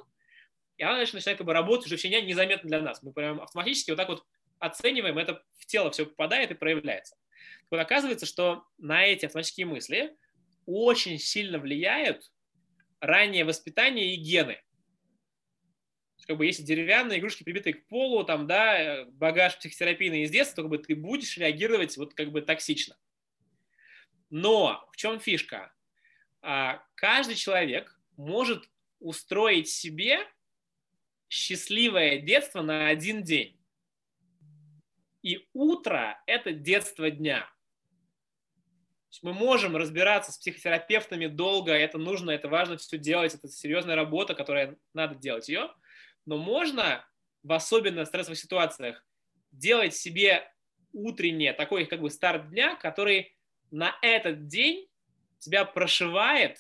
и 0.78 0.84
она 0.84 0.98
дальше 0.98 1.16
начинает 1.16 1.38
как 1.38 1.48
бы 1.48 1.54
работать 1.54 1.86
уже 1.86 1.96
вообще 1.96 2.22
незаметно 2.22 2.68
для 2.68 2.82
нас. 2.82 3.02
Мы 3.02 3.14
прям 3.14 3.42
автоматически 3.42 3.92
вот 3.92 3.98
так 3.98 4.10
вот 4.10 4.26
оцениваем, 4.60 5.18
это 5.18 5.44
в 5.58 5.66
тело 5.66 5.92
все 5.92 6.06
попадает 6.06 6.52
и 6.52 6.56
проявляется. 6.56 7.18
Вот 7.70 7.80
оказывается, 7.80 8.26
что 8.26 8.66
на 8.78 9.06
эти 9.06 9.26
автоматические 9.26 9.66
мысли 9.66 10.16
очень 10.66 11.18
сильно 11.20 11.60
влияют 11.60 12.32
раннее 13.00 13.46
воспитание 13.46 14.14
и 14.14 14.18
гены. 14.18 14.62
Как 16.26 16.38
бы 16.38 16.46
если 16.46 16.64
деревянные 16.64 17.20
игрушки 17.20 17.44
прибитые 17.44 17.74
к 17.74 17.88
полу, 17.88 18.24
там, 18.24 18.48
да, 18.48 19.06
багаж 19.12 19.58
психотерапийный 19.58 20.24
из 20.24 20.32
детства, 20.32 20.58
то 20.58 20.62
как 20.64 20.70
бы 20.70 20.78
ты 20.78 20.96
будешь 20.96 21.38
реагировать 21.38 21.98
вот 21.98 22.14
как 22.14 22.32
бы 22.32 22.42
токсично. 22.42 22.96
Но 24.36 24.90
в 24.92 24.96
чем 24.96 25.20
фишка? 25.20 25.72
А, 26.42 26.84
каждый 26.96 27.36
человек 27.36 27.96
может 28.18 28.68
устроить 29.00 29.70
себе 29.70 30.20
счастливое 31.30 32.18
детство 32.18 32.64
на 32.64 32.88
один 32.88 33.22
день. 33.22 33.62
И 35.22 35.48
утро– 35.54 36.20
это 36.26 36.52
детство 36.52 37.12
дня 37.12 37.48
мы 39.22 39.34
можем 39.34 39.78
разбираться 39.78 40.32
с 40.32 40.38
психотерапевтами 40.40 41.28
долго, 41.28 41.72
это 41.72 42.00
нужно, 42.00 42.32
это 42.32 42.48
важно 42.50 42.78
все 42.78 42.98
делать, 42.98 43.36
это 43.36 43.48
серьезная 43.48 43.96
работа, 43.96 44.34
которая 44.34 44.76
надо 44.96 45.14
делать 45.16 45.48
ее, 45.48 45.72
но 46.26 46.38
можно 46.38 47.06
в 47.44 47.54
особенно 47.54 48.06
стрессовых 48.06 48.40
ситуациях 48.40 49.06
делать 49.52 49.96
себе 49.96 50.52
утреннее, 50.92 51.54
такой 51.54 51.86
как 51.86 52.02
бы 52.02 52.10
старт 52.10 52.50
дня, 52.50 52.76
который 52.76 53.38
на 53.74 53.98
этот 54.04 54.48
день 54.48 54.88
тебя 55.40 55.66
прошивает 55.66 56.60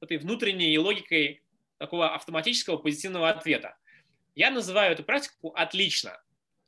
этой 0.00 0.18
внутренней 0.18 0.76
логикой 0.76 1.42
такого 1.78 2.14
автоматического 2.14 2.78
позитивного 2.78 3.30
ответа. 3.30 3.76
Я 4.34 4.50
называю 4.50 4.92
эту 4.92 5.04
практику 5.04 5.50
«отлично». 5.50 6.20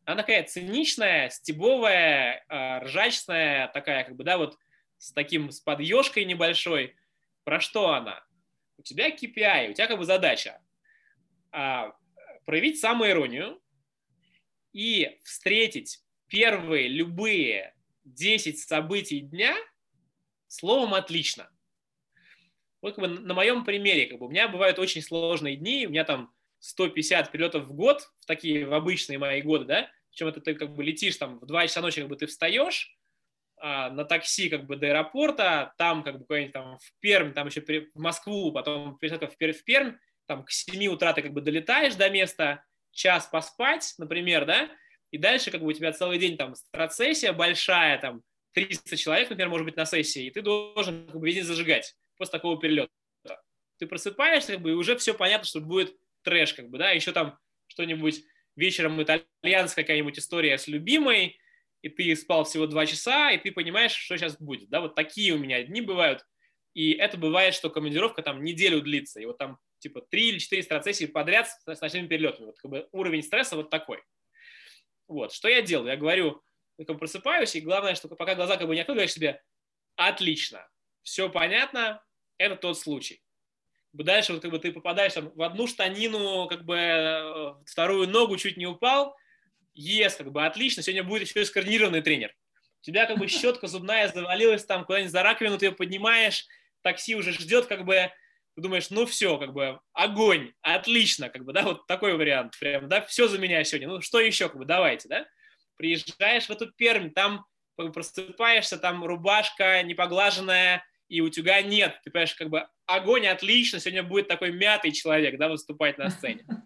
Она 0.05 0.19
такая 0.23 0.45
циничная, 0.45 1.29
стебовая, 1.29 2.45
а, 2.49 2.81
ржачная, 2.81 3.69
такая, 3.69 4.05
как 4.05 4.17
бы, 4.17 4.23
да, 4.23 4.39
вот 4.39 4.57
с 4.97 5.13
таким, 5.13 5.51
с 5.51 5.61
подъежкой 5.61 6.25
небольшой. 6.25 6.97
Про 7.43 7.61
что 7.61 7.91
она? 7.91 8.25
У 8.79 8.83
тебя 8.83 9.11
KPI, 9.11 9.71
у 9.71 9.73
тебя 9.75 9.89
как 9.89 9.99
бы 9.99 10.05
задача 10.05 10.63
а, 11.51 11.95
проявить 12.47 12.79
самоиронию 12.79 13.61
и 14.73 15.19
встретить 15.25 16.01
первые 16.29 16.87
любые 16.87 17.75
10 18.15 18.59
событий 18.59 19.21
дня 19.21 19.57
словом 20.47 20.95
«отлично». 20.95 21.51
Вот 22.81 22.95
как 22.95 23.03
бы 23.03 23.09
на 23.09 23.35
моем 23.35 23.65
примере, 23.65 24.07
как 24.07 24.19
бы 24.19 24.27
у 24.27 24.31
меня 24.31 24.49
бывают 24.49 24.79
очень 24.79 25.03
сложные 25.03 25.57
дни, 25.57 25.87
у 25.87 25.91
меня 25.91 26.05
там 26.05 26.33
150 26.61 27.31
перелетов 27.33 27.65
в 27.65 27.75
год, 27.75 28.11
в 28.21 28.27
такие 28.27 28.67
в 28.67 28.73
обычные 28.73 29.19
мои 29.19 29.43
годы, 29.43 29.65
да, 29.65 29.91
причем 30.11 30.29
это 30.29 30.41
ты 30.41 30.55
как 30.55 30.75
бы 30.75 30.85
летишь 30.85 31.17
там 31.17 31.39
в 31.39 31.47
2 31.47 31.67
часа 31.67 31.81
ночи, 31.81 32.01
как 32.01 32.09
бы 32.09 32.17
ты 32.17 32.27
встаешь, 32.27 32.97
а, 33.57 33.91
на 33.91 34.05
такси 34.05 34.49
как 34.49 34.67
бы 34.67 34.77
до 34.77 34.87
аэропорта, 34.89 35.75
там 35.77 36.05
как 36.05 36.19
бы 36.19 36.25
куда-нибудь 36.25 36.53
там 36.53 36.79
в 36.79 36.93
Пермь, 37.01 37.33
там 37.33 37.49
еще 37.49 37.61
в 37.95 38.01
Москву, 38.01 38.53
потом 38.53 38.99
Пермь, 38.99 39.19
в 39.19 39.65
Пермь, 39.65 39.95
там 40.27 40.45
к 40.45 40.51
7 40.51 40.87
утра 40.87 41.13
ты 41.13 41.23
как 41.23 41.33
бы 41.33 41.41
долетаешь 41.41 41.95
до 41.97 42.09
места, 42.11 42.65
час 42.93 43.27
поспать, 43.27 43.95
например, 43.99 44.45
да, 44.45 44.69
и 45.11 45.19
дальше 45.19 45.51
как 45.51 45.61
бы 45.61 45.69
у 45.69 45.73
тебя 45.73 45.93
целый 45.93 46.19
день 46.19 46.37
там 46.37 46.55
страцессия 46.55 47.33
большая, 47.33 47.99
там 47.99 48.23
300 48.53 48.97
человек, 48.97 49.31
например, 49.31 49.51
может 49.51 49.65
быть 49.65 49.77
на 49.77 49.85
сессии, 49.85 50.27
и 50.27 50.31
ты 50.31 50.43
должен 50.43 51.07
как 51.07 51.21
бы 51.21 51.27
весь 51.27 51.37
день 51.37 51.45
зажигать 51.45 51.95
после 52.17 52.33
такого 52.33 52.59
перелета. 52.59 52.91
Ты 53.79 53.87
просыпаешься, 53.87 54.55
как 54.55 54.63
бы, 54.63 54.71
и 54.71 54.75
уже 54.75 54.97
все 54.97 55.15
понятно, 55.15 55.47
что 55.47 55.61
будет 55.61 55.97
трэш, 56.23 56.55
как 56.55 56.69
бы, 56.69 56.79
да, 56.79 56.91
еще 56.91 57.13
там 57.13 57.39
что-нибудь 57.69 58.25
вечером 58.57 59.01
итальянская 59.01 59.85
какая-нибудь 59.85 60.19
история 60.19 60.59
с 60.59 60.67
любимой, 60.67 61.39
и 61.83 61.89
ты 61.89 62.17
спал 62.17 62.45
всего 62.45 62.67
два 62.67 62.87
часа, 62.87 63.31
и 63.31 63.39
ты 63.39 63.53
понимаешь, 63.53 63.93
что 63.93 64.17
сейчас 64.17 64.37
будет. 64.37 64.69
Да, 64.69 64.81
вот 64.81 64.97
такие 64.97 65.33
у 65.33 65.39
меня 65.39 65.63
дни 65.63 65.81
бывают. 65.81 66.25
И 66.75 66.93
это 66.93 67.17
бывает, 67.17 67.55
что 67.55 67.71
командировка 67.71 68.23
там 68.23 68.43
неделю 68.43 68.81
длится, 68.81 69.21
и 69.21 69.27
вот 69.27 69.39
там 69.39 69.59
типа 69.79 70.01
три 70.01 70.31
или 70.31 70.39
четыре 70.39 70.63
страцессии 70.65 71.07
подряд 71.07 71.49
с 71.49 71.81
ночными 71.81 72.09
перелетами. 72.09 72.47
Вот 72.47 72.59
как 72.59 72.71
бы 72.71 72.89
уровень 72.91 73.23
стресса 73.23 73.55
вот 73.55 73.71
такой. 73.71 74.03
Вот, 75.09 75.33
что 75.33 75.49
я 75.49 75.63
делаю? 75.63 75.89
Я 75.89 75.97
говорю, 75.97 76.43
я 76.77 76.85
как 76.85 76.99
просыпаюсь, 76.99 77.55
и 77.57 77.61
главное, 77.61 77.95
что 77.95 78.09
пока 78.09 78.35
глаза 78.35 78.57
как 78.57 78.69
бы 78.69 78.75
не 78.75 78.83
открою, 78.83 78.99
говоришь 78.99 79.15
себе, 79.15 79.43
отлично, 79.97 80.69
все 81.03 81.29
понятно, 81.29 82.03
это 82.37 82.57
тот 82.57 82.79
случай. 82.79 83.23
Дальше 83.93 84.35
вот 84.35 84.43
как 84.43 84.51
бы 84.51 84.59
ты 84.59 84.71
попадаешь 84.71 85.15
там, 85.15 85.31
в 85.35 85.43
одну 85.43 85.67
штанину, 85.67 86.47
как 86.47 86.65
бы 86.65 86.77
э, 86.77 87.55
вторую 87.67 88.09
ногу 88.09 88.37
чуть 88.37 88.57
не 88.57 88.67
упал– 88.67 89.17
ес, 89.79 90.17
как 90.17 90.33
бы 90.33 90.45
отлично, 90.45 90.83
сегодня 90.83 91.05
будет 91.05 91.29
еще 91.29 91.41
и 91.41 91.45
скоординированный 91.45 92.03
тренер. 92.03 92.35
У 92.81 92.85
тебя 92.85 93.07
как 93.07 93.19
бы 93.19 93.29
щетка 93.29 93.67
зубная 93.69 94.09
завалилась 94.09 94.65
там 94.65 94.85
куда-нибудь 94.85 95.13
за 95.13 95.23
раковину, 95.23 95.59
ты 95.59 95.67
ее 95.67 95.73
поднимаешь, 95.73 96.47
такси 96.83 97.15
уже 97.15 97.33
ждет, 97.33 97.67
как 97.67 97.85
бы, 97.85 98.11
ты 98.59 98.63
думаешь, 98.63 98.91
ну 98.91 99.07
все, 99.07 99.39
как 99.39 99.53
бы, 99.53 99.81
огонь, 99.93 100.53
отлично, 100.63 101.29
как 101.29 101.45
бы, 101.45 101.53
да, 101.53 101.63
вот 101.63 101.87
такой 101.87 102.17
вариант, 102.17 102.59
прям, 102.59 102.89
да, 102.89 103.03
все 103.03 103.29
за 103.29 103.39
меня 103.39 103.63
сегодня, 103.65 103.89
ну 103.89 104.01
что 104.01 104.21
еще, 104.21 104.49
как 104.49 104.59
бы, 104.59 104.65
давайте, 104.65 105.09
да. 105.09 105.27
Приезжаешь 105.77 106.47
в 106.47 106.51
эту 106.51 106.73
Пермь, 106.73 107.11
там 107.11 107.47
просыпаешься, 107.77 108.79
там 108.79 109.05
рубашка 109.05 109.83
непоглаженная, 109.83 110.85
и 111.09 111.21
утюга 111.21 111.63
нет, 111.63 112.01
ты 112.05 112.11
понимаешь, 112.11 112.35
как 112.35 112.51
бы, 112.51 112.67
огонь, 112.87 113.27
отлично, 113.27 113.81
сегодня 113.81 114.03
будет 114.03 114.29
такой 114.29 114.53
мятый 114.53 114.93
человек, 114.93 115.39
да, 115.39 115.49
выступать 115.49 115.99
на 115.99 116.11
сцене. 116.11 116.45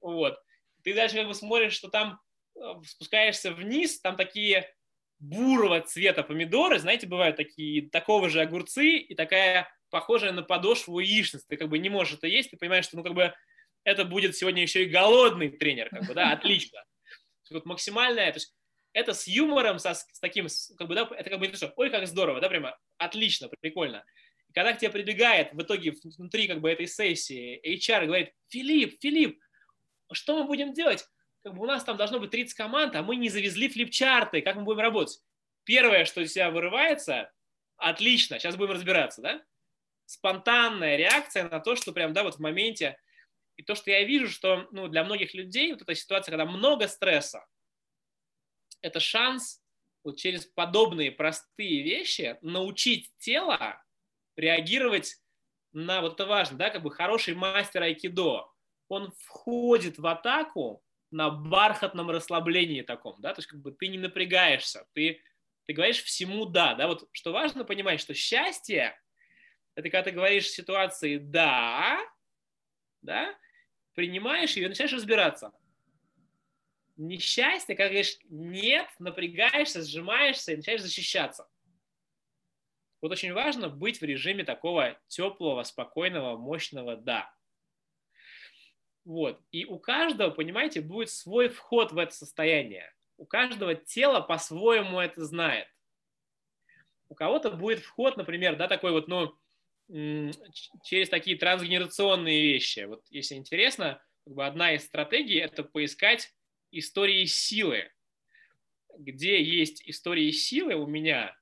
Вот. 0.00 0.36
Ты 0.82 0.94
дальше 0.94 1.14
как 1.14 1.28
бы 1.28 1.34
смотришь, 1.34 1.74
что 1.74 1.88
там 1.88 2.18
Э, 2.54 2.74
спускаешься 2.84 3.52
вниз, 3.52 4.00
там 4.00 4.16
такие 4.16 4.68
бурого 5.18 5.80
цвета 5.80 6.22
помидоры, 6.22 6.78
знаете, 6.78 7.06
бывают 7.06 7.36
такие, 7.36 7.88
такого 7.88 8.28
же 8.28 8.40
огурцы 8.40 8.96
и 8.96 9.14
такая 9.14 9.68
похожая 9.92 10.32
на 10.32 10.42
подошву 10.42 10.98
яичница. 10.98 11.46
Ты 11.48 11.56
как 11.56 11.68
бы 11.68 11.78
не 11.78 11.88
можешь 11.88 12.14
это 12.14 12.26
есть, 12.26 12.50
ты 12.50 12.56
понимаешь, 12.56 12.86
что 12.86 12.96
ну 12.96 13.04
как 13.04 13.14
бы 13.14 13.32
это 13.84 14.04
будет 14.04 14.36
сегодня 14.36 14.62
еще 14.62 14.82
и 14.82 14.88
голодный 14.88 15.50
тренер, 15.50 15.90
как 15.90 16.06
бы, 16.06 16.14
да, 16.14 16.32
отлично. 16.32 16.82
Вот 17.50 17.66
максимальное, 17.66 18.32
то 18.32 18.38
есть 18.38 18.54
это 18.94 19.14
с 19.14 19.26
юмором, 19.28 19.78
со, 19.78 19.94
с 19.94 20.18
таким, 20.20 20.48
как 20.76 20.88
бы, 20.88 20.94
да, 20.94 21.08
это 21.16 21.30
как 21.30 21.38
бы 21.38 21.46
не 21.46 21.54
что, 21.54 21.72
ой, 21.76 21.90
как 21.90 22.06
здорово, 22.06 22.40
да, 22.40 22.48
прямо 22.48 22.76
отлично, 22.98 23.48
прикольно. 23.60 24.04
И 24.48 24.52
когда 24.52 24.72
к 24.72 24.78
тебе 24.78 24.90
прибегает 24.90 25.52
в 25.52 25.62
итоге 25.62 25.94
внутри 26.16 26.48
как 26.48 26.60
бы 26.60 26.70
этой 26.70 26.86
сессии 26.86 27.60
HR 27.64 28.06
говорит, 28.06 28.32
Филипп, 28.48 28.98
Филипп, 29.00 29.38
что 30.12 30.36
мы 30.38 30.44
будем 30.44 30.72
делать? 30.72 31.06
как 31.42 31.54
бы 31.54 31.62
у 31.62 31.66
нас 31.66 31.84
там 31.84 31.96
должно 31.96 32.20
быть 32.20 32.30
30 32.30 32.54
команд, 32.54 32.94
а 32.94 33.02
мы 33.02 33.16
не 33.16 33.28
завезли 33.28 33.68
флипчарты, 33.68 34.42
как 34.42 34.56
мы 34.56 34.62
будем 34.62 34.80
работать? 34.80 35.20
Первое, 35.64 36.04
что 36.04 36.20
из 36.20 36.32
себя 36.32 36.50
вырывается, 36.50 37.30
отлично, 37.76 38.38
сейчас 38.38 38.56
будем 38.56 38.72
разбираться, 38.72 39.22
да? 39.22 39.42
Спонтанная 40.06 40.96
реакция 40.96 41.48
на 41.48 41.60
то, 41.60 41.76
что 41.76 41.92
прям, 41.92 42.12
да, 42.12 42.22
вот 42.22 42.36
в 42.36 42.40
моменте, 42.40 42.98
и 43.56 43.62
то, 43.62 43.74
что 43.74 43.90
я 43.90 44.04
вижу, 44.04 44.28
что 44.28 44.68
ну, 44.72 44.88
для 44.88 45.04
многих 45.04 45.34
людей 45.34 45.72
вот 45.72 45.82
эта 45.82 45.94
ситуация, 45.94 46.32
когда 46.32 46.46
много 46.46 46.88
стресса, 46.88 47.46
это 48.80 49.00
шанс 49.00 49.62
вот 50.04 50.18
через 50.18 50.46
подобные 50.46 51.12
простые 51.12 51.82
вещи 51.82 52.36
научить 52.42 53.12
тело 53.18 53.82
реагировать 54.36 55.16
на, 55.72 56.00
вот 56.00 56.14
это 56.14 56.26
важно, 56.26 56.58
да, 56.58 56.70
как 56.70 56.82
бы 56.82 56.90
хороший 56.90 57.34
мастер 57.34 57.82
айкидо, 57.82 58.50
он 58.88 59.12
входит 59.12 59.98
в 59.98 60.06
атаку 60.06 60.82
на 61.10 61.30
бархатном 61.30 62.10
расслаблении 62.10 62.82
таком, 62.82 63.20
да, 63.20 63.34
то 63.34 63.38
есть 63.38 63.48
как 63.48 63.60
бы 63.60 63.72
ты 63.72 63.88
не 63.88 63.98
напрягаешься, 63.98 64.86
ты, 64.92 65.22
ты 65.66 65.72
говоришь 65.72 66.02
всему 66.02 66.46
«да», 66.46 66.74
да, 66.74 66.88
вот 66.88 67.08
что 67.12 67.32
важно 67.32 67.64
понимать, 67.64 68.00
что 68.00 68.14
счастье– 68.14 68.98
это 69.74 69.88
когда 69.88 70.02
ты 70.02 70.10
говоришь 70.10 70.48
ситуации 70.48 71.18
«да», 71.18 71.98
да, 73.00 73.34
принимаешь 73.94 74.56
ее 74.56 74.66
и 74.66 74.68
начинаешь 74.68 74.92
разбираться. 74.92 75.52
Несчастье, 76.96 77.74
когда 77.74 77.88
говоришь 77.88 78.18
нет, 78.28 78.86
напрягаешься, 78.98 79.82
сжимаешься 79.82 80.52
и 80.52 80.56
начинаешь 80.56 80.82
защищаться. 80.82 81.48
Вот 83.00 83.10
очень 83.10 83.32
важно 83.32 83.68
быть 83.68 84.00
в 84.00 84.04
режиме 84.04 84.44
такого 84.44 84.98
теплого, 85.08 85.62
спокойного, 85.64 86.36
мощного 86.36 86.96
«да». 86.96 87.34
Вот. 89.04 89.42
И 89.50 89.64
у 89.64 89.80
каждого, 89.80 90.30
понимаете, 90.30 90.80
будет 90.80 91.10
свой 91.10 91.48
вход 91.48 91.90
в 91.90 91.98
это 91.98 92.14
состояние. 92.14 92.94
У 93.16 93.26
каждого 93.26 93.74
тело 93.74 94.20
по-своему 94.20 95.00
это 95.00 95.24
знает. 95.24 95.66
У 97.08 97.14
кого-то 97.14 97.50
будет 97.50 97.80
вход, 97.80 98.16
например, 98.16 98.56
да, 98.56 98.68
такой 98.68 98.92
вот, 98.92 99.08
ну, 99.08 99.36
через 99.88 101.08
такие 101.08 101.36
трансгенерационные 101.36 102.42
вещи. 102.42 102.80
Вот 102.80 103.04
если 103.10 103.34
интересно, 103.34 104.02
как 104.24 104.34
бы 104.34 104.46
одна 104.46 104.74
из 104.74 104.84
стратегий– 104.84 105.38
это 105.40 105.64
поискать 105.64 106.32
истории 106.70 107.24
силы. 107.24 107.90
Где 108.98 109.42
есть 109.42 109.82
истории 109.88 110.30
силы 110.30 110.74
у 110.74 110.86
меня, 110.86 111.34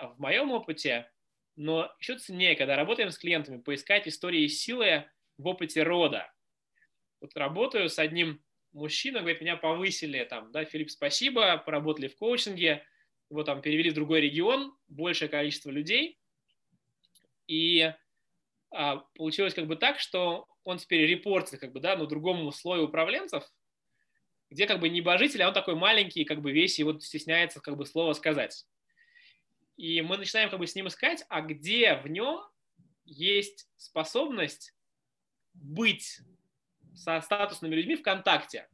в 0.00 0.18
моем 0.20 0.50
опыте, 0.52 1.10
но 1.56 1.92
еще 1.98 2.16
ценнее, 2.18 2.54
когда 2.54 2.76
работаем 2.76 3.10
с 3.10 3.18
клиентами, 3.18 3.60
поискать 3.60 4.06
истории 4.06 4.46
силы 4.46 5.10
в 5.38 5.46
опыте 5.46 5.82
рода. 5.82 6.32
Вот 7.20 7.36
работаю 7.36 7.88
с 7.88 7.98
одним 7.98 8.42
мужчиной, 8.72 9.20
говорит, 9.20 9.40
меня 9.40 9.56
повысили, 9.56 10.22
там, 10.24 10.52
да, 10.52 10.64
Филипп, 10.64 10.90
спасибо, 10.90 11.58
поработали 11.58 12.06
в 12.06 12.16
коучинге, 12.16 12.84
его 13.30 13.42
там 13.42 13.60
перевели 13.60 13.90
в 13.90 13.94
другой 13.94 14.20
регион, 14.20 14.76
большее 14.86 15.28
количество 15.28 15.70
людей, 15.70 16.18
и 17.48 17.92
а, 18.70 18.98
получилось 19.16 19.54
как 19.54 19.66
бы 19.66 19.74
так, 19.74 19.98
что 19.98 20.46
он 20.62 20.78
теперь 20.78 21.06
репортит 21.06 21.58
как 21.58 21.72
бы, 21.72 21.80
да, 21.80 21.96
ну, 21.96 22.06
другому 22.06 22.52
слою 22.52 22.84
управленцев, 22.84 23.42
где 24.50 24.66
как 24.66 24.80
бы 24.80 24.88
небожитель, 24.88 25.42
а 25.42 25.48
он 25.48 25.54
такой 25.54 25.74
маленький, 25.74 26.24
как 26.24 26.40
бы 26.40 26.52
весь, 26.52 26.78
и 26.78 26.84
вот 26.84 27.02
стесняется 27.02 27.60
как 27.60 27.76
бы 27.76 27.86
слово 27.86 28.12
сказать. 28.12 28.66
И 29.76 30.02
мы 30.02 30.18
начинаем 30.18 30.50
как 30.50 30.58
бы 30.58 30.66
с 30.66 30.74
ним 30.74 30.88
искать, 30.88 31.24
а 31.28 31.40
где 31.40 31.96
в 31.96 32.08
нем 32.08 32.40
есть 33.04 33.68
способность 33.76 34.74
быть 35.54 36.20
со 36.94 37.20
статусными 37.20 37.74
людьми 37.74 37.96
в 37.96 38.02
контакте. 38.02 38.68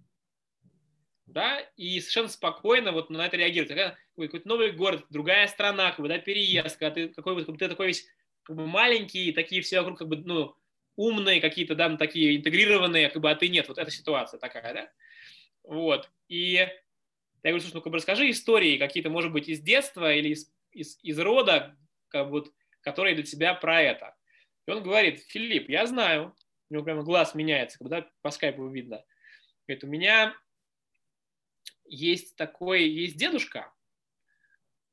Да, 1.27 1.61
и 1.77 2.01
совершенно 2.01 2.29
спокойно 2.29 2.93
вот 2.93 3.11
на 3.11 3.25
это 3.27 3.37
реагировать. 3.37 3.97
Какой-то 4.17 4.47
новый 4.47 4.73
город, 4.73 5.07
другая 5.11 5.49
страна, 5.49 5.91
как 5.91 6.01
бы, 6.01 6.09
да, 6.09 6.19
переезд, 6.19 6.77
когда 6.77 6.91
ты, 6.95 7.09
какой, 7.09 7.37
как 7.45 7.55
бы, 7.55 7.59
ты 7.59 7.69
такой 7.69 7.89
весь 7.89 8.07
как 8.45 8.57
бы 8.57 8.67
маленькие, 8.67 9.33
такие 9.33 9.63
все 9.63 9.81
вокруг 9.81 9.99
как 9.99 10.09
бы, 10.09 10.17
ну, 10.17 10.55
умные 10.97 11.41
какие-то, 11.41 11.75
да, 11.75 11.89
ну, 11.89 11.97
такие 11.97 12.37
интегрированные, 12.37 13.11
как 13.11 13.21
бы, 13.21 13.31
а 13.31 13.35
ты 13.35 13.49
нет. 13.49 13.69
Вот 13.69 13.79
эта 13.79 13.91
ситуация 13.91 14.39
такая, 14.39 14.73
да? 14.73 14.93
Вот. 15.65 16.11
И 16.29 16.53
я 16.53 16.71
говорю, 17.43 17.61
слушай, 17.61 17.75
ну, 17.75 17.83
как 17.83 17.91
бы 17.91 17.99
расскажи 17.99 18.31
истории 18.31 18.79
какие-то, 18.79 19.11
может 19.11 19.33
быть, 19.33 19.49
из 19.49 19.61
детства 19.61 20.15
или 20.15 20.31
из, 20.31 20.53
из, 20.73 20.99
из 21.03 21.19
рода, 21.19 21.77
как 22.09 22.27
бы, 22.27 22.31
вот, 22.31 22.53
которые 22.81 23.15
для 23.15 23.25
тебя 23.25 23.55
про 23.55 23.83
это. 23.83 24.15
И 24.67 24.71
он 24.71 24.83
говорит, 24.83 25.21
Филипп, 25.29 25.69
я 25.69 25.87
знаю, 25.87 26.35
у 26.71 26.75
него 26.75 26.85
прямо 26.85 27.03
глаз 27.03 27.35
меняется, 27.35 27.79
когда 27.79 28.09
по 28.23 28.31
скайпу 28.31 28.69
видно. 28.69 29.05
Говорит, 29.67 29.85
у 29.85 29.89
меня 29.89 30.35
есть 31.85 32.37
такой, 32.37 32.85
есть 32.85 33.17
дедушка, 33.17 33.73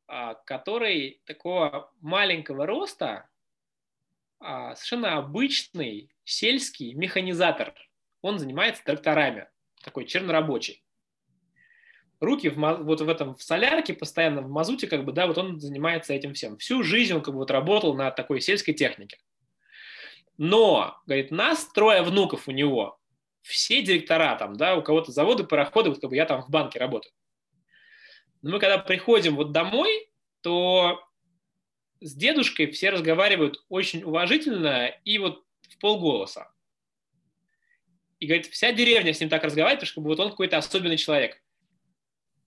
а, 0.07 0.35
который 0.35 1.21
такого 1.25 1.91
маленького 2.01 2.65
роста, 2.65 3.29
совершенно 4.41 5.17
обычный 5.17 6.09
сельский 6.23 6.93
механизатор. 6.93 7.73
Он 8.21 8.39
занимается 8.39 8.83
тракторами, 8.83 9.47
такой 9.83 10.05
чернорабочий. 10.05 10.83
Руки 12.19 12.49
в, 12.49 12.55
вот 12.55 13.01
в 13.01 13.09
этом 13.09 13.35
в 13.35 13.41
солярке 13.41 13.93
постоянно 13.93 14.41
в 14.41 14.49
мазуте, 14.49 14.87
как 14.87 15.05
бы, 15.05 15.11
да, 15.11 15.25
вот 15.25 15.37
он 15.37 15.59
занимается 15.59 16.13
этим 16.13 16.33
всем. 16.33 16.57
Всю 16.57 16.83
жизнь 16.83 17.13
он 17.13 17.21
как 17.21 17.33
бы 17.33 17.39
вот 17.39 17.49
работал 17.51 17.95
на 17.95 18.11
такой 18.11 18.41
сельской 18.41 18.75
технике. 18.75 19.17
Но, 20.37 20.99
говорит, 21.07 21.31
нас 21.31 21.65
трое 21.71 22.03
внуков 22.03 22.47
у 22.47 22.51
него, 22.51 22.99
все 23.41 23.81
директора 23.81 24.35
там, 24.35 24.55
да, 24.55 24.75
у 24.75 24.83
кого-то 24.83 25.11
заводы, 25.11 25.43
пароходы, 25.43 25.89
вот 25.89 25.99
как 25.99 26.09
бы 26.09 26.15
я 26.15 26.25
там 26.25 26.43
в 26.43 26.49
банке 26.49 26.79
работаю. 26.79 27.13
Но 28.41 28.51
мы 28.51 28.59
когда 28.59 28.77
приходим 28.77 29.35
вот 29.35 29.51
домой, 29.51 30.11
то 30.41 31.03
с 32.01 32.15
дедушкой 32.15 32.71
все 32.71 32.89
разговаривают 32.89 33.63
очень 33.69 34.03
уважительно 34.03 34.87
и 35.05 35.17
вот 35.19 35.45
в 35.69 35.77
полголоса. 35.77 36.51
И 38.19 38.25
говорит, 38.25 38.47
вся 38.47 38.73
деревня 38.73 39.13
с 39.13 39.19
ним 39.19 39.29
так 39.29 39.43
разговаривает, 39.43 39.79
потому 39.79 39.91
что 39.91 40.01
вот 40.01 40.19
он 40.19 40.31
какой-то 40.31 40.57
особенный 40.57 40.97
человек. 40.97 41.41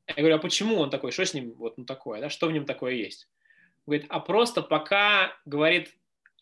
Я 0.07 0.15
говорю, 0.17 0.37
а 0.37 0.39
почему 0.39 0.77
он 0.77 0.91
такой? 0.91 1.13
Что 1.13 1.25
с 1.25 1.35
ним 1.35 1.53
вот 1.55 1.79
ну, 1.79 1.85
такое? 1.85 2.21
Да? 2.21 2.29
Что 2.29 2.49
в 2.49 2.53
нем 2.53 2.67
такое 2.67 2.95
есть? 2.95 3.29
Говорит, 3.87 4.07
а 4.09 4.21
просто 4.21 4.63
пока, 4.63 5.33
говорит, 5.45 5.97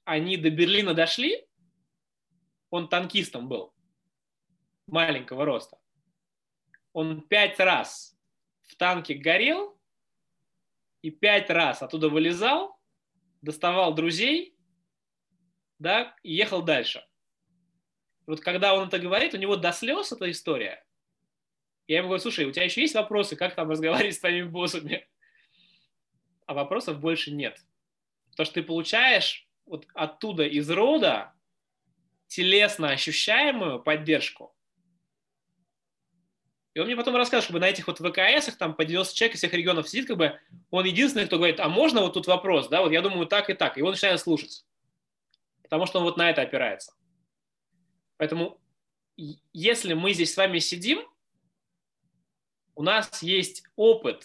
они 0.04 0.36
до 0.36 0.50
Берлина 0.50 0.94
дошли, 0.94 1.46
он 2.70 2.88
танкистом 2.88 3.48
был, 3.48 3.74
маленького 4.86 5.44
роста. 5.44 5.78
Он 6.92 7.20
пять 7.20 7.58
раз 7.60 8.16
в 8.62 8.76
танке 8.76 9.14
горел 9.14 9.78
и 11.02 11.10
пять 11.10 11.50
раз 11.50 11.82
оттуда 11.82 12.08
вылезал, 12.08 12.78
доставал 13.42 13.94
друзей, 13.94 14.56
да, 15.78 16.16
и 16.22 16.32
ехал 16.32 16.62
дальше. 16.62 17.04
Вот 18.26 18.40
когда 18.40 18.74
он 18.74 18.88
это 18.88 18.98
говорит, 18.98 19.34
у 19.34 19.38
него 19.38 19.56
до 19.56 19.72
слез 19.72 20.12
эта 20.12 20.30
история. 20.30 20.86
Я 21.88 21.98
ему 21.98 22.08
говорю, 22.08 22.22
слушай, 22.22 22.44
у 22.44 22.52
тебя 22.52 22.64
еще 22.64 22.80
есть 22.80 22.94
вопросы, 22.94 23.36
как 23.36 23.54
там 23.54 23.68
разговаривать 23.68 24.14
с 24.14 24.20
твоими 24.20 24.46
боссами? 24.48 25.08
А 26.46 26.54
вопросов 26.54 27.00
больше 27.00 27.32
нет. 27.32 27.58
Потому 28.30 28.46
что 28.46 28.54
ты 28.54 28.62
получаешь 28.62 29.48
вот 29.66 29.86
оттуда, 29.94 30.44
из 30.44 30.70
рода, 30.70 31.34
телесно 32.28 32.90
ощущаемую 32.90 33.82
поддержку. 33.82 34.54
И 36.74 36.80
он 36.80 36.86
мне 36.86 36.96
потом 36.96 37.16
рассказывает, 37.16 37.44
чтобы 37.44 37.60
на 37.60 37.68
этих 37.68 37.86
вот 37.86 37.98
ВКСах, 37.98 38.56
там 38.56 38.74
по 38.74 38.84
90 38.84 39.14
человек 39.14 39.34
из 39.34 39.40
всех 39.40 39.52
регионов 39.52 39.88
сидит, 39.88 40.08
как 40.08 40.16
бы 40.16 40.38
он 40.70 40.86
единственный, 40.86 41.26
кто 41.26 41.36
говорит, 41.36 41.60
а 41.60 41.68
можно 41.68 42.00
вот 42.00 42.14
тут 42.14 42.26
вопрос, 42.26 42.68
да, 42.68 42.80
вот 42.80 42.92
я 42.92 43.02
думаю 43.02 43.26
так 43.26 43.50
и 43.50 43.54
так. 43.54 43.76
И 43.76 43.82
он 43.82 43.90
начинает 43.90 44.20
слушать, 44.20 44.64
потому 45.62 45.86
что 45.86 45.98
он 45.98 46.04
вот 46.04 46.16
на 46.16 46.30
это 46.30 46.40
опирается. 46.40 46.94
Поэтому 48.16 48.58
если 49.16 49.92
мы 49.92 50.14
здесь 50.14 50.32
с 50.32 50.36
вами 50.36 50.58
сидим, 50.60 51.06
у 52.74 52.82
нас 52.82 53.22
есть 53.22 53.64
опыт 53.76 54.24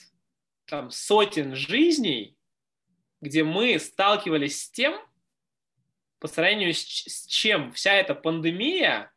там, 0.66 0.89
сотен 0.89 1.56
жизней, 1.56 2.38
где 3.20 3.43
мы 3.43 3.78
сталкивались 3.80 4.64
с 4.64 4.72
тем, 4.72 4.98
по 6.20 6.28
сравнению 6.28 6.74
с 6.74 7.26
чем 7.28 7.72
вся 7.74 7.93
эта 7.93 8.16
пандемия 8.16 9.12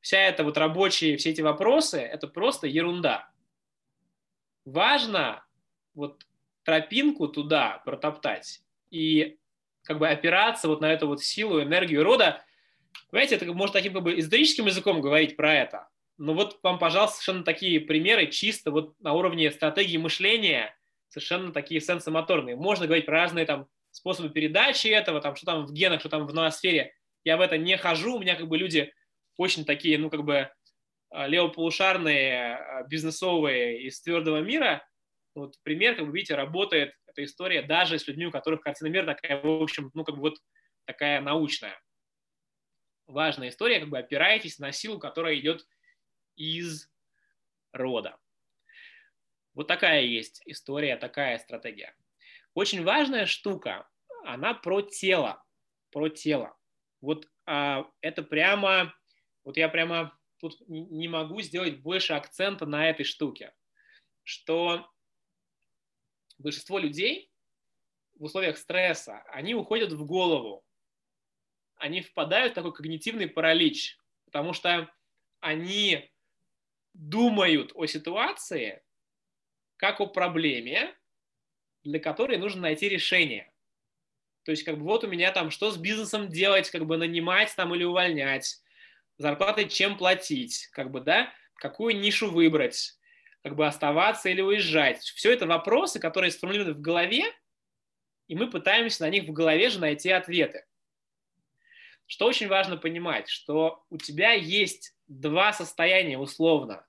вся 0.00 0.18
эта 0.18 0.44
вот 0.44 0.56
рабочие, 0.56 1.16
все 1.16 1.30
эти 1.30 1.40
вопросы, 1.40 1.98
это 1.98 2.26
просто 2.26 2.66
ерунда. 2.66 3.30
Важно 4.64 5.44
вот 5.94 6.26
тропинку 6.64 7.28
туда 7.28 7.82
протоптать 7.84 8.62
и 8.90 9.38
как 9.82 9.98
бы 9.98 10.08
опираться 10.08 10.68
вот 10.68 10.80
на 10.80 10.92
эту 10.92 11.06
вот 11.06 11.22
силу, 11.22 11.62
энергию 11.62 12.04
рода. 12.04 12.44
Понимаете, 13.10 13.36
это 13.36 13.46
может 13.52 13.72
таким 13.72 13.94
как 13.94 14.02
бы 14.02 14.18
эзотерическим 14.18 14.66
языком 14.66 15.00
говорить 15.00 15.36
про 15.36 15.54
это. 15.54 15.88
Но 16.18 16.34
вот 16.34 16.58
вам, 16.62 16.78
пожалуйста, 16.78 17.16
совершенно 17.16 17.44
такие 17.44 17.80
примеры 17.80 18.26
чисто 18.26 18.70
вот 18.70 18.94
на 19.00 19.14
уровне 19.14 19.50
стратегии 19.50 19.96
мышления, 19.96 20.76
совершенно 21.08 21.52
такие 21.52 21.80
сенсомоторные. 21.80 22.56
Можно 22.56 22.86
говорить 22.86 23.06
про 23.06 23.22
разные 23.22 23.46
там 23.46 23.66
способы 23.90 24.28
передачи 24.28 24.88
этого, 24.88 25.20
там, 25.20 25.34
что 25.34 25.46
там 25.46 25.66
в 25.66 25.72
генах, 25.72 26.00
что 26.00 26.08
там 26.08 26.26
в 26.26 26.34
ноосфере. 26.34 26.94
Я 27.24 27.36
в 27.36 27.40
это 27.40 27.58
не 27.58 27.76
хожу, 27.76 28.16
у 28.16 28.20
меня 28.20 28.36
как 28.36 28.48
бы 28.48 28.58
люди 28.58 28.92
очень 29.40 29.64
такие, 29.64 29.96
ну, 29.96 30.10
как 30.10 30.22
бы 30.22 30.52
а, 31.08 31.26
левополушарные, 31.26 32.56
а, 32.56 32.82
бизнесовые 32.84 33.82
из 33.84 33.98
твердого 34.02 34.42
мира. 34.42 34.86
Вот 35.34 35.54
пример, 35.62 35.96
как 35.96 36.04
вы 36.04 36.12
видите, 36.12 36.34
работает 36.34 36.94
эта 37.06 37.24
история 37.24 37.62
даже 37.62 37.98
с 37.98 38.06
людьми, 38.06 38.26
у 38.26 38.30
которых 38.30 38.60
картина 38.60 38.88
мира 38.88 39.06
такая, 39.06 39.40
в 39.40 39.62
общем, 39.62 39.90
ну, 39.94 40.04
как 40.04 40.16
бы 40.16 40.20
вот 40.20 40.38
такая 40.84 41.22
научная. 41.22 41.80
Важная 43.06 43.48
история, 43.48 43.80
как 43.80 43.88
бы 43.88 43.98
опираетесь 43.98 44.58
на 44.58 44.72
силу, 44.72 44.98
которая 44.98 45.34
идет 45.38 45.66
из 46.36 46.90
рода. 47.72 48.18
Вот 49.54 49.68
такая 49.68 50.02
есть 50.02 50.42
история, 50.44 50.96
такая 50.96 51.38
стратегия. 51.38 51.94
Очень 52.52 52.84
важная 52.84 53.24
штука, 53.24 53.88
она 54.24 54.52
про 54.52 54.82
тело, 54.82 55.42
про 55.90 56.10
тело. 56.10 56.54
Вот 57.00 57.26
а, 57.46 57.86
это 58.02 58.22
прямо 58.22 58.94
вот 59.44 59.56
я 59.56 59.68
прямо 59.68 60.18
тут 60.38 60.60
не 60.68 61.08
могу 61.08 61.40
сделать 61.42 61.80
больше 61.80 62.14
акцента 62.14 62.66
на 62.66 62.88
этой 62.88 63.04
штуке, 63.04 63.54
что 64.24 64.90
большинство 66.38 66.78
людей 66.78 67.30
в 68.14 68.24
условиях 68.24 68.58
стресса, 68.58 69.22
они 69.28 69.54
уходят 69.54 69.92
в 69.92 70.04
голову, 70.06 70.64
они 71.76 72.02
впадают 72.02 72.52
в 72.52 72.54
такой 72.54 72.74
когнитивный 72.74 73.28
паралич, 73.28 73.98
потому 74.26 74.52
что 74.52 74.92
они 75.40 76.10
думают 76.92 77.72
о 77.74 77.86
ситуации 77.86 78.82
как 79.76 80.00
о 80.00 80.06
проблеме, 80.06 80.94
для 81.82 81.98
которой 81.98 82.36
нужно 82.36 82.62
найти 82.62 82.88
решение. 82.88 83.50
То 84.42 84.50
есть, 84.50 84.64
как 84.64 84.76
бы 84.78 84.84
вот 84.84 85.04
у 85.04 85.08
меня 85.08 85.32
там, 85.32 85.50
что 85.50 85.70
с 85.70 85.78
бизнесом 85.78 86.28
делать, 86.28 86.70
как 86.70 86.86
бы 86.86 86.96
нанимать 86.98 87.54
там 87.56 87.74
или 87.74 87.84
увольнять, 87.84 88.60
зарплатой 89.20 89.68
чем 89.68 89.98
платить, 89.98 90.68
как 90.72 90.90
бы, 90.90 91.00
да, 91.00 91.30
какую 91.56 91.98
нишу 92.00 92.30
выбрать, 92.30 92.98
как 93.42 93.54
бы 93.54 93.66
оставаться 93.66 94.30
или 94.30 94.40
уезжать. 94.40 95.02
Все 95.02 95.30
это 95.32 95.46
вопросы, 95.46 96.00
которые 96.00 96.30
сформулированы 96.30 96.72
в 96.74 96.80
голове, 96.80 97.24
и 98.28 98.34
мы 98.34 98.48
пытаемся 98.48 99.02
на 99.02 99.10
них 99.10 99.24
в 99.24 99.32
голове 99.32 99.68
же 99.68 99.78
найти 99.78 100.10
ответы. 100.10 100.64
Что 102.06 102.26
очень 102.26 102.48
важно 102.48 102.78
понимать, 102.78 103.28
что 103.28 103.84
у 103.90 103.98
тебя 103.98 104.32
есть 104.32 104.96
два 105.06 105.52
состояния 105.52 106.16
условно. 106.16 106.86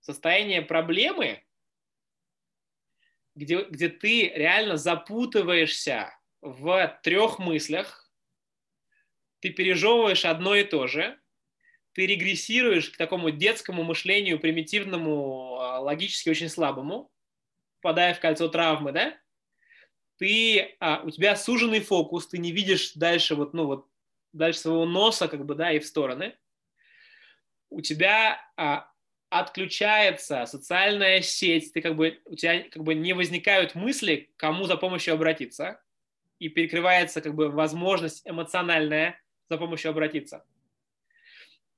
Состояние 0.00 0.62
проблемы, 0.62 1.44
где, 3.34 3.64
где 3.64 3.88
ты 3.88 4.28
реально 4.28 4.76
запутываешься 4.76 6.16
в 6.40 7.00
трех 7.02 7.40
мыслях, 7.40 8.08
ты 9.40 9.50
пережевываешь 9.50 10.24
одно 10.24 10.54
и 10.54 10.62
то 10.62 10.86
же, 10.86 11.18
ты 11.96 12.04
регрессируешь 12.04 12.90
к 12.90 12.98
такому 12.98 13.30
детскому 13.30 13.82
мышлению, 13.82 14.38
примитивному, 14.38 15.58
а, 15.58 15.80
логически 15.80 16.28
очень 16.28 16.50
слабому, 16.50 17.10
попадая 17.80 18.12
в 18.12 18.20
кольцо 18.20 18.48
травмы, 18.48 18.92
да, 18.92 19.16
ты, 20.18 20.76
а, 20.78 21.00
у 21.02 21.10
тебя 21.10 21.34
суженный 21.36 21.80
фокус, 21.80 22.28
ты 22.28 22.36
не 22.36 22.52
видишь 22.52 22.92
дальше 22.92 23.34
вот, 23.34 23.54
ну 23.54 23.64
вот, 23.64 23.88
дальше 24.34 24.60
своего 24.60 24.84
носа, 24.84 25.26
как 25.26 25.46
бы, 25.46 25.54
да, 25.54 25.72
и 25.72 25.78
в 25.78 25.86
стороны. 25.86 26.36
У 27.70 27.80
тебя 27.80 28.42
а, 28.58 28.90
отключается 29.30 30.44
социальная 30.44 31.22
сеть, 31.22 31.72
ты 31.72 31.80
как 31.80 31.96
бы, 31.96 32.20
у 32.26 32.36
тебя 32.36 32.64
как 32.64 32.84
бы 32.84 32.94
не 32.94 33.14
возникают 33.14 33.74
мысли, 33.74 34.30
кому 34.36 34.66
за 34.66 34.76
помощью 34.76 35.14
обратиться, 35.14 35.82
и 36.40 36.50
перекрывается 36.50 37.22
как 37.22 37.34
бы 37.34 37.48
возможность 37.48 38.20
эмоциональная 38.28 39.18
за 39.48 39.56
помощью 39.56 39.92
обратиться. 39.92 40.44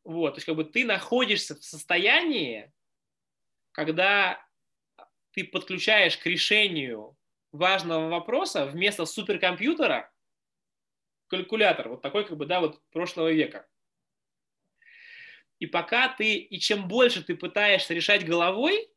Вот, 0.08 0.30
то 0.30 0.36
есть 0.38 0.46
как 0.46 0.56
бы 0.56 0.64
ты 0.64 0.86
находишься 0.86 1.54
в 1.54 1.62
состоянии, 1.62 2.72
когда 3.72 4.42
ты 5.32 5.44
подключаешь 5.44 6.16
к 6.16 6.24
решению 6.24 7.18
важного 7.52 8.08
вопроса 8.08 8.64
вместо 8.64 9.04
суперкомпьютера 9.04 10.10
калькулятор, 11.26 11.90
вот 11.90 12.00
такой 12.00 12.24
как 12.24 12.38
бы, 12.38 12.46
да, 12.46 12.60
вот 12.60 12.80
прошлого 12.90 13.30
века. 13.30 13.68
И 15.58 15.66
пока 15.66 16.08
ты, 16.08 16.36
и 16.36 16.58
чем 16.58 16.88
больше 16.88 17.22
ты 17.22 17.36
пытаешься 17.36 17.92
решать 17.92 18.24
головой, 18.24 18.90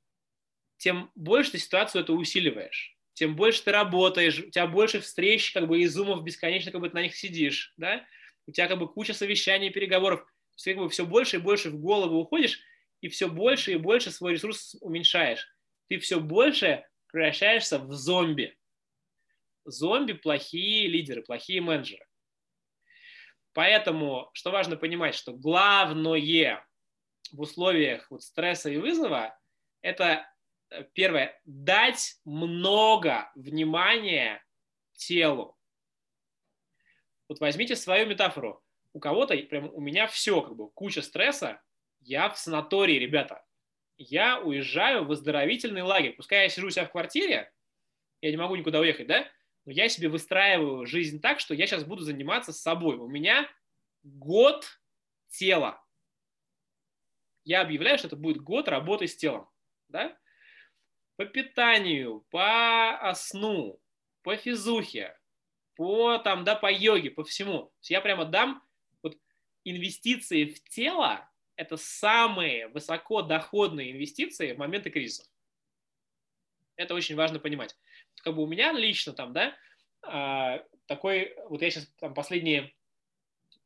тем 0.77 1.11
больше 1.15 1.51
ты 1.51 1.57
ситуацию 1.57 2.03
это 2.03 2.13
усиливаешь. 2.13 2.95
Тем 3.15 3.35
больше 3.35 3.65
ты 3.65 3.73
работаешь, 3.73 4.39
у 4.39 4.49
тебя 4.49 4.65
больше 4.65 5.01
встреч, 5.01 5.51
как 5.51 5.67
бы, 5.67 5.81
и 5.81 5.87
зумов 5.87 6.23
бесконечно, 6.23 6.71
как 6.71 6.79
бы, 6.79 6.87
ты 6.87 6.95
на 6.95 7.01
них 7.03 7.17
сидишь, 7.17 7.73
да? 7.75 8.05
У 8.47 8.53
тебя, 8.53 8.69
как 8.69 8.79
бы, 8.79 8.87
куча 8.87 9.13
совещаний, 9.13 9.71
переговоров. 9.71 10.25
Ты, 10.55 10.73
как 10.73 10.83
бы, 10.83 10.89
все 10.89 11.05
больше 11.05 11.37
и 11.37 11.39
больше 11.39 11.69
в 11.69 11.79
голову 11.79 12.19
уходишь, 12.19 12.59
и 13.01 13.09
все 13.09 13.27
больше 13.27 13.73
и 13.73 13.77
больше 13.77 14.11
свой 14.11 14.33
ресурс 14.33 14.75
уменьшаешь. 14.81 15.47
Ты 15.87 15.99
все 15.99 16.19
больше 16.19 16.87
превращаешься 17.07 17.79
в 17.79 17.91
зомби. 17.93 18.57
Зомби– 19.65 20.13
плохие 20.13 20.87
лидеры, 20.87 21.21
плохие 21.23 21.61
менеджеры. 21.61 22.05
Поэтому, 23.53 24.29
что 24.33 24.51
важно 24.51 24.77
понимать, 24.77 25.15
что 25.15 25.33
главное 25.33 26.65
в 27.31 27.41
условиях 27.41 28.09
вот 28.09 28.23
стресса 28.23 28.69
и 28.69 28.77
вызова– 28.77 29.37
это, 29.81 30.25
э, 30.69 30.83
первое, 30.93 31.39
дать 31.45 32.15
много 32.23 33.31
внимания 33.35 34.43
телу. 34.93 35.57
Вот 37.27 37.39
возьмите 37.39 37.75
свою 37.75 38.07
метафору. 38.07 38.63
У 38.93 38.99
кого-то, 38.99 39.37
прям 39.37 39.73
у 39.73 39.79
меня 39.79 40.07
все, 40.07 40.41
как 40.41 40.55
бы 40.55 40.69
куча 40.71 41.01
стресса, 41.01 41.61
я 41.99 42.29
в 42.29 42.37
санатории, 42.37 42.99
ребята 42.99 43.43
я 44.01 44.39
уезжаю 44.39 45.05
в 45.05 45.11
оздоровительный 45.11 45.83
лагерь. 45.83 46.13
Пускай 46.13 46.43
я 46.43 46.49
сижу 46.49 46.67
у 46.67 46.69
себя 46.69 46.85
в 46.85 46.91
квартире, 46.91 47.51
я 48.21 48.31
не 48.31 48.37
могу 48.37 48.55
никуда 48.55 48.79
уехать, 48.79 49.07
да? 49.07 49.27
Но 49.65 49.71
я 49.71 49.89
себе 49.89 50.09
выстраиваю 50.09 50.85
жизнь 50.85 51.21
так, 51.21 51.39
что 51.39 51.53
я 51.53 51.67
сейчас 51.67 51.83
буду 51.83 52.03
заниматься 52.03 52.51
собой. 52.51 52.95
У 52.95 53.07
меня 53.07 53.47
год 54.03 54.65
тела. 55.29 55.83
Я 57.43 57.61
объявляю, 57.61 57.97
что 57.99 58.07
это 58.07 58.15
будет 58.15 58.41
год 58.41 58.67
работы 58.67 59.07
с 59.07 59.15
телом. 59.15 59.47
Да? 59.87 60.17
По 61.15 61.25
питанию, 61.25 62.25
по 62.31 63.13
сну, 63.15 63.79
по 64.23 64.35
физухе, 64.35 65.15
по, 65.75 66.17
там, 66.17 66.43
да, 66.43 66.55
по 66.55 66.71
йоге, 66.71 67.11
по 67.11 67.23
всему. 67.23 67.71
Я 67.81 68.01
прямо 68.01 68.25
дам 68.25 68.63
инвестиции 69.63 70.45
в 70.45 70.63
тело 70.69 71.27
это 71.55 71.77
самые 71.77 72.67
высокодоходные 72.69 73.91
инвестиции 73.91 74.53
в 74.53 74.57
моменты 74.57 74.89
кризисов. 74.89 75.27
Это 76.75 76.95
очень 76.95 77.15
важно 77.15 77.39
понимать. 77.39 77.75
Как 78.23 78.35
бы 78.35 78.43
у 78.43 78.47
меня 78.47 78.71
лично 78.71 79.13
там, 79.13 79.33
да, 79.33 79.55
а, 80.01 80.63
такой, 80.87 81.35
вот 81.49 81.61
я 81.61 81.69
сейчас 81.69 81.87
там 81.99 82.13
последние, 82.13 82.73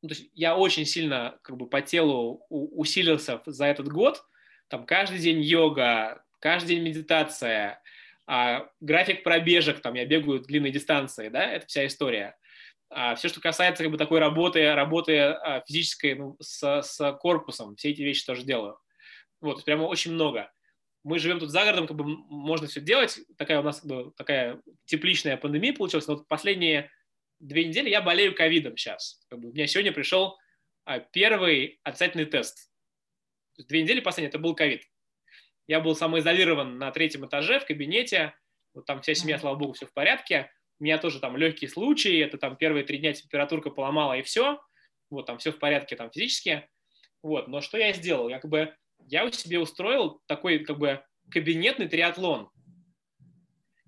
ну, 0.01 0.09
то 0.09 0.15
есть 0.15 0.29
я 0.33 0.57
очень 0.57 0.85
сильно 0.85 1.39
как 1.41 1.57
бы 1.57 1.67
по 1.67 1.81
телу 1.81 2.45
усилился 2.49 3.41
за 3.45 3.65
этот 3.65 3.87
год, 3.87 4.23
там 4.67 4.85
каждый 4.85 5.19
день 5.19 5.41
йога, 5.41 6.23
каждый 6.39 6.75
день 6.75 6.83
медитация, 6.83 7.81
а, 8.27 8.69
график 8.81 9.23
пробежек, 9.23 9.79
там 9.81 9.93
я 9.93 10.05
бегаю 10.05 10.41
длинные 10.41 10.71
дистанции, 10.71 11.29
да, 11.29 11.45
это 11.45 11.67
вся 11.67 11.85
история. 11.85 12.37
А 12.97 13.13
все, 13.15 13.27
что 13.27 13.41
касается 13.41 13.83
как 13.83 13.91
бы, 13.91 13.97
такой 13.97 14.19
работы, 14.19 14.73
работы 14.73 15.19
а, 15.19 15.61
физической 15.67 16.15
ну, 16.15 16.37
с, 16.39 16.81
с 16.81 17.11
корпусом, 17.19 17.75
все 17.75 17.89
эти 17.89 18.01
вещи 18.01 18.25
тоже 18.25 18.43
делаю. 18.43 18.79
Вот, 19.41 19.65
прямо 19.65 19.83
очень 19.83 20.13
много. 20.13 20.49
Мы 21.03 21.19
живем 21.19 21.39
тут 21.39 21.49
за 21.49 21.65
городом, 21.65 21.87
как 21.87 21.97
бы 21.97 22.05
можно 22.05 22.67
все 22.67 22.79
делать. 22.79 23.19
Такая 23.37 23.59
у 23.59 23.63
нас 23.63 23.81
как 23.81 23.89
бы, 23.89 24.13
такая 24.15 24.61
тепличная 24.85 25.35
пандемия 25.35 25.73
получилась. 25.73 26.07
Но 26.07 26.15
вот 26.15 26.29
последние 26.29 26.89
две 27.41 27.65
недели 27.65 27.89
я 27.89 28.01
болею 28.01 28.33
ковидом 28.33 28.77
сейчас. 28.77 29.19
Как 29.27 29.39
бы, 29.39 29.49
у 29.49 29.53
меня 29.53 29.67
сегодня 29.67 29.91
пришел 29.91 30.37
а, 30.85 30.99
первый 30.99 31.81
отрицательный 31.83 32.25
тест. 32.25 32.71
Две 33.57 33.83
недели 33.83 33.99
последние 33.99 34.29
это 34.29 34.39
был 34.39 34.55
ковид. 34.55 34.83
Я 35.67 35.81
был 35.81 35.97
самоизолирован 35.97 36.77
на 36.77 36.91
третьем 36.91 37.25
этаже 37.25 37.59
в 37.59 37.65
кабинете. 37.65 38.33
Вот 38.73 38.85
там 38.85 39.01
вся 39.01 39.15
семья, 39.15 39.37
слава 39.37 39.55
богу, 39.55 39.73
все 39.73 39.85
в 39.85 39.91
порядке 39.91 40.49
у 40.79 40.83
меня 40.83 40.97
тоже 40.97 41.19
там 41.19 41.37
легкий 41.37 41.67
случай, 41.67 42.17
это 42.17 42.37
там 42.37 42.57
первые 42.57 42.85
три 42.85 42.97
дня 42.97 43.13
температурка 43.13 43.69
поломала 43.69 44.13
и 44.13 44.21
все, 44.21 44.59
вот 45.09 45.25
там 45.25 45.37
все 45.37 45.51
в 45.51 45.59
порядке 45.59 45.95
там 45.95 46.11
физически, 46.11 46.67
вот, 47.21 47.47
но 47.47 47.61
что 47.61 47.77
я 47.77 47.93
сделал? 47.93 48.29
Я 48.29 48.39
как 48.39 48.51
бы, 48.51 48.75
я 49.07 49.25
у 49.25 49.31
себе 49.31 49.59
устроил 49.59 50.21
такой 50.27 50.59
как 50.59 50.77
бы 50.77 51.03
кабинетный 51.31 51.87
триатлон, 51.87 52.49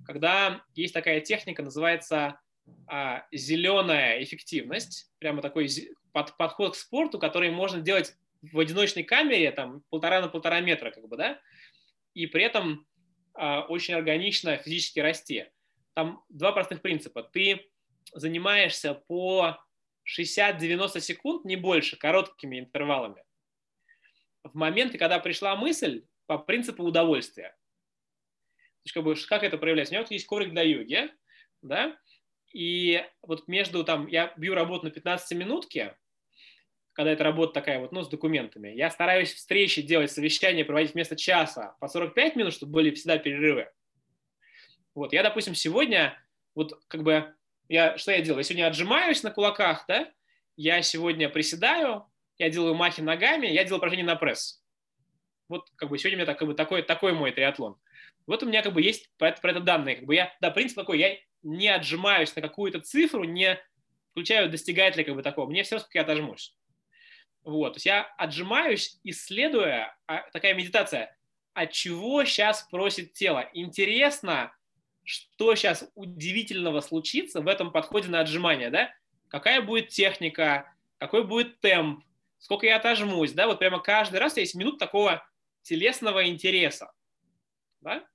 когда 0.05 0.63
есть 0.73 0.93
такая 0.93 1.19
техника, 1.19 1.61
называется 1.61 2.39
а, 2.87 3.25
зеленая 3.31 4.23
эффективность, 4.23 5.11
прямо 5.19 5.41
такой 5.41 5.69
под, 6.13 6.37
подход 6.37 6.73
к 6.73 6.77
спорту, 6.77 7.19
который 7.19 7.51
можно 7.51 7.81
делать 7.81 8.15
в 8.41 8.59
одиночной 8.59 9.03
камере, 9.03 9.51
там, 9.51 9.83
полтора 9.89 10.21
на 10.21 10.29
полтора 10.29 10.61
метра, 10.61 10.91
как 10.91 11.07
бы, 11.07 11.17
да, 11.17 11.39
и 12.13 12.25
при 12.27 12.43
этом 12.43 12.87
а, 13.33 13.61
очень 13.61 13.93
органично 13.93 14.57
физически 14.57 14.99
расти 14.99 15.45
там 15.97 16.23
два 16.29 16.51
простых 16.51 16.83
принципа. 16.83 17.23
Ты 17.23 17.71
занимаешься 18.13 18.93
по 18.93 19.57
60-90 20.05 20.99
секунд, 20.99 21.43
не 21.43 21.55
больше, 21.55 21.97
короткими 21.97 22.59
интервалами. 22.59 23.23
В 24.43 24.53
моменты, 24.53 24.99
когда 24.99 25.17
пришла 25.17 25.55
мысль, 25.55 26.05
по 26.27 26.37
принципу 26.37 26.83
удовольствия. 26.83 27.49
То 28.57 28.83
есть, 28.83 28.93
как, 28.93 29.03
бы, 29.05 29.15
как 29.27 29.41
это 29.41 29.57
проявляется? 29.57 29.91
У 29.91 29.95
меня 29.95 30.03
вот 30.03 30.11
есть 30.11 30.27
коврик 30.27 30.51
для 30.51 30.61
йоги, 30.61 31.09
да, 31.63 31.97
и 32.53 33.03
вот 33.23 33.47
между 33.47 33.83
там, 33.83 34.05
я 34.05 34.31
бью 34.37 34.53
работу 34.53 34.85
на 34.85 34.91
15 34.91 35.35
минутки, 35.35 35.97
когда 36.93 37.11
эта 37.11 37.23
работа 37.23 37.53
такая 37.53 37.79
вот, 37.79 37.91
ну, 37.91 38.03
с 38.03 38.07
документами, 38.07 38.69
я 38.69 38.91
стараюсь 38.91 39.33
встречи 39.33 39.81
делать, 39.81 40.11
совещания 40.11 40.63
проводить 40.63 40.93
вместо 40.93 41.15
часа 41.15 41.75
по 41.79 41.87
45 41.87 42.35
минут, 42.35 42.53
чтобы 42.53 42.73
были 42.73 42.91
всегда 42.91 43.17
перерывы. 43.17 43.71
Вот, 44.97 45.13
я, 45.13 45.21
допустим, 45.21 45.53
сегодня, 45.53 46.19
вот 46.55 46.83
как 46.87 47.03
бы, 47.03 47.31
я, 47.69 47.99
что 47.99 48.11
я 48.11 48.19
делаю? 48.19 48.39
Я 48.39 48.43
сегодня 48.45 48.65
отжимаюсь 48.65 49.21
на 49.21 49.29
кулаках, 49.29 49.85
да, 49.87 50.11
я 50.55 50.81
сегодня 50.81 51.29
приседаю, 51.29 52.07
я 52.39 52.49
делаю 52.49 52.73
махи 52.73 53.01
ногами, 53.01 53.45
я 53.45 53.63
делаю 53.63 53.77
упражнения 53.77 54.07
на 54.07 54.15
пресс. 54.15 54.63
Вот 55.49 55.69
как 55.75 55.89
бы 55.89 55.99
сегодня 55.99 56.15
у 56.15 56.19
меня 56.21 56.25
так, 56.25 56.39
как 56.39 56.47
бы, 56.47 56.55
такой, 56.55 56.81
такой 56.81 57.13
мой 57.13 57.31
триатлон. 57.31 57.77
Вот 58.25 58.41
у 58.41 58.47
меня 58.47 58.63
как 58.63 58.73
бы 58.73 58.81
есть 58.81 59.11
про 59.19 59.29
это, 59.29 59.39
про 59.39 59.51
это 59.51 59.59
данные. 59.59 59.97
Как 59.97 60.05
бы 60.05 60.15
я, 60.15 60.35
да, 60.41 60.49
принцип 60.49 60.75
такой, 60.75 60.97
я 60.97 61.15
не 61.43 61.67
отжимаюсь 61.67 62.35
на 62.35 62.41
какую-то 62.41 62.79
цифру, 62.81 63.23
не 63.23 63.61
включаю 64.13 64.49
достигателя 64.49 65.03
как 65.03 65.13
бы 65.13 65.21
такого. 65.21 65.47
Мне 65.47 65.61
все 65.61 65.75
равно, 65.75 65.85
как 65.85 65.93
я 65.93 66.01
отожмусь. 66.01 66.57
Вот, 67.43 67.73
то 67.73 67.75
есть 67.75 67.85
я 67.85 68.01
отжимаюсь, 68.17 68.99
исследуя, 69.03 69.95
а, 70.07 70.27
такая 70.31 70.55
медитация, 70.55 71.15
от 71.53 71.71
чего 71.71 72.25
сейчас 72.25 72.63
просит 72.63 73.13
тело. 73.13 73.47
Интересно, 73.53 74.56
что 75.07 75.55
сейчас 75.55 75.89
удивительного 75.95 76.81
случится 76.81 77.39
в 77.39 77.47
этом 77.47 77.71
подходе 77.71 78.09
на 78.09 78.19
отжимание, 78.19 78.69
да? 78.69 78.93
Какая 79.29 79.61
будет 79.61 79.87
техника, 79.87 80.73
какой 80.97 81.23
будет 81.23 81.61
темп, 81.61 82.03
сколько 82.39 82.65
я 82.65 82.75
отожмусь, 82.75 83.31
да? 83.31 83.47
Вот 83.47 83.57
прямо 83.57 83.79
каждый 83.79 84.19
раз 84.19 84.35
есть 84.35 84.53
минут 84.53 84.79
такого 84.79 85.25
телесного 85.61 86.27
интереса, 86.27 86.91
да? 87.79 88.05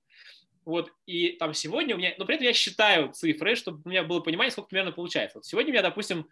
Вот, 0.66 0.92
и 1.06 1.30
там 1.30 1.54
сегодня 1.54 1.94
у 1.94 1.98
меня, 1.98 2.14
но 2.18 2.26
при 2.26 2.34
этом 2.34 2.46
я 2.46 2.52
считаю 2.52 3.10
цифры, 3.12 3.56
чтобы 3.56 3.80
у 3.86 3.88
меня 3.88 4.02
было 4.02 4.20
понимание, 4.20 4.52
сколько 4.52 4.68
примерно 4.68 4.92
получается. 4.92 5.38
Вот 5.38 5.46
сегодня 5.46 5.70
у 5.70 5.72
меня, 5.72 5.82
допустим, 5.82 6.28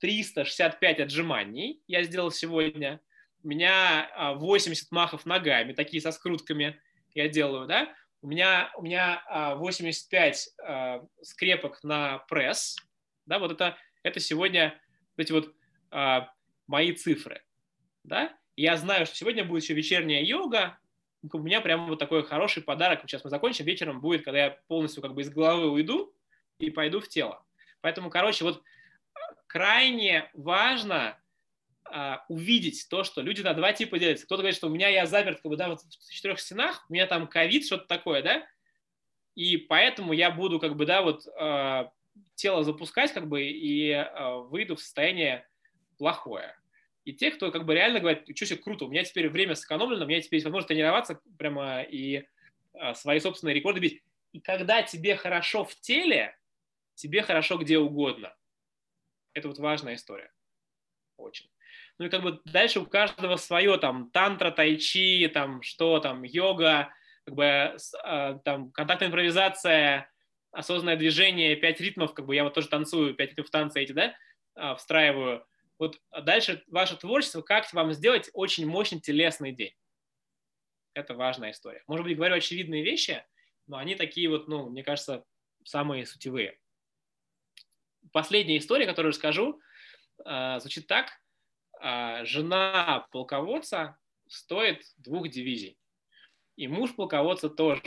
365 0.00 0.98
а, 0.98 1.02
отжиманий 1.04 1.80
я 1.86 2.02
сделал 2.02 2.32
сегодня. 2.32 3.00
У 3.44 3.48
меня 3.48 4.34
80 4.38 4.88
а, 4.90 4.94
махов 4.94 5.24
ногами, 5.24 5.72
такие 5.72 6.02
со 6.02 6.10
скрутками 6.10 6.80
я 7.14 7.28
делаю, 7.28 7.68
да. 7.68 7.94
У 8.20 8.26
меня, 8.26 8.72
у 8.76 8.82
меня 8.82 9.22
85 9.56 10.48
а, 10.60 11.06
скрепок 11.22 11.82
на 11.84 12.18
пресс, 12.28 12.76
да, 13.26 13.38
вот 13.38 13.52
это, 13.52 13.76
это 14.02 14.20
сегодня 14.20 14.80
эти 15.16 15.32
вот 15.32 15.54
мои 16.66 16.92
цифры, 16.92 17.42
да. 18.04 18.36
Я 18.56 18.76
знаю, 18.76 19.06
что 19.06 19.16
сегодня 19.16 19.44
будет 19.44 19.62
еще 19.62 19.74
вечерняя 19.74 20.22
йога, 20.22 20.78
у 21.32 21.38
меня 21.38 21.60
прямо 21.60 21.86
вот 21.86 21.98
такой 21.98 22.24
хороший 22.24 22.62
подарок, 22.62 23.00
сейчас 23.02 23.24
мы 23.24 23.30
закончим, 23.30 23.64
вечером 23.64 24.00
будет, 24.00 24.24
когда 24.24 24.38
я 24.38 24.50
полностью 24.68 25.02
как 25.02 25.14
бы 25.14 25.22
из 25.22 25.30
головы 25.30 25.70
уйду 25.70 26.14
и 26.58 26.70
пойду 26.70 27.00
в 27.00 27.08
тело. 27.08 27.44
Поэтому, 27.80 28.10
короче, 28.10 28.44
вот 28.44 28.62
крайне 29.46 30.30
важно 30.34 31.18
а, 31.90 32.24
увидеть 32.28 32.86
то, 32.88 33.04
что 33.04 33.22
люди 33.22 33.42
на 33.42 33.54
два 33.54 33.72
типа 33.72 33.98
делятся. 33.98 34.26
Кто-то 34.26 34.42
говорит, 34.42 34.56
что 34.56 34.68
у 34.68 34.70
меня 34.70 34.88
я 34.88 35.06
заперт 35.06 35.40
как 35.40 35.50
бы, 35.50 35.56
да, 35.56 35.68
вот 35.68 35.80
в 35.80 36.12
четырех 36.12 36.40
стенах, 36.40 36.84
у 36.88 36.92
меня 36.92 37.06
там 37.06 37.26
ковид, 37.26 37.66
что-то 37.66 37.86
такое, 37.86 38.22
да, 38.22 38.46
и 39.34 39.56
поэтому 39.56 40.12
я 40.12 40.30
буду 40.30 40.58
как 40.58 40.76
бы, 40.76 40.84
да, 40.84 41.02
вот 41.02 41.26
э, 41.26 41.84
тело 42.34 42.64
запускать 42.64 43.12
как 43.12 43.28
бы 43.28 43.42
и 43.44 43.90
э, 43.90 44.36
выйду 44.48 44.76
в 44.76 44.80
состояние 44.80 45.48
плохое. 45.96 46.56
И 47.04 47.12
те, 47.12 47.30
кто 47.30 47.50
как 47.50 47.64
бы 47.64 47.74
реально 47.74 48.00
говорит, 48.00 48.24
что 48.36 48.46
себе 48.46 48.60
круто, 48.60 48.84
у 48.84 48.88
меня 48.88 49.04
теперь 49.04 49.28
время 49.28 49.54
сэкономлено, 49.54 50.04
у 50.04 50.08
меня 50.08 50.20
теперь 50.20 50.38
есть 50.38 50.44
возможность 50.44 50.68
тренироваться 50.68 51.20
прямо 51.38 51.82
и 51.82 52.24
э, 52.74 52.94
свои 52.94 53.20
собственные 53.20 53.54
рекорды 53.54 53.80
бить. 53.80 54.02
И 54.32 54.40
когда 54.40 54.82
тебе 54.82 55.16
хорошо 55.16 55.64
в 55.64 55.74
теле, 55.76 56.36
тебе 56.94 57.22
хорошо 57.22 57.58
где 57.58 57.78
угодно. 57.78 58.36
Это 59.32 59.48
вот 59.48 59.58
важная 59.58 59.94
история. 59.94 60.32
Очень. 61.16 61.48
Ну 61.98 62.06
и 62.06 62.08
как 62.08 62.22
бы 62.22 62.40
дальше 62.44 62.80
у 62.80 62.86
каждого 62.86 63.36
свое, 63.36 63.76
там, 63.78 64.10
тантра, 64.10 64.50
тайчи, 64.50 65.28
там, 65.32 65.62
что 65.62 65.98
там, 66.00 66.22
йога, 66.22 66.92
как 67.24 67.34
бы, 67.34 67.44
э, 67.44 68.38
там, 68.44 68.70
контактная 68.70 69.08
импровизация, 69.08 70.10
осознанное 70.52 70.96
движение, 70.96 71.56
пять 71.56 71.80
ритмов, 71.80 72.14
как 72.14 72.26
бы 72.26 72.34
я 72.34 72.44
вот 72.44 72.54
тоже 72.54 72.68
танцую, 72.68 73.14
пять 73.14 73.30
ритмов 73.30 73.50
танца 73.50 73.80
эти, 73.80 73.92
да, 73.92 74.14
э, 74.56 74.74
встраиваю. 74.76 75.44
Вот 75.78 76.00
дальше 76.22 76.62
ваше 76.68 76.96
творчество, 76.96 77.42
как 77.42 77.72
вам 77.72 77.92
сделать 77.92 78.30
очень 78.32 78.66
мощный 78.66 79.00
телесный 79.00 79.52
день. 79.52 79.74
Это 80.94 81.14
важная 81.14 81.50
история. 81.50 81.82
Может 81.86 82.04
быть, 82.04 82.16
говорю 82.16 82.36
очевидные 82.36 82.82
вещи, 82.82 83.24
но 83.66 83.76
они 83.76 83.94
такие 83.94 84.28
вот, 84.28 84.48
ну, 84.48 84.68
мне 84.68 84.82
кажется, 84.82 85.24
самые 85.64 86.06
сутевые 86.06 86.58
последняя 88.12 88.58
история, 88.58 88.86
которую 88.86 89.10
расскажу, 89.10 89.60
а, 90.24 90.58
звучит 90.60 90.86
так. 90.86 91.10
А, 91.80 92.24
жена 92.24 93.06
полководца 93.12 93.98
стоит 94.26 94.82
двух 94.96 95.28
дивизий. 95.28 95.78
И 96.56 96.66
муж 96.66 96.94
полководца 96.94 97.48
тоже. 97.48 97.82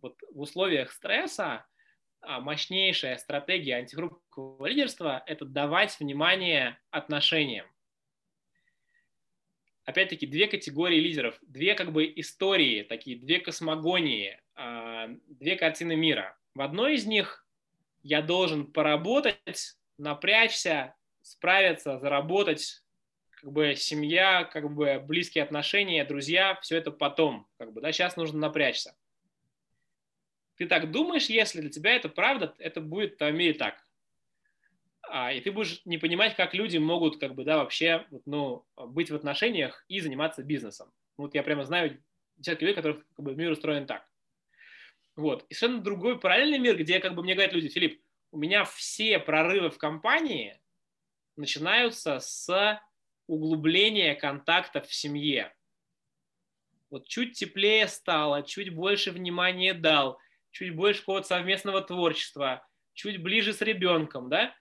Вот 0.00 0.16
в 0.30 0.40
условиях 0.40 0.90
стресса 0.90 1.66
а, 2.20 2.40
мощнейшая 2.40 3.18
стратегия 3.18 3.76
антигруппового 3.76 4.66
лидерства– 4.66 5.22
это 5.26 5.44
давать 5.44 5.98
внимание 6.00 6.78
отношениям. 6.90 7.66
Опять-таки, 9.84 10.26
две 10.26 10.46
категории 10.46 10.98
лидеров, 10.98 11.38
две 11.42 11.74
как 11.74 11.92
бы 11.92 12.10
истории, 12.16 12.84
такие 12.84 13.18
две 13.18 13.38
космогонии, 13.38 14.40
две 15.26 15.56
картины 15.56 15.94
мира. 15.94 16.38
В 16.54 16.62
одной 16.62 16.94
из 16.94 17.04
них 17.04 17.46
я 18.02 18.22
должен 18.22 18.72
поработать, 18.72 19.76
напрячься, 19.98 20.94
справиться, 21.20 21.98
заработать, 21.98 22.83
как 23.44 23.52
бы 23.52 23.74
семья, 23.76 24.44
как 24.44 24.72
бы 24.72 24.98
близкие 25.06 25.44
отношения, 25.44 26.02
друзья, 26.06 26.58
все 26.62 26.78
это 26.78 26.90
потом, 26.90 27.46
как 27.58 27.74
бы, 27.74 27.82
да, 27.82 27.92
сейчас 27.92 28.16
нужно 28.16 28.38
напрячься. 28.38 28.96
Ты 30.56 30.66
так 30.66 30.90
думаешь, 30.90 31.26
если 31.26 31.60
для 31.60 31.68
тебя 31.68 31.94
это 31.94 32.08
правда, 32.08 32.54
это 32.58 32.80
будет 32.80 33.12
в 33.12 33.16
твоем 33.18 33.36
мире 33.36 33.52
так. 33.52 33.86
А, 35.02 35.30
и 35.30 35.42
ты 35.42 35.52
будешь 35.52 35.82
не 35.84 35.98
понимать, 35.98 36.36
как 36.36 36.54
люди 36.54 36.78
могут, 36.78 37.20
как 37.20 37.34
бы, 37.34 37.44
да, 37.44 37.58
вообще, 37.58 38.06
вот, 38.10 38.22
ну, 38.24 38.64
быть 38.78 39.10
в 39.10 39.14
отношениях 39.14 39.84
и 39.88 40.00
заниматься 40.00 40.42
бизнесом. 40.42 40.90
Вот 41.18 41.34
я 41.34 41.42
прямо 41.42 41.64
знаю 41.64 42.02
десятки 42.38 42.62
людей, 42.62 42.74
которых 42.74 43.06
как 43.14 43.26
бы, 43.26 43.34
мир 43.34 43.50
устроен 43.50 43.86
так. 43.86 44.08
Вот. 45.16 45.44
И 45.50 45.54
совершенно 45.54 45.84
другой 45.84 46.18
параллельный 46.18 46.58
мир, 46.58 46.78
где 46.78 46.98
как 46.98 47.14
бы 47.14 47.22
мне 47.22 47.34
говорят 47.34 47.52
люди, 47.52 47.68
Филипп, 47.68 48.02
у 48.32 48.38
меня 48.38 48.64
все 48.64 49.18
прорывы 49.18 49.68
в 49.68 49.76
компании 49.76 50.58
начинаются 51.36 52.20
с 52.20 52.80
углубления 53.26 54.14
контактов 54.14 54.86
в 54.86 54.94
семье. 54.94 55.54
Вот 56.90 57.08
чуть 57.08 57.32
теплее 57.32 57.88
стало, 57.88 58.42
чуть 58.42 58.74
больше 58.74 59.10
внимания 59.10 59.74
дал, 59.74 60.18
чуть 60.50 60.74
больше 60.74 61.00
какого-то 61.00 61.26
совместного 61.26 61.80
творчества, 61.82 62.66
чуть 62.92 63.22
ближе 63.22 63.52
с 63.52 63.60
ребенком, 63.60 64.28
да, 64.28 64.54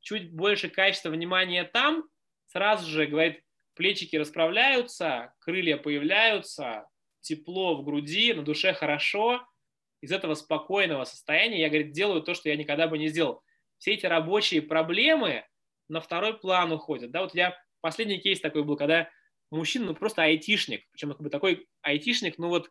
чуть 0.00 0.32
больше 0.32 0.68
качества 0.68 1.10
внимания 1.10 1.64
там, 1.64 2.04
сразу 2.46 2.88
же, 2.88 3.06
говорит, 3.06 3.42
плечики 3.74 4.16
расправляются, 4.16 5.34
крылья 5.40 5.76
появляются, 5.76 6.88
тепло 7.20 7.76
в 7.76 7.84
груди, 7.84 8.34
на 8.34 8.42
душе 8.42 8.74
хорошо– 8.74 9.46
из 10.00 10.12
этого 10.12 10.34
спокойного 10.34 11.04
состояния 11.04 11.60
я, 11.60 11.68
говорит, 11.68 11.92
делаю 11.92 12.22
то, 12.22 12.34
что 12.34 12.48
я 12.48 12.56
никогда 12.56 12.86
бы 12.86 12.98
не 12.98 13.08
сделал. 13.08 13.42
Все 13.78 13.94
эти 13.94 14.06
рабочие 14.06 14.62
проблемы 14.62 15.44
на 15.88 16.00
второй 16.00 16.38
план 16.38 16.72
уходят. 16.72 17.10
Да, 17.10 17.22
вот 17.22 17.34
я 17.34 17.56
последний 17.80 18.18
кейс 18.18 18.40
такой 18.40 18.64
был, 18.64 18.76
когда 18.76 19.10
мужчина, 19.50 19.86
ну 19.86 19.94
просто 19.94 20.22
айтишник, 20.22 20.88
причем 20.90 21.10
как 21.10 21.22
бы 21.22 21.30
такой 21.30 21.68
айтишник, 21.82 22.38
ну 22.38 22.48
вот 22.48 22.70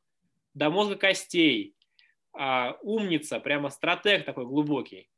до 0.54 0.70
мозга 0.70 0.96
костей, 0.96 1.76
а, 2.34 2.78
умница, 2.82 3.40
прямо 3.40 3.70
стратег 3.70 4.26
такой 4.26 4.46
глубокий. 4.46 5.10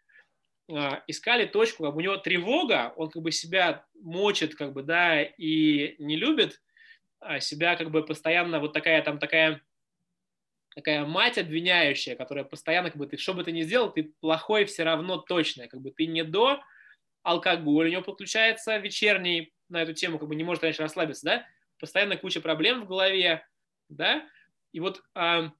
А, 0.72 1.04
искали 1.08 1.46
точку, 1.46 1.84
как 1.84 1.94
бы 1.94 1.98
у 2.00 2.04
него 2.04 2.18
тревога, 2.18 2.94
он 2.96 3.10
как 3.10 3.22
бы 3.22 3.32
себя 3.32 3.86
мочит, 4.02 4.56
как 4.56 4.74
бы, 4.74 4.84
да, 4.84 5.22
и 5.22 5.96
не 6.02 6.16
любит, 6.16 6.62
а 7.20 7.40
себя 7.40 7.76
как 7.76 7.92
бы 7.92 8.06
постоянно 8.06 8.60
вот 8.60 8.74
такая 8.74 9.02
там 9.02 9.20
такая 9.20 9.62
такая 10.76 11.06
мать 11.06 11.38
обвиняющая, 11.38 12.16
которая 12.16 12.46
постоянно, 12.46 12.90
как 12.90 12.98
бы, 12.98 13.08
ты 13.08 13.18
что 13.18 13.34
бы 13.34 13.44
ты 13.44 13.52
ни 13.52 13.64
сделал, 13.64 13.92
ты 13.92 14.14
плохой 14.22 14.66
все 14.66 14.84
равно 14.84 15.18
точно, 15.18 15.68
как 15.68 15.82
бы 15.82 15.92
ты 15.92 16.06
не 16.06 16.24
до 16.24 16.62
алкоголь, 17.24 17.88
у 17.88 17.92
него 17.92 18.02
подключается 18.02 18.78
вечерний 18.78 19.52
на 19.70 19.82
эту 19.82 19.94
тему, 19.94 20.20
как 20.20 20.28
бы 20.28 20.36
не 20.36 20.44
может 20.44 20.64
раньше 20.64 20.82
расслабиться, 20.82 21.26
да, 21.26 21.48
постоянно 21.80 22.18
куча 22.18 22.42
проблем 22.42 22.84
в 22.84 22.88
голове, 22.88 23.48
да, 23.88 24.28
и 24.72 24.80
вот 24.80 25.04
а, 25.16 25.52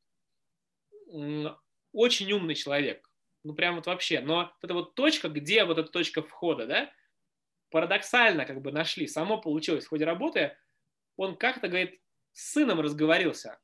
очень 1.92 2.32
умный 2.32 2.56
человек, 2.56 3.10
ну 3.44 3.54
прям 3.54 3.76
вот 3.76 3.86
вообще, 3.86 4.20
но 4.20 4.36
вот 4.36 4.64
эта 4.64 4.74
вот 4.74 4.96
точка, 4.96 5.30
где 5.30 5.64
вот 5.64 5.78
эта 5.78 5.90
точка 5.90 6.22
входа, 6.22 6.66
да, 6.66 6.92
парадоксально 7.72 8.46
как 8.46 8.62
бы 8.62 8.72
нашли, 8.72 9.08
само 9.08 9.40
получилось 9.40 9.86
в 9.86 9.90
ходе 9.90 10.06
работы, 10.06 10.58
он 11.16 11.36
как-то, 11.36 11.68
говорит, 11.68 12.00
с 12.32 12.54
сыном 12.54 12.80
разговорился, 12.80 13.60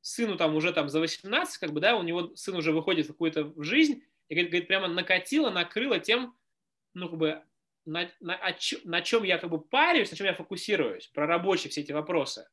сыну 0.00 0.36
там 0.36 0.54
уже 0.54 0.72
там 0.72 0.88
за 0.88 1.00
18, 1.00 1.58
как 1.58 1.72
бы, 1.72 1.80
да, 1.80 1.96
у 1.96 2.02
него 2.02 2.34
сын 2.36 2.56
уже 2.56 2.72
выходит 2.72 3.06
в 3.06 3.10
какую-то 3.10 3.52
жизнь, 3.62 4.02
и 4.28 4.34
говорит, 4.34 4.50
говорит 4.50 4.68
прямо 4.68 4.88
накатило, 4.88 5.50
накрыло 5.50 5.98
тем, 5.98 6.36
ну, 6.94 7.08
как 7.08 7.18
бы, 7.18 7.42
на, 7.88 8.10
на, 8.20 8.38
на 8.84 9.00
чем 9.00 9.22
я 9.22 9.38
как 9.38 9.48
бы 9.48 9.60
парюсь, 9.60 10.10
на 10.10 10.16
чем 10.16 10.26
я 10.26 10.34
фокусируюсь, 10.34 11.06
про 11.06 11.26
рабочие 11.26 11.70
все 11.70 11.80
эти 11.80 11.92
вопросы. 11.92 12.46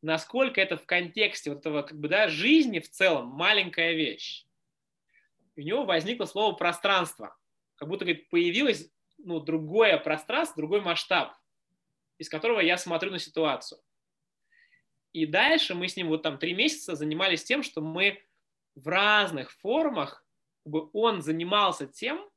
Насколько 0.00 0.62
это 0.62 0.78
в 0.78 0.86
контексте 0.86 1.50
вот 1.50 1.60
этого, 1.60 1.82
как 1.82 1.98
бы, 1.98 2.08
да, 2.08 2.28
жизни 2.28 2.78
в 2.80 2.90
целом 2.90 3.26
маленькая 3.28 3.92
вещь. 3.92 4.46
У 5.56 5.60
него 5.60 5.84
возникло 5.84 6.24
слово 6.24 6.54
пространство. 6.54 7.36
Как 7.76 7.88
будто, 7.88 8.06
говорит, 8.06 8.30
появилось, 8.30 8.90
ну, 9.18 9.40
другое 9.40 9.98
пространство, 9.98 10.56
другой 10.56 10.80
масштаб, 10.80 11.34
из 12.16 12.30
которого 12.30 12.60
я 12.60 12.78
смотрю 12.78 13.10
на 13.10 13.18
ситуацию. 13.18 13.82
И 15.12 15.26
дальше 15.26 15.74
мы 15.74 15.88
с 15.88 15.96
ним 15.96 16.08
вот 16.08 16.22
там 16.22 16.38
три 16.38 16.54
месяца 16.54 16.94
занимались 16.96 17.44
тем, 17.44 17.62
что 17.62 17.82
мы 17.82 18.24
в 18.74 18.88
разных 18.88 19.52
формах, 19.52 20.24
как 20.64 20.72
бы 20.72 20.88
он 20.94 21.20
занимался 21.20 21.86
тем, 21.86 22.30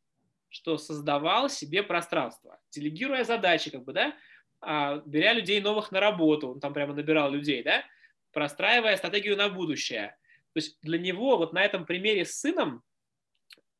что 0.53 0.77
создавал 0.77 1.49
себе 1.49 1.81
пространство, 1.81 2.59
делегируя 2.69 3.23
задачи, 3.23 3.71
как 3.71 3.83
бы, 3.83 3.91
да, 3.91 4.15
а, 4.61 5.01
беря 5.05 5.33
людей 5.33 5.59
новых 5.59 5.91
на 5.91 5.99
работу, 5.99 6.51
он 6.51 6.59
там 6.59 6.73
прямо 6.73 6.93
набирал 6.93 7.31
людей, 7.31 7.63
да, 7.63 7.83
простраивая 8.31 8.95
стратегию 8.95 9.35
на 9.35 9.49
будущее. 9.49 10.15
То 10.53 10.59
есть 10.59 10.77
для 10.83 10.99
него 10.99 11.37
вот 11.37 11.53
на 11.53 11.63
этом 11.63 11.85
примере 11.85 12.23
с 12.23 12.39
сыном, 12.39 12.83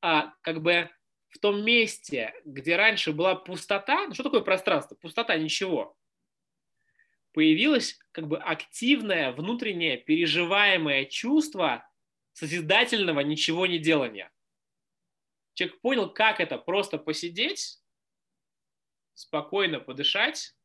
а, 0.02 0.34
как 0.42 0.64
бы 0.64 0.90
в 1.30 1.38
том 1.38 1.64
месте, 1.64 2.34
где 2.44 2.76
раньше 2.76 3.14
была 3.14 3.36
пустота, 3.36 4.08
ну 4.08 4.16
что 4.16 4.24
такое 4.24 4.42
пространство? 4.42 4.96
Пустота, 4.96 5.38
ничего. 5.38 5.96
Появилось 7.34 8.00
как 8.12 8.28
бы 8.28 8.40
активное 8.40 9.32
внутреннее 9.32 9.98
переживаемое 9.98 11.06
чувство 11.06 11.88
созидательного 12.34 13.20
ничего 13.20 13.68
не 13.68 13.78
делания. 13.78 14.33
Человек 15.54 15.82
понял, 15.82 16.14
как 16.14 16.40
это 16.40 16.58
просто 16.58 16.98
посидеть, 16.98 17.82
спокойно 19.14 19.80
подышать, 19.80 20.56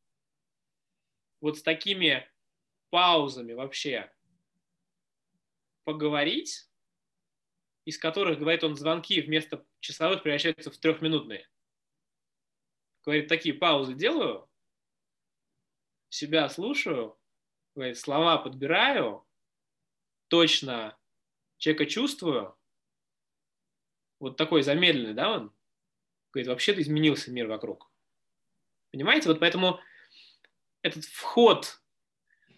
вот 1.41 1.57
с 1.57 1.63
такими 1.63 2.29
паузами 2.89 3.53
вообще 3.53 4.11
поговорить, 5.83 6.69
из 7.85 7.97
которых, 7.97 8.39
говорит 8.39 8.63
он, 8.63 8.75
звонки 8.75 9.21
вместо 9.21 9.65
часовых 9.79 10.23
превращаются 10.23 10.71
в 10.71 10.77
трехминутные. 10.77 11.47
Говорит, 13.03 13.27
такие 13.27 13.55
паузы 13.55 13.93
делаю, 13.93 14.49
себя 16.09 16.49
слушаю, 16.49 17.17
говорит, 17.75 17.97
слова 17.97 18.37
подбираю, 18.37 19.25
точно 20.27 20.97
человека 21.57 21.85
чувствую, 21.85 22.58
вот 24.19 24.37
такой 24.37 24.63
замедленный, 24.63 25.13
да, 25.13 25.31
он, 25.31 25.53
говорит, 26.33 26.47
вообще-то 26.47 26.81
изменился 26.81 27.31
мир 27.31 27.47
вокруг. 27.47 27.89
Понимаете? 28.91 29.29
Вот 29.29 29.39
поэтому 29.39 29.79
этот 30.81 31.05
вход, 31.05 31.81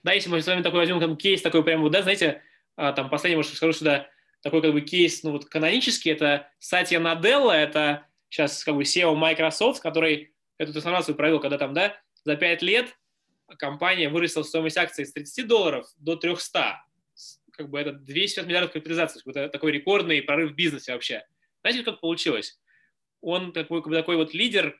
да, 0.03 0.13
если 0.13 0.29
мы 0.29 0.41
с 0.41 0.47
вами 0.47 0.61
такой 0.61 0.79
возьмем 0.79 0.99
там, 0.99 1.17
кейс 1.17 1.41
такой 1.41 1.63
прям, 1.63 1.89
да, 1.89 2.01
знаете, 2.01 2.41
а, 2.75 2.93
там 2.93 3.09
последний, 3.09 3.35
может, 3.35 3.53
скажу 3.53 3.73
сюда, 3.73 4.09
такой 4.41 4.61
как 4.61 4.73
бы 4.73 4.81
кейс, 4.81 5.23
ну 5.23 5.31
вот 5.31 5.45
канонический, 5.45 6.11
это 6.11 6.49
Сатья 6.59 6.99
Наделла, 6.99 7.51
это 7.51 8.07
сейчас 8.29 8.63
как 8.63 8.75
бы 8.75 8.83
SEO 8.83 9.15
Microsoft, 9.15 9.81
который 9.81 10.33
эту 10.57 10.71
трансформацию 10.71 11.15
провел, 11.15 11.39
когда 11.39 11.57
там, 11.57 11.73
да, 11.73 11.99
за 12.23 12.35
5 12.35 12.61
лет 12.61 12.95
компания 13.57 14.09
выросла 14.09 14.43
стоимость 14.43 14.77
акций 14.77 15.05
с 15.05 15.13
30 15.13 15.47
долларов 15.47 15.87
до 15.97 16.15
300. 16.15 16.83
Как 17.51 17.69
бы 17.69 17.79
это 17.79 17.91
250 17.91 18.47
миллиардов 18.47 18.71
капитализации. 18.71 19.21
Это 19.29 19.49
такой 19.49 19.71
рекордный 19.71 20.21
прорыв 20.21 20.51
в 20.51 20.55
бизнесе 20.55 20.93
вообще. 20.93 21.25
Знаете, 21.61 21.83
как 21.83 21.99
получилось? 21.99 22.59
Он 23.21 23.53
такой, 23.53 23.83
такой 23.83 24.15
вот 24.15 24.33
лидер, 24.33 24.71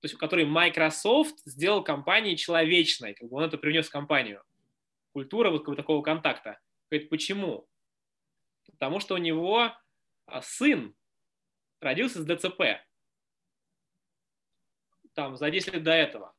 то 0.00 0.06
есть, 0.06 0.16
который 0.16 0.44
Microsoft 0.44 1.38
сделал 1.44 1.82
компании 1.82 2.34
человечной, 2.34 3.14
как 3.14 3.28
бы 3.28 3.36
он 3.36 3.44
это 3.44 3.56
привнес 3.56 3.86
в 3.86 3.92
компанию. 3.92 4.42
Культура 5.12 5.50
вот 5.50 5.60
как 5.60 5.68
бы, 5.68 5.76
такого 5.76 6.02
контакта. 6.02 6.58
Говорит, 6.90 7.08
почему? 7.08 7.68
Потому 8.66 8.98
что 9.00 9.14
у 9.14 9.18
него 9.18 9.72
а, 10.26 10.42
сын 10.42 10.94
родился 11.80 12.20
с 12.20 12.26
ДЦП. 12.26 12.62
Там, 15.14 15.36
за 15.36 15.50
10 15.50 15.74
лет 15.74 15.82
до 15.84 15.92
этого. 15.92 16.34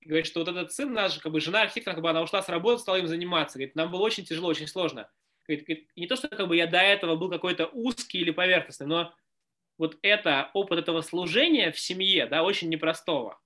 И 0.00 0.08
говорит, 0.08 0.26
что 0.26 0.40
вот 0.40 0.48
этот 0.48 0.72
сын 0.72 0.92
наш, 0.92 1.18
как 1.18 1.32
бы 1.32 1.40
жена 1.40 1.62
архитектора, 1.62 1.94
как 1.94 2.02
бы 2.02 2.08
она 2.08 2.22
ушла 2.22 2.42
с 2.42 2.48
работы, 2.48 2.80
стала 2.80 2.96
им 2.96 3.06
заниматься. 3.06 3.58
Говорит, 3.58 3.74
нам 3.74 3.90
было 3.90 4.00
очень 4.00 4.24
тяжело, 4.24 4.48
очень 4.48 4.68
сложно. 4.68 5.10
Не 5.48 6.06
то, 6.06 6.16
что 6.16 6.28
как 6.28 6.48
бы 6.48 6.56
я 6.56 6.66
до 6.66 6.78
этого 6.78 7.16
был 7.16 7.30
какой-то 7.30 7.66
узкий 7.66 8.18
или 8.18 8.30
поверхностный, 8.30 8.86
но 8.86 9.14
вот 9.78 9.96
это, 10.02 10.50
опыт 10.54 10.80
этого 10.80 11.00
служения 11.02 11.72
в 11.72 11.78
семье, 11.78 12.26
да, 12.26 12.42
очень 12.42 12.68
непростого. 12.68 13.40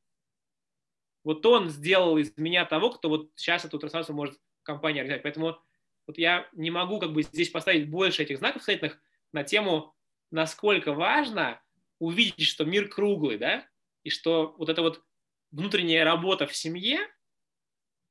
Вот 1.25 1.45
он 1.47 1.69
сделал 1.69 2.19
из 2.19 2.37
меня 2.37 2.65
того, 2.65 2.91
кто 2.91 3.09
вот 3.09 3.31
сейчас 3.37 3.65
эту 3.65 3.79
трансформацию 3.79 4.17
может 4.17 4.41
компания 4.63 5.01
организовать. 5.01 5.23
Поэтому 5.23 5.59
вот 6.07 6.19
я 6.19 6.49
не 6.53 6.71
могу 6.71 6.99
как 6.99 7.13
бы 7.13 7.23
здесь 7.23 7.51
поставить 7.51 7.89
больше 7.89 8.23
этих 8.23 8.39
знаков 8.39 8.63
встретных 8.63 9.01
на 9.33 9.45
тему, 9.45 9.95
насколько 10.31 10.93
важно 10.93 11.63
увидеть, 12.01 12.49
что 12.49 12.65
мир 12.65 12.89
круглый, 12.89 13.39
да, 13.39 13.65
и 14.03 14.11
что 14.11 14.55
вот 14.59 14.69
эта 14.69 14.83
вот 14.83 15.05
внутренняя 15.53 16.05
работа 16.05 16.47
в 16.47 16.57
семье, 16.57 16.99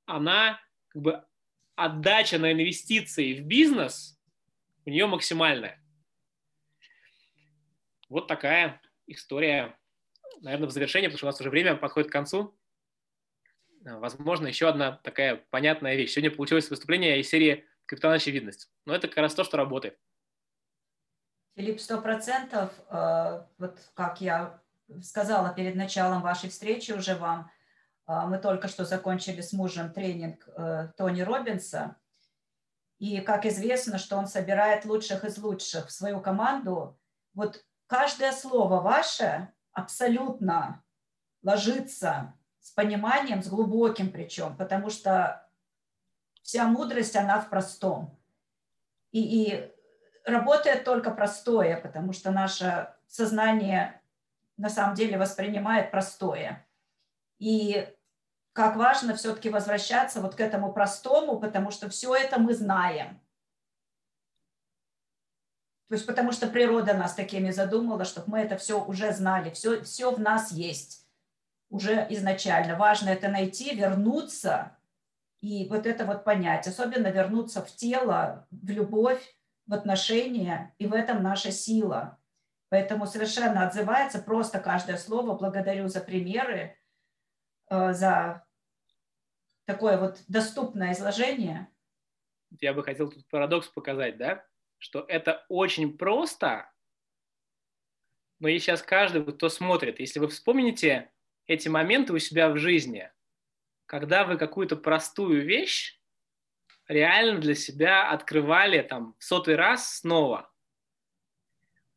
она 0.06 0.62
как 0.90 1.02
бы 1.02 1.26
отдача 1.76 2.38
на 2.38 2.52
инвестиции 2.52 3.40
в 3.40 3.46
бизнес 3.46 4.20
у 4.86 4.90
нее 4.90 5.08
максимальная. 5.08 5.82
Вот 8.10 8.28
такая 8.28 8.82
история, 9.08 9.78
наверное, 10.42 10.68
в 10.68 10.72
завершение, 10.72 11.10
потому 11.10 11.18
что 11.18 11.26
у 11.28 11.30
нас 11.30 11.42
уже 11.42 11.50
время 11.50 11.76
подходит 11.76 12.10
к 12.10 12.14
концу. 12.14 12.58
Возможно, 13.84 14.48
еще 14.48 14.68
одна 14.68 14.92
такая 14.92 15.38
понятная 15.50 15.96
вещь. 15.96 16.12
Сегодня 16.12 16.36
получилось 16.36 16.70
выступление 16.70 17.20
из 17.20 17.30
серии 17.30 17.66
«Капитан 17.86 18.12
очевидность». 18.12 18.70
Но 18.86 18.94
это 18.94 19.08
как 19.08 19.18
раз 19.18 19.34
то, 19.34 19.44
что 19.44 19.58
работает. 19.58 19.98
Филипп, 21.56 21.80
сто 21.80 22.02
процентов, 22.02 22.72
э, 22.90 23.44
вот 23.58 23.80
как 23.94 24.22
я 24.22 24.62
сказала 25.02 25.54
перед 25.54 25.76
началом 25.76 26.22
вашей 26.22 26.50
встречи 26.50 26.92
уже 26.92 27.16
вам, 27.16 27.42
а, 27.42 27.52
мы 28.28 28.38
только 28.38 28.68
что 28.68 28.86
закончили 28.86 29.42
с 29.42 29.54
мужем 29.54 29.94
тренинг 29.94 30.48
э, 30.48 30.90
Тони 30.98 31.22
Робинса. 31.22 31.98
И 33.00 33.22
как 33.22 33.46
известно, 33.46 33.98
что 33.98 34.18
он 34.18 34.28
собирает 34.28 34.86
лучших 34.86 35.24
из 35.24 35.38
лучших 35.38 35.88
в 35.88 35.92
свою 35.92 36.22
команду. 36.22 37.00
Вот 37.34 37.66
каждое 37.88 38.32
слово 38.32 38.82
ваше 38.82 39.52
абсолютно 39.72 40.84
ложится 41.42 42.34
с 42.60 42.72
пониманием, 42.72 43.42
с 43.42 43.48
глубоким 43.48 44.12
причем, 44.12 44.56
потому 44.56 44.90
что 44.90 45.48
вся 46.44 46.66
мудрость, 46.66 47.16
она 47.16 47.40
в 47.40 47.50
простом. 47.50 48.20
И, 49.12 49.22
и 49.22 49.72
работает 50.26 50.84
только 50.84 51.12
простое, 51.12 51.80
потому 51.80 52.14
что 52.14 52.32
наше 52.32 52.94
сознание 53.08 54.02
на 54.58 54.70
самом 54.70 54.96
деле 54.96 55.18
воспринимает 55.18 55.92
простое. 55.92 56.68
И 57.40 57.88
как 58.54 58.76
важно 58.76 59.16
все-таки 59.16 59.50
возвращаться 59.50 60.22
вот 60.22 60.36
к 60.36 60.40
этому 60.40 60.74
простому, 60.74 61.40
потому 61.40 61.72
что 61.72 61.90
все 61.90 62.16
это 62.16 62.40
мы 62.40 62.54
знаем. 62.54 63.20
То 65.88 65.96
есть 65.96 66.06
потому 66.06 66.32
что 66.32 66.48
природа 66.48 66.94
нас 66.94 67.16
такими 67.16 67.52
задумала, 67.52 68.06
чтобы 68.06 68.32
мы 68.32 68.40
это 68.40 68.58
все 68.58 68.82
уже 68.84 69.12
знали, 69.12 69.50
все, 69.52 69.82
все 69.84 70.12
в 70.12 70.20
нас 70.20 70.52
есть 70.52 71.06
уже 71.70 72.06
изначально. 72.10 72.78
Важно 72.78 73.10
это 73.10 73.28
найти, 73.30 73.76
вернуться 73.76 74.78
и 75.42 75.68
вот 75.70 75.86
это 75.86 76.06
вот 76.06 76.24
понять. 76.24 76.68
Особенно 76.68 77.08
вернуться 77.08 77.62
в 77.62 77.76
тело, 77.76 78.48
в 78.52 78.70
любовь, 78.70 79.22
в 79.66 79.74
отношения, 79.74 80.74
и 80.78 80.88
в 80.88 80.94
этом 80.94 81.24
наша 81.24 81.52
сила. 81.52 82.18
Поэтому 82.70 83.06
совершенно 83.06 83.66
отзывается 83.66 84.20
просто 84.20 84.60
каждое 84.60 84.98
слово. 84.98 85.38
Благодарю 85.38 85.88
за 85.88 86.00
примеры 86.00 86.78
за 87.72 88.46
такое 89.66 89.98
вот 89.98 90.22
доступное 90.28 90.94
изложение. 90.94 91.70
Я 92.60 92.74
бы 92.74 92.84
хотел 92.84 93.10
тут 93.10 93.26
парадокс 93.30 93.70
показать, 93.70 94.18
да, 94.18 94.46
что 94.78 95.06
это 95.08 95.46
очень 95.48 95.98
просто, 95.98 96.70
но 98.40 98.50
и 98.50 98.60
сейчас 98.60 98.82
каждый, 98.82 99.24
кто 99.26 99.48
смотрит, 99.50 100.00
если 100.00 100.20
вы 100.20 100.28
вспомните 100.28 101.12
эти 101.48 101.70
моменты 101.70 102.12
у 102.12 102.20
себя 102.20 102.50
в 102.50 102.58
жизни, 102.58 103.10
когда 103.86 104.26
вы 104.26 104.38
какую-то 104.38 104.76
простую 104.76 105.46
вещь 105.46 106.00
реально 106.88 107.40
для 107.40 107.56
себя 107.56 108.10
открывали 108.10 108.82
там 108.82 109.16
сотый 109.20 109.56
раз 109.56 110.00
снова, 110.00 110.52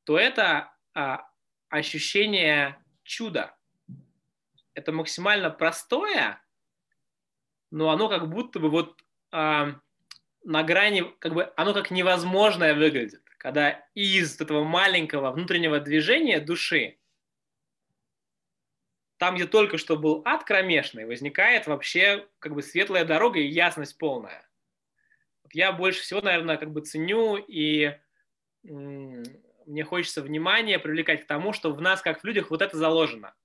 то 0.05 0.19
это 0.19 0.73
а, 0.93 1.27
ощущение 1.69 2.79
чуда 3.03 3.57
это 4.75 4.93
максимально 4.93 5.51
простое, 5.51 6.43
но 7.71 7.91
оно 7.91 8.09
как 8.09 8.29
будто 8.29 8.59
бы 8.59 8.71
вот 8.71 9.03
а, 9.31 9.81
на 10.45 10.63
грани, 10.63 11.05
как 11.19 11.35
бы 11.35 11.53
оно 11.57 11.73
как 11.73 11.91
невозможное 11.91 12.75
выглядит, 12.75 13.23
когда 13.39 13.87
из 13.95 14.41
этого 14.41 14.65
маленького 14.65 15.31
внутреннего 15.31 15.81
движения 15.81 16.41
души, 16.41 16.99
там, 19.17 19.37
где 19.37 19.47
только 19.47 19.79
что 19.79 19.97
был 19.97 20.23
ад 20.25 20.45
кромешный, 20.45 21.07
возникает 21.07 21.67
вообще 21.67 22.29
как 22.41 22.55
бы 22.55 22.63
светлая 22.63 23.05
дорога 23.05 23.39
и 23.39 23.47
ясность 23.47 23.97
полная. 23.97 24.49
Я 25.53 25.73
больше 25.73 26.03
всего, 26.03 26.21
наверное, 26.21 26.57
как 26.57 26.73
бы 26.73 26.81
ценю 26.81 27.37
и 27.37 27.97
мне 28.63 29.85
хочется 29.85 30.21
внимание 30.21 30.79
привлекать 30.79 31.23
к 31.23 31.27
тому, 31.27 31.53
что 31.53 31.73
в 31.73 31.81
нас, 31.81 32.03
как 32.03 32.21
в 32.21 32.25
людях, 32.25 32.51
вот 32.51 32.61
это 32.61 32.77
заложено– 32.77 33.35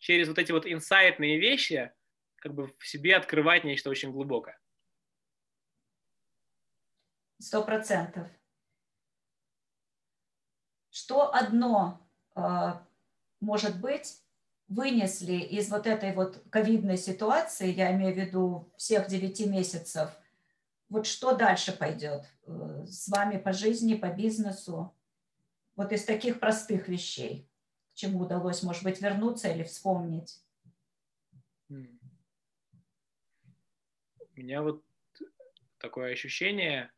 через 0.00 0.26
вот 0.26 0.38
эти 0.38 0.50
вот 0.50 0.66
инсайтные 0.66 1.38
вещи 1.38 1.92
как 2.36 2.54
бы 2.54 2.74
в 2.78 2.86
себе 2.86 3.16
открывать 3.16 3.64
нечто 3.64 3.90
очень 3.90 4.10
глубокое. 4.10 4.58
Сто 7.38 7.62
процентов. 7.62 8.26
что 10.90 11.32
одно, 11.32 12.00
а, 12.34 12.84
может 13.40 13.80
быть, 13.80 14.20
вынесли 14.68 15.34
из 15.34 15.70
вот 15.70 15.86
этой 15.86 16.14
вот 16.14 16.42
ковидной 16.50 16.96
ситуации, 16.96 17.72
я 17.72 17.92
имею 17.92 18.14
в 18.14 18.18
виду 18.18 18.72
всех 18.76 19.06
девяти 19.06 19.48
месяцев, 19.48 20.10
вот 20.88 21.06
что 21.06 21.34
дальше 21.34 21.72
пойдет 21.72 22.24
э, 22.46 22.84
с 22.86 23.08
вами 23.08 23.38
по 23.38 23.52
жизни, 23.52 23.94
по 23.94 24.08
бизнесу, 24.08 24.94
вот 25.76 25.92
из 25.92 26.04
таких 26.04 26.38
простых 26.38 26.88
вещей, 26.88 27.49
чему 28.00 28.20
удалось, 28.20 28.62
может 28.62 28.82
быть, 28.82 29.00
вернуться 29.00 29.48
или 29.48 29.62
вспомнить? 29.62 30.42
У 31.68 31.74
меня 34.34 34.62
вот 34.62 34.84
такое 35.78 36.12
ощущение, 36.12 36.90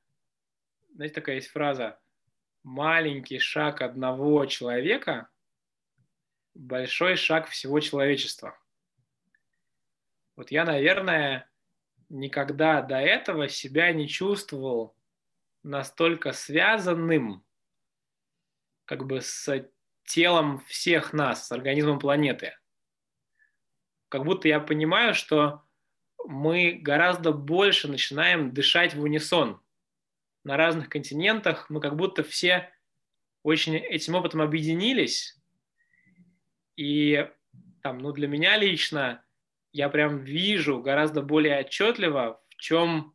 знаете, 0.94 1.14
такая 1.14 1.36
есть 1.36 1.48
фраза, 1.48 1.98
маленький 2.62 3.38
шаг 3.38 3.82
одного 3.82 4.46
человека 4.46 5.28
большой 6.54 7.16
шаг 7.16 7.48
всего 7.48 7.80
человечества. 7.80 8.56
Вот 10.36 10.50
я, 10.50 10.64
наверное, 10.64 11.50
никогда 12.08 12.82
до 12.82 12.98
этого 12.98 13.48
себя 13.48 13.92
не 13.92 14.06
чувствовал 14.06 14.96
настолько 15.62 16.32
связанным 16.32 17.44
как 18.84 19.06
бы 19.06 19.20
с 19.20 19.48
телом 20.04 20.62
всех 20.66 21.12
нас, 21.12 21.46
с 21.48 21.52
организмом 21.52 21.98
планеты. 21.98 22.56
Как 24.08 24.24
будто 24.24 24.48
я 24.48 24.60
понимаю, 24.60 25.14
что 25.14 25.62
мы 26.24 26.78
гораздо 26.80 27.32
больше 27.32 27.88
начинаем 27.88 28.52
дышать 28.52 28.94
в 28.94 29.02
унисон. 29.02 29.60
На 30.44 30.56
разных 30.56 30.88
континентах 30.88 31.70
мы 31.70 31.80
как 31.80 31.96
будто 31.96 32.22
все 32.22 32.72
очень 33.42 33.76
этим 33.76 34.14
опытом 34.14 34.40
объединились, 34.40 35.40
и 36.76 37.28
там, 37.82 37.98
ну, 37.98 38.12
для 38.12 38.28
меня 38.28 38.56
лично 38.56 39.24
я 39.72 39.88
прям 39.88 40.18
вижу 40.18 40.80
гораздо 40.80 41.22
более 41.22 41.60
отчетливо, 41.60 42.42
в 42.48 42.56
чем 42.56 43.14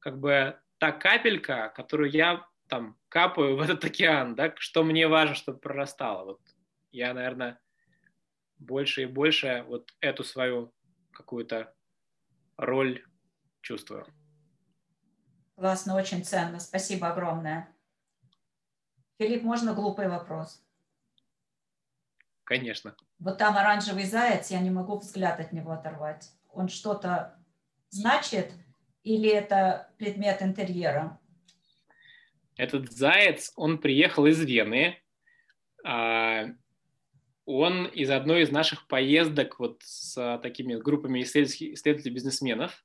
как 0.00 0.18
бы 0.18 0.58
та 0.78 0.92
капелька, 0.92 1.72
которую 1.74 2.10
я 2.10 2.46
там 2.68 2.98
капаю 3.14 3.56
в 3.56 3.60
этот 3.60 3.84
океан, 3.84 4.34
да, 4.34 4.52
что 4.56 4.82
мне 4.82 5.06
важно, 5.06 5.36
чтобы 5.36 5.60
прорастало. 5.60 6.24
Вот 6.24 6.40
я, 6.90 7.14
наверное, 7.14 7.60
больше 8.58 9.02
и 9.02 9.06
больше 9.06 9.64
вот 9.68 9.94
эту 10.00 10.24
свою 10.24 10.74
какую-то 11.12 11.72
роль 12.56 13.04
чувствую. 13.60 14.04
Классно, 15.54 15.94
очень 15.94 16.24
ценно. 16.24 16.58
Спасибо 16.58 17.06
огромное. 17.06 17.72
Филипп, 19.20 19.44
можно 19.44 19.74
глупый 19.74 20.08
вопрос? 20.08 20.60
Конечно. 22.42 22.96
Вот 23.20 23.38
там 23.38 23.56
оранжевый 23.56 24.06
заяц, 24.06 24.50
я 24.50 24.58
не 24.58 24.70
могу 24.70 24.98
взгляд 24.98 25.38
от 25.38 25.52
него 25.52 25.70
оторвать. 25.70 26.32
Он 26.48 26.68
что-то 26.68 27.38
значит 27.90 28.52
или 29.04 29.30
это 29.30 29.94
предмет 29.98 30.42
интерьера? 30.42 31.20
Этот 32.56 32.92
заяц, 32.92 33.52
он 33.56 33.78
приехал 33.78 34.26
из 34.26 34.40
Вены. 34.40 35.02
А, 35.84 36.46
он 37.46 37.86
из 37.86 38.10
одной 38.10 38.42
из 38.42 38.50
наших 38.50 38.86
поездок 38.86 39.58
вот 39.58 39.82
с 39.82 40.38
такими 40.42 40.76
группами 40.76 41.22
исследователей-бизнесменов. 41.22 42.84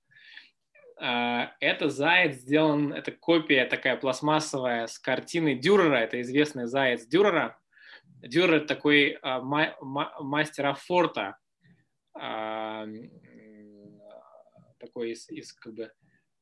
А, 0.97 1.53
это 1.59 1.89
заяц 1.89 2.37
сделан, 2.37 2.91
это 2.93 3.11
копия 3.11 3.65
такая 3.65 3.95
пластмассовая 3.95 4.87
с 4.87 4.99
картины 4.99 5.55
Дюрера, 5.55 5.95
это 5.95 6.19
известный 6.21 6.67
заяц 6.67 7.05
Дюрера, 7.05 7.57
Дюрер 8.21 8.65
такой 8.65 9.17
а, 9.21 9.39
ма, 9.39 9.75
ма, 9.79 10.13
мастер 10.19 10.65
афорта, 10.65 11.37
а, 12.13 12.85
такой 14.79 15.11
из, 15.11 15.29
из 15.29 15.53
как 15.53 15.73
бы 15.73 15.91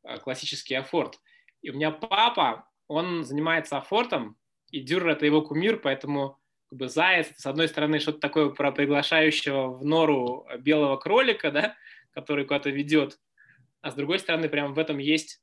а, 0.04 0.18
классический 0.18 0.74
афорт. 0.74 1.20
И 1.62 1.70
у 1.70 1.76
меня 1.76 1.92
папа, 1.92 2.68
он 2.88 3.24
занимается 3.24 3.78
афортом, 3.78 4.38
и 4.72 4.82
Дюрер 4.82 5.10
это 5.10 5.26
его 5.26 5.42
кумир, 5.42 5.78
поэтому 5.78 6.38
как 6.70 6.80
бы 6.80 6.90
заяц, 6.90 7.32
с 7.38 7.46
одной 7.46 7.68
стороны, 7.68 8.00
что-то 8.00 8.20
такое 8.20 8.50
про 8.50 8.72
приглашающего 8.72 9.70
в 9.70 9.86
нору 9.86 10.48
белого 10.60 10.98
кролика, 10.98 11.52
да, 11.52 11.76
который 12.12 12.46
куда-то 12.46 12.70
ведет, 12.70 13.20
а 13.82 13.92
с 13.92 13.94
другой 13.94 14.20
стороны, 14.20 14.50
прям 14.50 14.74
в 14.74 14.80
этом 14.80 14.98
есть 14.98 15.42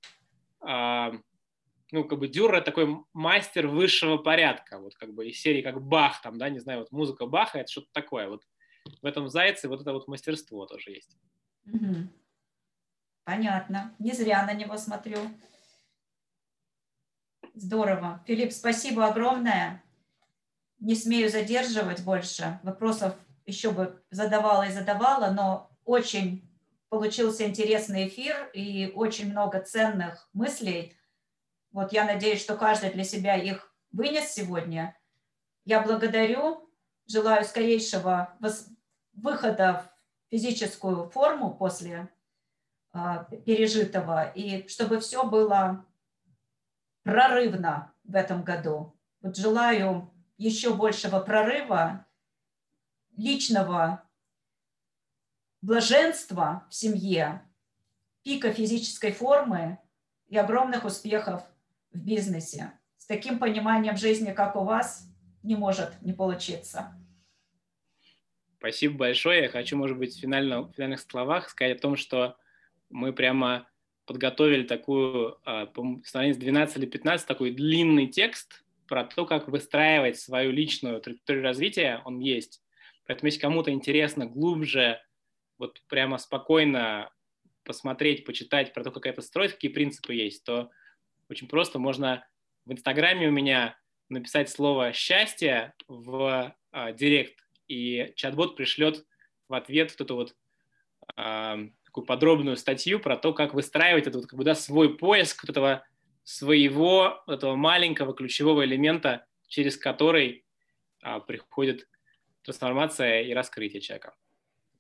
ну, 1.95 2.05
как 2.05 2.19
бы 2.19 2.27
Дюрер 2.29 2.61
такой 2.63 3.05
мастер 3.13 3.69
высшего 3.69 4.17
порядка, 4.17 4.79
вот 4.79 4.97
как 4.97 5.15
бы 5.15 5.29
из 5.29 5.41
серии 5.41 5.63
как 5.63 5.81
Бах, 5.81 6.23
там, 6.23 6.39
да, 6.39 6.49
не 6.49 6.59
знаю, 6.59 6.81
вот 6.81 6.91
музыка 6.91 7.27
Баха, 7.27 7.59
это 7.59 7.71
что-то 7.71 7.89
такое, 7.93 8.29
вот 8.29 8.43
в 9.01 9.07
этом 9.07 9.29
Зайце 9.29 9.69
вот 9.69 9.81
это 9.81 9.93
вот 9.93 10.09
мастерство 10.09 10.67
тоже 10.67 10.91
есть. 10.91 11.17
Угу. 11.67 12.09
Понятно, 13.25 13.95
не 13.99 14.13
зря 14.13 14.45
на 14.45 14.55
него 14.55 14.77
смотрю. 14.77 15.19
Здорово. 17.55 18.23
Филипп, 18.27 18.53
спасибо 18.53 19.07
огромное. 19.07 19.83
Не 20.81 20.95
смею 20.95 21.31
задерживать 21.31 22.05
больше. 22.05 22.61
Вопросов 22.63 23.15
еще 23.47 23.71
бы 23.71 24.03
задавала 24.11 24.65
и 24.65 24.73
задавала, 24.73 25.31
но 25.31 25.71
очень 25.85 26.49
получился 26.89 27.47
интересный 27.47 28.09
эфир 28.09 28.51
и 28.53 28.93
очень 28.95 29.31
много 29.31 29.61
ценных 29.61 30.29
мыслей– 30.33 30.97
вот 31.75 31.93
я 31.93 32.05
надеюсь, 32.05 32.41
что 32.41 32.57
каждый 32.57 32.91
для 32.91 33.03
себя 33.03 33.35
их 33.35 33.75
вынес 33.91 34.33
сегодня. 34.33 34.97
Я 35.65 35.81
благодарю, 35.81 36.71
желаю 37.09 37.45
скорейшего 37.45 38.39
выхода 39.13 39.83
в 39.83 40.31
физическую 40.31 41.11
форму 41.11 41.53
после 41.53 42.09
а, 42.93 43.25
пережитого, 43.25 44.31
и 44.37 44.69
чтобы 44.69 45.01
все 45.01 45.25
было 45.25 45.85
прорывно 47.05 47.95
в 48.03 48.17
этом 48.17 48.43
году. 48.43 48.99
Вот 49.21 49.37
желаю 49.37 50.13
еще 50.37 50.75
большего 50.75 51.21
прорыва, 51.21 52.07
личного 53.17 54.03
блаженства 55.63 56.67
в 56.69 56.75
семье, 56.75 57.43
пика 58.23 58.53
физической 58.53 59.13
формы 59.13 59.79
и 60.27 60.37
огромных 60.37 60.85
успехов 60.85 61.43
в 61.93 61.99
бизнесе. 61.99 62.73
С 62.97 63.07
таким 63.07 63.39
пониманием 63.39 63.97
жизни, 63.97 64.33
как 64.33 64.57
у 64.57 64.65
вас, 64.65 65.07
не 65.43 65.57
может 65.57 66.01
не 66.03 66.13
получиться. 66.13 66.95
Спасибо 68.59 68.97
большое. 68.97 69.43
Я 69.43 69.49
хочу, 69.51 69.77
может 69.77 69.99
быть, 69.99 70.15
в, 70.15 70.21
финально, 70.21 70.63
в 70.63 70.73
финальных 70.73 71.01
словах 71.01 71.51
сказать 71.51 71.77
о 71.77 71.81
том, 71.81 71.97
что 71.97 72.39
мы 72.89 73.13
прямо 73.13 73.69
подготовили 74.07 74.65
такую, 74.65 75.39
а, 75.45 75.71
страниц 76.05 76.37
12 76.37 76.77
или 76.79 76.87
15, 76.87 77.27
такой 77.27 77.51
длинный 77.51 78.07
текст 78.07 78.65
про 78.87 79.05
то, 79.05 79.25
как 79.25 79.49
выстраивать 79.49 80.19
свою 80.19 80.53
личную 80.53 81.01
траекторию 81.01 81.43
развития, 81.43 82.03
он 82.05 82.19
есть. 82.19 82.63
Поэтому, 83.07 83.29
если 83.29 83.41
кому-то 83.41 83.71
интересно 83.71 84.27
глубже, 84.27 85.01
вот 85.59 85.83
прямо 85.89 86.19
спокойно 86.19 87.11
посмотреть, 87.65 88.25
почитать 88.25 88.75
про 88.75 88.85
то, 88.85 88.91
как 88.91 89.07
это 89.07 89.23
строить, 89.23 89.53
какие 89.53 89.71
принципы 89.71 90.15
есть, 90.15 90.45
то 90.45 90.71
очень 91.31 91.49
просто. 91.49 91.79
Можно 91.79 92.27
в 92.67 92.73
Инстаграме 92.73 93.29
у 93.29 93.33
меня 93.33 93.79
написать 94.09 94.51
слово 94.51 94.93
«счастье» 94.93 95.73
в 95.89 96.55
э, 96.73 96.93
директ, 96.95 97.45
и 97.69 98.13
чат-бот 98.17 98.57
пришлет 98.57 99.07
в 99.49 99.55
ответ 99.55 99.91
вот 99.93 100.01
эту 100.01 100.15
вот 100.17 100.37
такую 101.95 102.07
подробную 102.07 102.57
статью 102.57 102.99
про 102.99 103.17
то, 103.17 103.33
как 103.33 103.55
выстраивать 103.55 104.09
этот, 104.09 104.27
как 104.27 104.37
бы, 104.37 104.45
да, 104.45 104.57
свой 104.57 104.99
поиск 104.99 105.45
вот 105.45 105.51
этого 105.51 105.87
своего, 106.25 107.23
вот 107.25 107.37
этого 107.37 107.55
маленького 107.55 108.15
ключевого 108.15 108.65
элемента, 108.65 109.27
через 109.47 109.77
который 109.77 110.45
э, 111.05 111.21
приходит 111.21 111.89
трансформация 112.43 113.23
и 113.23 113.33
раскрытие 113.33 113.81
человека. 113.81 114.15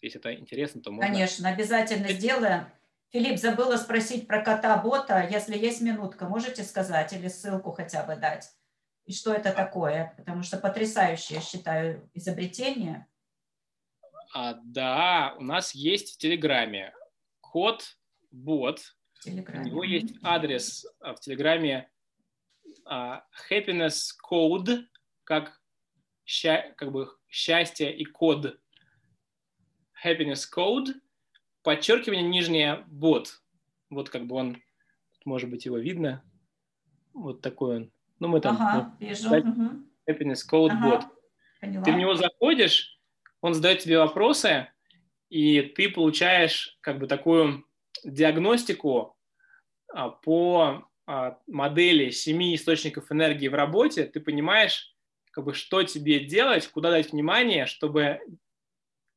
Если 0.00 0.18
это 0.18 0.34
интересно, 0.34 0.82
то 0.82 0.90
можно... 0.90 1.08
Конечно, 1.08 1.48
обязательно 1.48 2.08
сделаем. 2.08 2.66
Филипп, 3.12 3.38
забыла 3.38 3.76
спросить 3.76 4.26
про 4.26 4.42
кота-бота. 4.42 5.28
Если 5.30 5.56
есть 5.56 5.80
минутка, 5.82 6.26
можете 6.26 6.64
сказать 6.64 7.12
или 7.12 7.28
ссылку 7.28 7.70
хотя 7.70 8.04
бы 8.04 8.16
дать? 8.16 8.50
И 9.04 9.12
что 9.12 9.32
это 9.32 9.52
такое? 9.52 10.14
Потому 10.16 10.42
что 10.42 10.58
потрясающее, 10.58 11.40
считаю, 11.40 12.10
изобретение. 12.12 13.06
А, 14.34 14.54
да, 14.64 15.36
у 15.38 15.44
нас 15.44 15.76
есть 15.76 16.16
в 16.16 16.18
Телеграме 16.18 16.92
кот-бот. 17.55 18.96
У 19.24 19.30
него 19.30 19.84
есть 19.84 20.16
адрес 20.24 20.84
а, 20.98 21.14
в 21.14 21.20
Телеграме 21.20 21.88
а, 22.84 23.24
happiness 23.48 24.09
code, 24.28 24.86
как, 25.22 25.62
ща, 26.24 26.72
как 26.76 26.90
бы 26.90 27.16
счастье 27.28 27.96
и 27.96 28.05
код. 28.05 28.59
Happiness 30.05 30.42
code 30.52 30.94
подчеркивание 31.62 32.28
нижнее 32.28 32.84
бот. 32.88 33.40
Вот 33.88 34.11
как 34.11 34.26
бы 34.26 34.34
он, 34.34 34.61
может 35.24 35.48
быть, 35.48 35.64
его 35.64 35.78
видно. 35.78 36.24
Вот 37.12 37.40
такой 37.40 37.76
он. 37.76 37.92
Ну, 38.18 38.26
мы 38.26 38.40
там 38.40 38.57
ага, 38.57 38.96
ну, 38.98 39.07
вижу. 39.07 39.30
Happiness 39.30 40.40
Code 40.50 40.72
Bot. 40.82 41.05
Ага, 41.62 41.82
ты 41.84 41.92
в 41.92 41.96
него 41.96 42.16
заходишь, 42.16 43.00
он 43.40 43.55
задает 43.55 43.78
тебе 43.78 43.98
вопросы, 43.98 44.74
и 45.35 45.62
ты 45.62 45.89
получаешь 45.89 46.78
как 46.80 47.01
бы 47.01 47.09
такую 47.09 47.66
диагностику 48.05 49.16
а, 49.93 50.11
по 50.11 50.89
а, 51.07 51.39
модели 51.49 52.11
семи 52.11 52.55
источников 52.55 53.11
энергии 53.11 53.49
в 53.49 53.55
работе, 53.55 54.05
ты 54.05 54.20
понимаешь, 54.20 54.95
как 55.32 55.45
бы, 55.45 55.53
что 55.53 55.82
тебе 55.82 56.20
делать, 56.20 56.68
куда 56.68 56.93
дать 56.93 57.11
внимание, 57.11 57.66
чтобы 57.66 58.20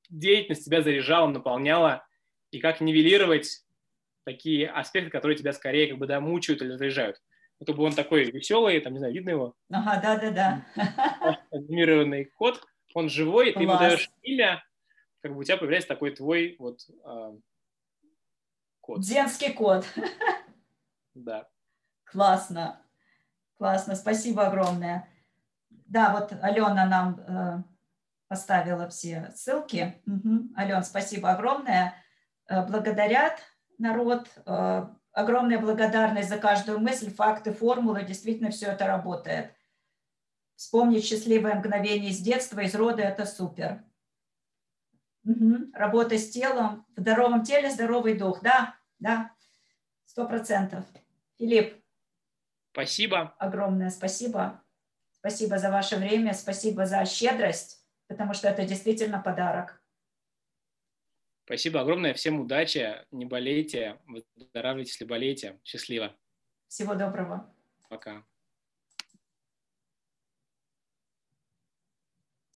деятельность 0.09 0.65
тебя 0.65 0.81
заряжала, 0.81 1.27
наполняла, 1.27 2.03
и 2.49 2.59
как 2.59 2.81
нивелировать 2.81 3.63
такие 4.25 4.71
аспекты, 4.71 5.11
которые 5.11 5.37
тебя 5.37 5.53
скорее 5.53 5.85
как 5.85 5.99
бы 5.99 6.07
да, 6.07 6.19
мучают 6.19 6.63
или 6.63 6.77
заряжают. 6.77 7.21
Это 7.59 7.73
был 7.73 7.83
он 7.83 7.93
такой 7.93 8.23
веселый, 8.23 8.79
там, 8.79 8.93
не 8.93 8.99
знаю, 8.99 9.13
видно 9.13 9.29
его? 9.29 9.53
Ага, 9.69 10.01
да-да-да. 10.01 11.37
Анимированный 11.51 12.25
кот, 12.25 12.63
он 12.95 13.07
живой, 13.07 13.53
ты 13.53 13.61
ему 13.61 13.77
даешь 13.77 14.09
имя, 14.23 14.63
как 15.21 15.33
бы 15.33 15.39
у 15.39 15.43
тебя 15.43 15.57
появляется 15.57 15.87
такой 15.87 16.15
твой 16.15 16.55
вот 16.59 16.81
э, 16.89 17.37
код. 18.81 19.05
Женский 19.05 19.53
код. 19.53 19.85
Да. 21.13 21.49
Классно. 22.03 22.79
Классно, 23.57 23.95
спасибо 23.95 24.45
огромное. 24.45 25.09
Да, 25.69 26.13
вот 26.13 26.31
Алена 26.43 26.85
нам 26.85 27.19
э, 27.19 27.63
поставила 28.27 28.87
все 28.89 29.31
ссылки. 29.35 30.01
Угу. 30.05 30.53
Ален, 30.57 30.83
спасибо 30.83 31.31
огромное. 31.31 31.95
Э, 32.47 32.65
благодарят 32.67 33.39
народ. 33.79 34.29
Э, 34.45 34.89
огромная 35.11 35.59
благодарность 35.59 36.29
за 36.29 36.37
каждую 36.37 36.79
мысль, 36.79 37.09
факты, 37.09 37.51
формулы. 37.51 38.03
Действительно, 38.03 38.51
все 38.51 38.67
это 38.67 38.85
работает. 38.85 39.53
Вспомнить 40.55 41.05
счастливое 41.05 41.55
мгновение 41.55 42.11
из 42.11 42.19
детства, 42.19 42.59
из 42.59 42.75
рода– 42.75 43.01
это 43.03 43.25
супер. 43.25 43.83
Угу. 45.27 45.71
Работа 45.73 46.17
с 46.17 46.29
телом. 46.29 46.85
В 46.95 47.01
здоровом 47.01 47.43
теле 47.43 47.69
здоровый 47.69 48.17
дух. 48.17 48.41
Да, 48.41 48.75
да, 48.99 49.31
сто 50.05 50.25
процентов. 50.25 50.85
Филипп. 51.37 51.83
Спасибо. 52.71 53.35
Огромное 53.37 53.89
спасибо. 53.89 54.63
Спасибо 55.11 55.57
за 55.57 55.69
ваше 55.69 55.97
время, 55.97 56.33
спасибо 56.33 56.85
за 56.85 57.03
щедрость, 57.05 57.83
потому 58.07 58.33
что 58.33 58.47
это 58.47 58.65
действительно 58.65 59.19
подарок. 59.19 59.81
Спасибо 61.43 61.81
огромное, 61.81 62.13
всем 62.13 62.39
удачи, 62.39 63.05
не 63.11 63.25
болейте, 63.25 63.99
выздоравливайте, 64.05 64.91
если 64.91 65.05
болеете. 65.05 65.59
Счастливо. 65.65 66.15
Всего 66.67 66.93
доброго. 66.95 67.53
Пока. 67.89 68.23